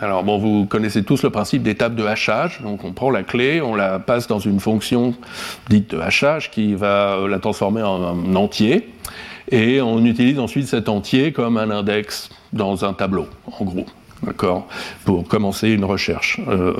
[0.00, 2.62] Alors bon, vous connaissez tous le principe d'étape de hachage.
[2.62, 5.14] Donc on prend la clé, on la passe dans une fonction
[5.68, 8.88] dite de hachage qui va la transformer en, en entier
[9.50, 13.26] et on utilise ensuite cet entier comme un index dans un tableau,
[13.58, 13.86] en gros,
[14.22, 14.66] d'accord,
[15.04, 16.74] pour commencer une recherche euh,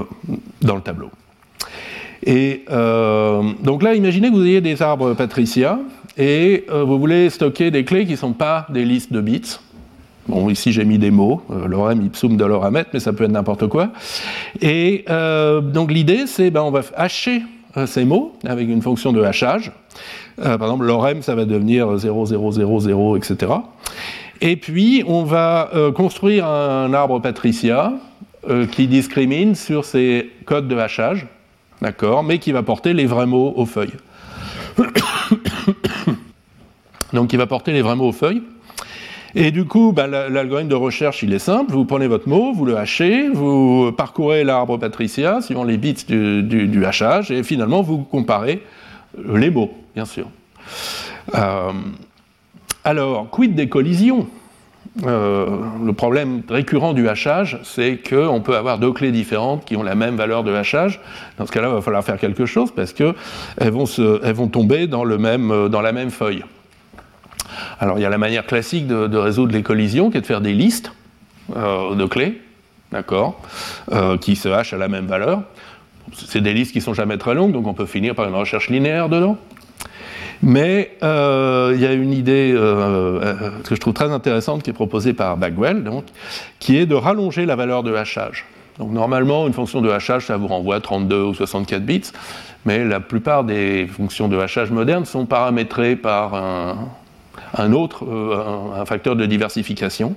[0.62, 1.10] dans le tableau.
[2.24, 5.78] Et euh, donc là, imaginez que vous ayez des arbres Patricia
[6.16, 9.58] et euh, vous voulez stocker des clés qui ne sont pas des listes de bits.
[10.26, 13.68] Bon, ici j'ai mis des mots, lorem ipsum de loramet, mais ça peut être n'importe
[13.68, 13.90] quoi.
[14.60, 17.42] Et donc l'idée, c'est ben, on va hacher
[17.84, 19.72] ces mots avec une fonction de hachage.
[20.38, 23.52] Euh, par exemple, l'orem, ça va devenir 0, 0, 0, 0, etc.
[24.40, 27.92] Et puis, on va euh, construire un arbre patricia
[28.48, 31.26] euh, qui discrimine sur ces codes de hachage,
[31.82, 33.94] d'accord, mais qui va porter les vrais mots aux feuilles.
[37.12, 38.42] Donc, qui va porter les vrais mots aux feuilles.
[39.38, 41.72] Et du coup, bah, l'algorithme de recherche, il est simple.
[41.72, 46.42] Vous prenez votre mot, vous le hachez, vous parcourez l'arbre patricia suivant les bits du,
[46.42, 48.62] du, hachage, et finalement, vous comparez
[49.34, 50.28] les mots bien sûr.
[51.34, 51.70] Euh,
[52.82, 54.26] alors, quid des collisions?
[55.04, 59.82] Euh, le problème récurrent du hachage, c'est qu'on peut avoir deux clés différentes qui ont
[59.82, 60.98] la même valeur de hachage.
[61.36, 63.14] Dans ce cas-là, il va falloir faire quelque chose parce qu'elles
[63.60, 66.42] vont, vont tomber dans, le même, dans la même feuille.
[67.80, 70.40] Alors, il y a la manière classique de, résoudre les collisions qui est de faire
[70.40, 70.92] des listes
[71.48, 72.40] de clés,
[72.90, 73.40] d'accord,
[74.20, 75.42] qui se hachent à la même valeur.
[76.14, 78.68] C'est des listes qui sont jamais très longues, donc on peut finir par une recherche
[78.68, 79.38] linéaire dedans.
[80.42, 84.70] Mais euh, il y a une idée euh, euh, que je trouve très intéressante qui
[84.70, 85.84] est proposée par Bagwell,
[86.58, 88.44] qui est de rallonger la valeur de hachage.
[88.78, 92.12] Donc normalement, une fonction de hachage, ça vous renvoie 32 ou 64 bits,
[92.66, 96.76] mais la plupart des fonctions de hachage modernes sont paramétrées par un,
[97.72, 98.04] autre,
[98.76, 100.14] un, facteur de diversification.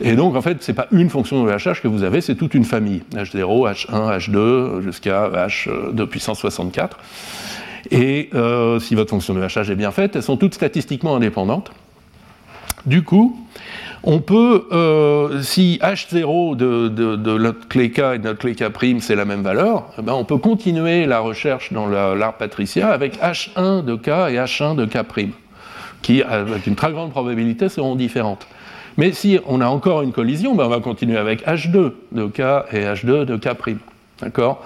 [0.00, 2.34] Et donc, en fait, ce n'est pas une fonction de hachage que vous avez, c'est
[2.34, 3.02] toute une famille.
[3.14, 6.98] H0, H1, H2, jusqu'à H de puissance 64.
[7.90, 11.70] Et euh, si votre fonction de hachage est bien faite, elles sont toutes statistiquement indépendantes.
[12.84, 13.36] Du coup,
[14.02, 19.16] on peut, euh, si H0 de, notre clé K et de notre clé K' c'est
[19.16, 23.84] la même valeur, eh ben on peut continuer la recherche dans l'arbre patricia avec H1
[23.84, 25.02] de K et H1 de K',
[26.02, 28.46] qui, avec une très grande probabilité, seront différentes.
[28.96, 32.40] Mais si on a encore une collision, ben on va continuer avec H2 de K
[32.72, 33.48] et H2 de K'.
[34.18, 34.64] D'accord?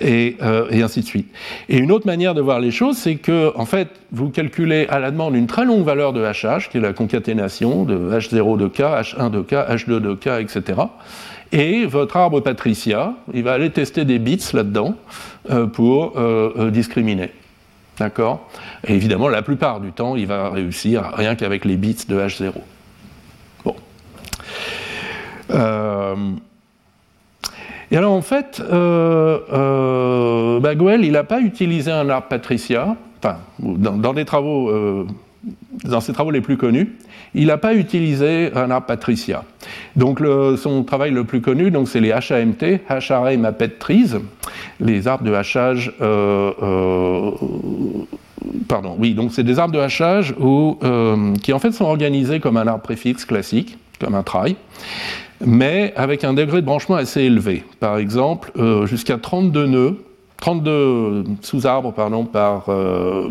[0.00, 0.36] Et,
[0.72, 1.32] et, ainsi de suite.
[1.68, 4.98] Et une autre manière de voir les choses, c'est que, en fait, vous calculez à
[4.98, 8.66] la demande une très longue valeur de HH, qui est la concaténation de H0 de
[8.66, 10.80] K, H1 de K, H2 de K, etc.
[11.52, 14.96] Et votre arbre Patricia, il va aller tester des bits là-dedans
[15.72, 16.20] pour
[16.72, 17.30] discriminer.
[17.98, 18.48] D'accord
[18.86, 22.52] Et évidemment, la plupart du temps, il va réussir rien qu'avec les bits de H0.
[23.64, 23.76] Bon.
[25.50, 26.14] Euh,
[27.90, 34.12] et alors, en fait, euh, euh, il n'a pas utilisé un arbre Patricia, enfin, dans,
[34.12, 34.72] des travaux,
[35.84, 36.96] dans ses travaux les plus connus,
[37.34, 39.44] il n'a pas utilisé un arbre Patricia.
[39.96, 40.20] Donc
[40.56, 42.80] son travail le plus connu, donc c'est les HAMT,
[43.78, 44.14] Trees,
[44.80, 45.92] les arbres de hachage.
[46.00, 47.30] Euh, euh,
[48.68, 52.56] pardon, oui, donc c'est des arbres de hachage euh, qui en fait sont organisés comme
[52.56, 54.56] un arbre préfixe classique, comme un trail,
[55.44, 57.64] mais avec un degré de branchement assez élevé.
[57.80, 58.52] Par exemple,
[58.86, 60.04] jusqu'à 32 nœuds,
[60.40, 62.66] 32 sous-arbres pardon, par,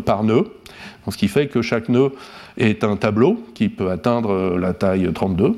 [0.04, 0.44] par nœud,
[1.10, 2.12] ce qui fait que chaque nœud
[2.58, 5.56] est un tableau qui peut atteindre la taille 32.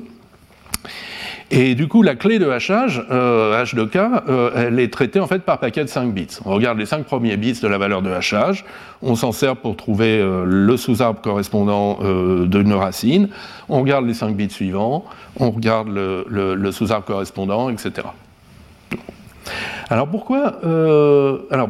[1.53, 5.19] Et du coup, la clé de hachage, euh, H de K, euh, elle est traitée
[5.19, 6.39] en fait par paquet de 5 bits.
[6.45, 8.63] On regarde les 5 premiers bits de la valeur de hachage,
[9.01, 11.99] on s'en sert pour trouver euh, le sous-arbre correspondant
[12.45, 13.27] d'une racine,
[13.67, 15.03] on regarde les 5 bits suivants,
[15.41, 18.07] on regarde le, sous-arbre correspondant, etc.
[19.89, 20.59] Alors pourquoi,
[21.51, 21.69] alors,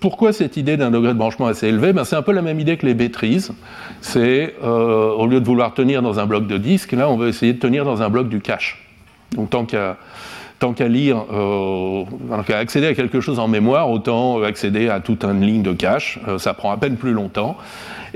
[0.00, 1.92] pourquoi cette idée d'un degré de branchement assez élevé?
[1.92, 3.52] Ben, C'est un peu la même idée que les bêtrises.
[4.00, 7.52] C'est, au lieu de vouloir tenir dans un bloc de disque, là on veut essayer
[7.52, 8.86] de tenir dans un bloc du cache.
[9.34, 9.50] Donc
[10.58, 12.04] tant qu'à lire, euh,
[12.46, 16.18] qu'à accéder à quelque chose en mémoire, autant accéder à toute une ligne de cache.
[16.28, 17.56] Euh, ça prend à peine plus longtemps.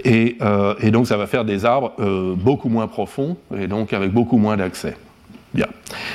[0.05, 3.93] Et, euh, et, donc ça va faire des arbres euh, beaucoup moins profonds et donc
[3.93, 4.97] avec beaucoup moins d'accès.
[5.55, 5.67] Bien.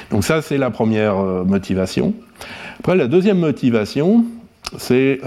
[0.09, 2.13] Donc ça c'est la première motivation.
[2.79, 4.25] Après la deuxième motivation,
[4.77, 5.21] c'est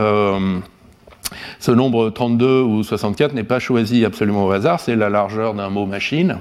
[1.58, 5.70] ce nombre 32 ou 64 n'est pas choisi absolument au hasard, c'est la largeur d'un
[5.70, 6.38] mot machine.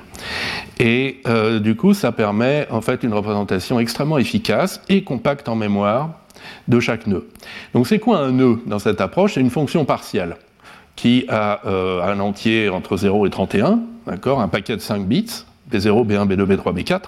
[0.79, 5.55] Et euh, du coup, ça permet en fait une représentation extrêmement efficace et compacte en
[5.55, 6.11] mémoire
[6.67, 7.27] de chaque nœud.
[7.73, 9.33] Donc c'est quoi un nœud dans cette approche?
[9.33, 10.37] C'est une fonction partielle
[10.95, 15.43] qui a euh, un entier entre 0 et 31, d'accord, un paquet de 5 bits,
[15.71, 17.01] B0, B1, B2, B3, B4.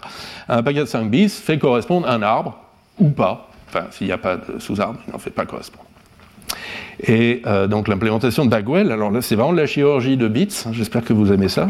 [0.49, 2.57] Un paquet de 5 bits fait correspondre un arbre
[2.99, 5.85] ou pas, enfin s'il n'y a pas de sous-arbre, il n'en fait pas correspondre.
[7.07, 10.49] Et euh, donc l'implémentation de Bagwell, alors là c'est vraiment de la chirurgie de bits,
[10.65, 11.69] hein, j'espère que vous aimez ça,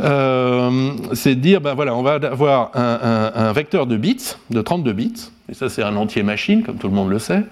[0.00, 4.92] euh, c'est de dire, ben voilà, on va avoir un, vecteur de bits, de 32
[4.92, 7.42] bits, et ça c'est un entier machine, comme tout le monde le sait.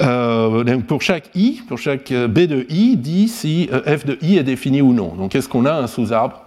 [0.00, 4.36] Euh, donc pour chaque i, pour chaque b de i, dit si f de i
[4.36, 5.14] est défini ou non.
[5.14, 6.42] Donc est-ce qu'on a un sous-arbre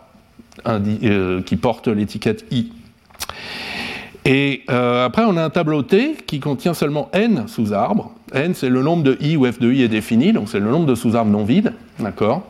[1.46, 2.72] qui porte l'étiquette i?
[4.26, 8.82] Et après, on a un tableau T qui contient seulement n sous-arbres, n, c'est le
[8.82, 11.32] nombre de i où f de i est défini, donc c'est le nombre de sous-arbres
[11.32, 12.44] non vides, d'accord?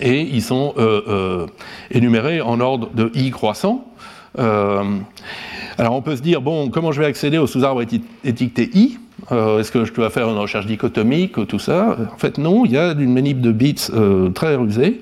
[0.00, 1.46] Et ils sont euh, euh,
[1.90, 3.86] énumérés en ordre de i croissant.
[4.38, 4.82] Euh,
[5.78, 7.82] alors on peut se dire, bon, comment je vais accéder aux sous-arbres
[8.24, 8.98] étiquetés i?
[9.30, 11.96] Est-ce que je dois faire une recherche dichotomique ou tout ça?
[12.14, 13.90] En fait, non, il y a une manip de bits
[14.34, 15.00] très rusée.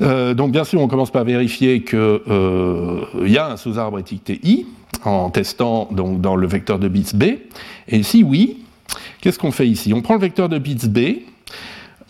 [0.00, 2.20] donc bien sûr, on commence par vérifier qu'il
[3.26, 4.66] y a un sous-arbre étiqueté i
[5.04, 7.24] en testant dans le vecteur de bits b.
[7.88, 8.64] Et si oui,
[9.20, 9.92] Qu'est-ce qu'on fait ici?
[9.94, 11.22] On prend le vecteur de bits B,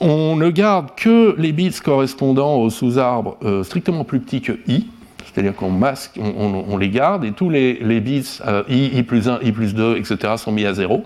[0.01, 4.87] on ne garde que les bits correspondant aux sous-arbres euh, strictement plus petits que i,
[5.25, 9.41] c'est-à-dire qu'on masque, on, les garde, et tous les, bits euh, i, i plus 1,
[9.43, 10.35] i plus 2, etc.
[10.37, 11.05] sont mis à 0.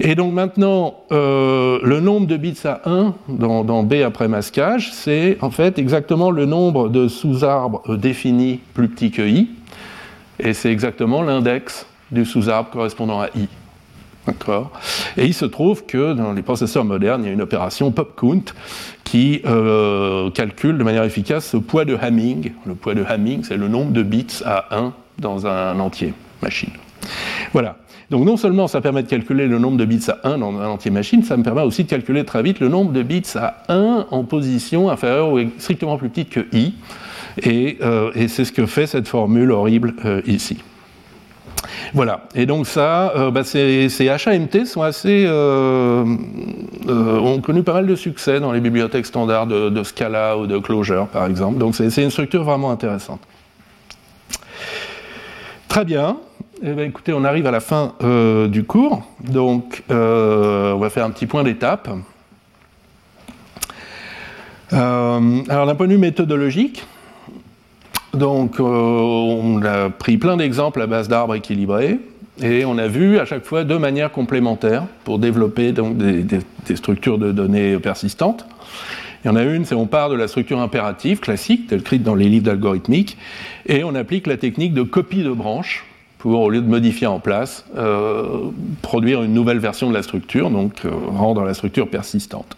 [0.00, 4.92] Et donc maintenant, euh, le nombre de bits à 1 dans, dans B après masquage,
[4.92, 9.50] c'est en fait exactement le nombre de sous-arbres définis plus petits que i,
[10.38, 13.48] et c'est exactement l'index du sous-arbre correspondant à i.
[14.26, 14.72] D'accord
[15.16, 18.54] Et il se trouve que dans les processeurs modernes, il y a une opération pop-count
[19.04, 22.52] qui euh, calcule de manière efficace ce poids de Hamming.
[22.64, 26.70] Le poids de Hamming, c'est le nombre de bits à 1 dans un entier machine.
[27.52, 27.76] Voilà.
[28.10, 30.68] Donc non seulement ça permet de calculer le nombre de bits à 1 dans un
[30.68, 33.62] entier machine, ça me permet aussi de calculer très vite le nombre de bits à
[33.68, 36.74] 1 en position inférieure ou strictement plus petite que i.
[37.42, 40.58] Et, euh, et c'est ce que fait cette formule horrible euh, ici.
[41.92, 42.28] Voilà.
[42.34, 46.10] Et donc ça, euh, bah, ces, HAMT sont assez, ont
[47.40, 51.26] connu pas mal de succès dans les bibliothèques standards de, Scala ou de Clojure, par
[51.26, 51.58] exemple.
[51.58, 53.20] Donc c'est une structure vraiment intéressante.
[55.68, 56.18] Très bien.
[56.62, 57.94] Eh bien, écoutez, on arrive à la fin
[58.48, 59.02] du cours.
[59.20, 61.88] Donc, on va faire un petit point d'étape.
[64.70, 66.84] alors, d'un point de vue méthodologique,
[68.14, 71.98] donc, euh, on a pris plein d'exemples à base d'arbres équilibrés.
[72.42, 77.30] Et on a vu à chaque fois deux manières complémentaires pour développer des, structures de
[77.30, 78.46] données persistantes.
[79.24, 82.14] Il y en a une, c'est on part de la structure impérative classique, telle dans
[82.14, 83.16] les livres d'algorithmique,
[83.66, 85.84] et on applique la technique de copie de branche
[86.18, 88.50] pour, au lieu de modifier en place, euh,
[88.82, 92.56] produire une nouvelle version de la structure, donc euh, rendre la structure persistante.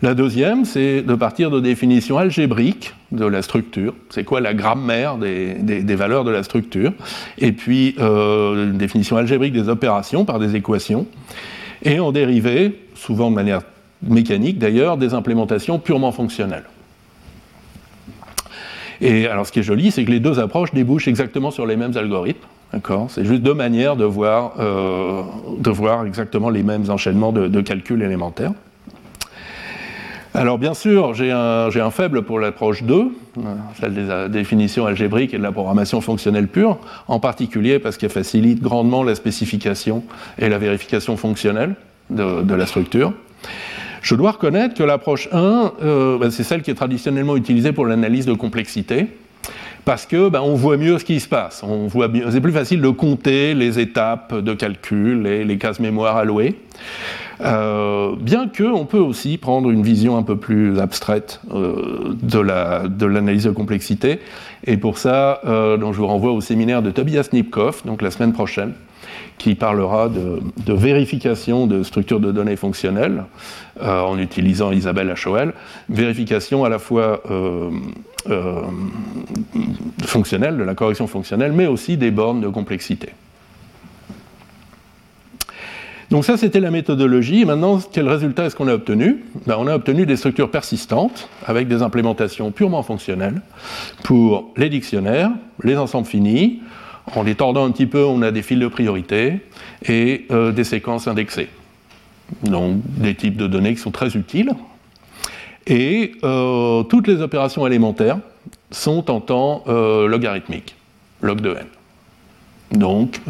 [0.00, 3.94] La deuxième, c'est de partir de définitions algébriques de la structure.
[4.10, 6.92] C'est quoi la grammaire des, valeurs de la structure?
[7.38, 11.06] Et puis, euh, une définition algébrique des opérations par des équations.
[11.82, 13.62] Et en dériver, souvent de manière
[14.02, 16.64] mécanique d'ailleurs, des implémentations purement fonctionnelles.
[19.00, 21.76] Et alors, ce qui est joli, c'est que les deux approches débouchent exactement sur les
[21.76, 22.46] mêmes algorithmes.
[23.08, 25.22] C'est juste deux manières de voir, euh,
[25.58, 28.52] de voir exactement les mêmes enchaînements de, de calculs élémentaires.
[30.38, 33.08] Alors bien sûr, j'ai un, faible pour l'approche 2,
[33.80, 36.78] celle des définitions algébriques et de la programmation fonctionnelle pure,
[37.08, 40.04] en particulier parce qu'elle facilite grandement la spécification
[40.38, 41.74] et la vérification fonctionnelle
[42.10, 43.12] de, la structure.
[44.00, 47.84] Je dois reconnaître que l'approche 1, euh, ben, c'est celle qui est traditionnellement utilisée pour
[47.84, 49.08] l'analyse de complexité,
[49.88, 51.62] parce que ben, on voit mieux ce qui se passe.
[51.62, 56.18] On voit c'est plus facile de compter les étapes de calcul et les cases mémoire
[56.18, 56.56] allouées.
[57.40, 63.44] Euh, bien qu'on peut aussi prendre une vision un peu plus abstraite euh, de l'analyse
[63.44, 64.20] de, complexité.
[64.66, 68.34] Et pour ça, euh, je vous renvoie au séminaire de Tobias Nipkoff, donc la semaine
[68.34, 68.74] prochaine,
[69.38, 73.24] qui parlera de, vérification de structures de données fonctionnelles
[73.80, 75.54] en utilisant Isabelle HOL.
[75.88, 77.22] Vérification à la fois
[78.28, 78.62] euh,
[80.04, 83.10] fonctionnelle, de la correction fonctionnelle, mais aussi des bornes de complexité.
[86.10, 87.44] Donc ça, c'était la méthodologie.
[87.44, 89.24] maintenant, quel résultat est-ce qu'on a obtenu?
[89.46, 93.40] Ben, On a obtenu des structures persistantes avec des implémentations purement fonctionnelles
[94.04, 95.30] pour les dictionnaires,
[95.62, 96.60] les ensembles finis.
[97.14, 99.40] En les tordant un petit peu, on a des fils de priorité
[99.88, 101.48] et euh, des séquences indexées.
[102.42, 104.52] Donc des types de données qui sont très utiles
[105.66, 108.18] et euh, toutes les opérations élémentaires
[108.70, 110.76] sont en temps euh, logarithmique,
[111.22, 111.66] log de n.
[112.70, 113.22] Donc,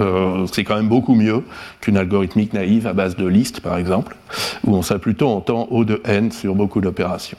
[0.51, 1.45] c'est quand même beaucoup mieux
[1.81, 4.17] qu'une algorithmique naïve à base de liste, par exemple,
[4.65, 7.39] où on serait plutôt en temps O de n sur beaucoup d'opérations.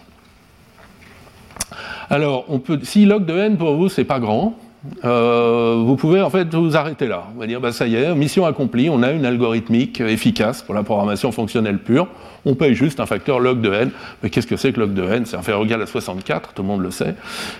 [2.09, 2.45] Alors,
[2.83, 4.57] si log de n pour vous, c'est pas grand,
[5.03, 7.23] vous pouvez en fait vous arrêter là.
[7.35, 10.75] On va dire, bah, ça y est, mission accomplie, on a une algorithmique efficace pour
[10.75, 12.07] la programmation fonctionnelle pure.
[12.45, 13.91] On paye juste un facteur log de n.
[14.23, 15.25] Mais qu'est-ce que c'est que log de n?
[15.25, 17.15] C'est un facteur égal à 64, tout le monde le sait,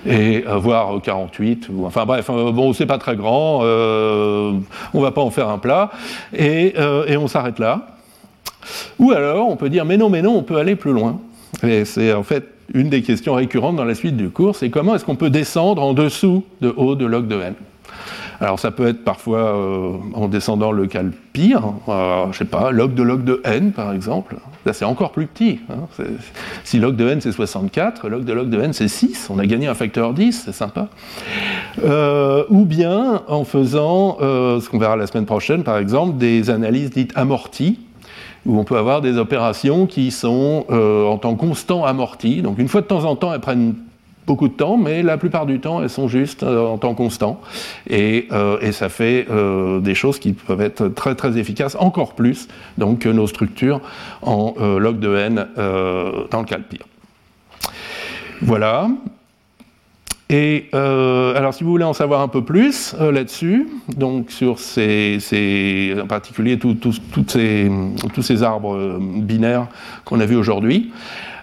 [0.06, 1.68] et euh, voire 48.
[1.72, 4.54] Ou, enfin bref, euh, bon, c'est pas très grand, euh,
[4.94, 5.92] on va pas en faire un plat,
[6.34, 6.76] et,
[7.08, 7.88] et on s'arrête là.
[9.00, 11.20] Ou alors, on peut dire, mais non, mais non, on peut aller plus loin.
[11.64, 14.96] Et c'est en fait une des questions récurrentes dans la suite du cours, c'est comment
[14.96, 17.54] est-ce qu'on peut descendre en dessous de O de log de n
[18.42, 22.72] alors ça peut être parfois euh, en descendant le cal pire, euh, je sais pas,
[22.72, 24.38] log de log de n par exemple.
[24.66, 25.60] Là c'est encore plus petit.
[25.70, 26.06] Hein.
[26.64, 29.46] Si log de n c'est 64, log de log de n c'est 6, on a
[29.46, 30.88] gagné un facteur 10, c'est sympa.
[31.84, 36.92] Euh, ou bien en faisant, ce qu'on verra la semaine prochaine par exemple, des analyses
[36.92, 37.80] dites amorties,
[38.46, 42.42] où on peut avoir des opérations qui sont euh, en temps constant amorties.
[42.42, 43.76] Donc une fois de temps en temps, elles prennent
[44.26, 47.42] beaucoup de temps, mais la plupart du temps, elles sont juste euh, en temps constant.
[47.90, 49.28] Et, euh, ça fait
[49.82, 52.48] des choses qui peuvent être très très efficaces, encore plus
[53.00, 53.82] que nos structures
[54.22, 56.86] en log de n dans le cas pire.
[58.42, 58.90] Voilà.
[60.32, 64.60] Et euh, alors, si vous voulez en savoir un peu plus euh, là-dessus, donc sur
[64.60, 69.68] ces, en particulier tous ces arbres euh, binaires
[70.06, 70.92] qu'on a vus aujourd'hui.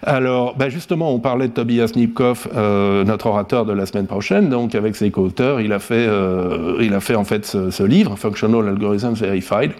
[0.04, 4.50] Alors, bah, justement, on parlait de Tobias Nipkoff, notre orateur de la semaine prochaine.
[4.50, 6.08] Donc, avec ses co-auteurs, il a fait,
[6.80, 9.72] il a fait en fait ce, ce livre, Functional Algorithms Verified,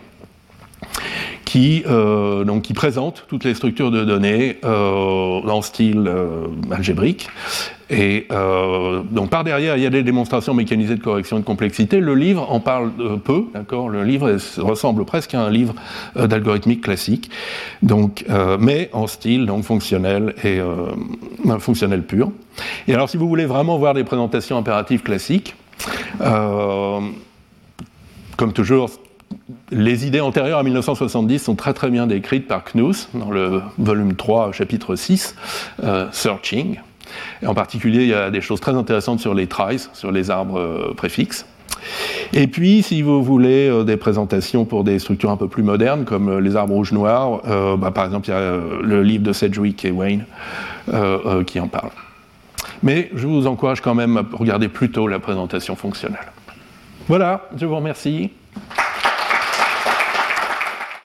[1.47, 7.29] qui, euh, donc, qui présente toutes les structures de données euh, en style euh, algébrique.
[7.89, 12.01] Et euh, donc par derrière, il y a des démonstrations mécanisées de correction de complexité.
[12.01, 12.91] Le livre en parle
[13.25, 13.89] peu, d'accord?
[13.89, 15.75] Le livre ressemble presque à un livre
[16.17, 17.31] d'algorithmique classique,
[17.83, 18.25] donc,
[18.59, 20.59] mais en style donc fonctionnel et
[21.61, 22.33] fonctionnel pur.
[22.89, 25.55] Et alors, si vous voulez vraiment voir des présentations impératives classiques,
[28.37, 28.91] comme toujours,
[29.71, 34.15] les idées antérieures à 1970 sont très très bien décrites par Knuth dans le volume
[34.15, 35.35] 3, chapitre 6,
[35.83, 36.79] euh, Searching.
[37.47, 40.59] En particulier, il y a des choses très intéressantes sur les tries, sur les arbres
[40.59, 41.47] euh, préfixes.
[42.33, 46.05] Et puis, si vous voulez euh, des présentations pour des structures un peu plus modernes,
[46.05, 47.43] comme les arbres rouges-noirs,
[47.79, 50.25] bah, par exemple, il y a le livre de Sedgwick et Wayne
[51.47, 51.91] qui en parle.
[52.83, 56.33] Mais je vous encourage quand même à regarder plutôt la présentation fonctionnelle.
[57.09, 58.31] Voilà, je vous remercie.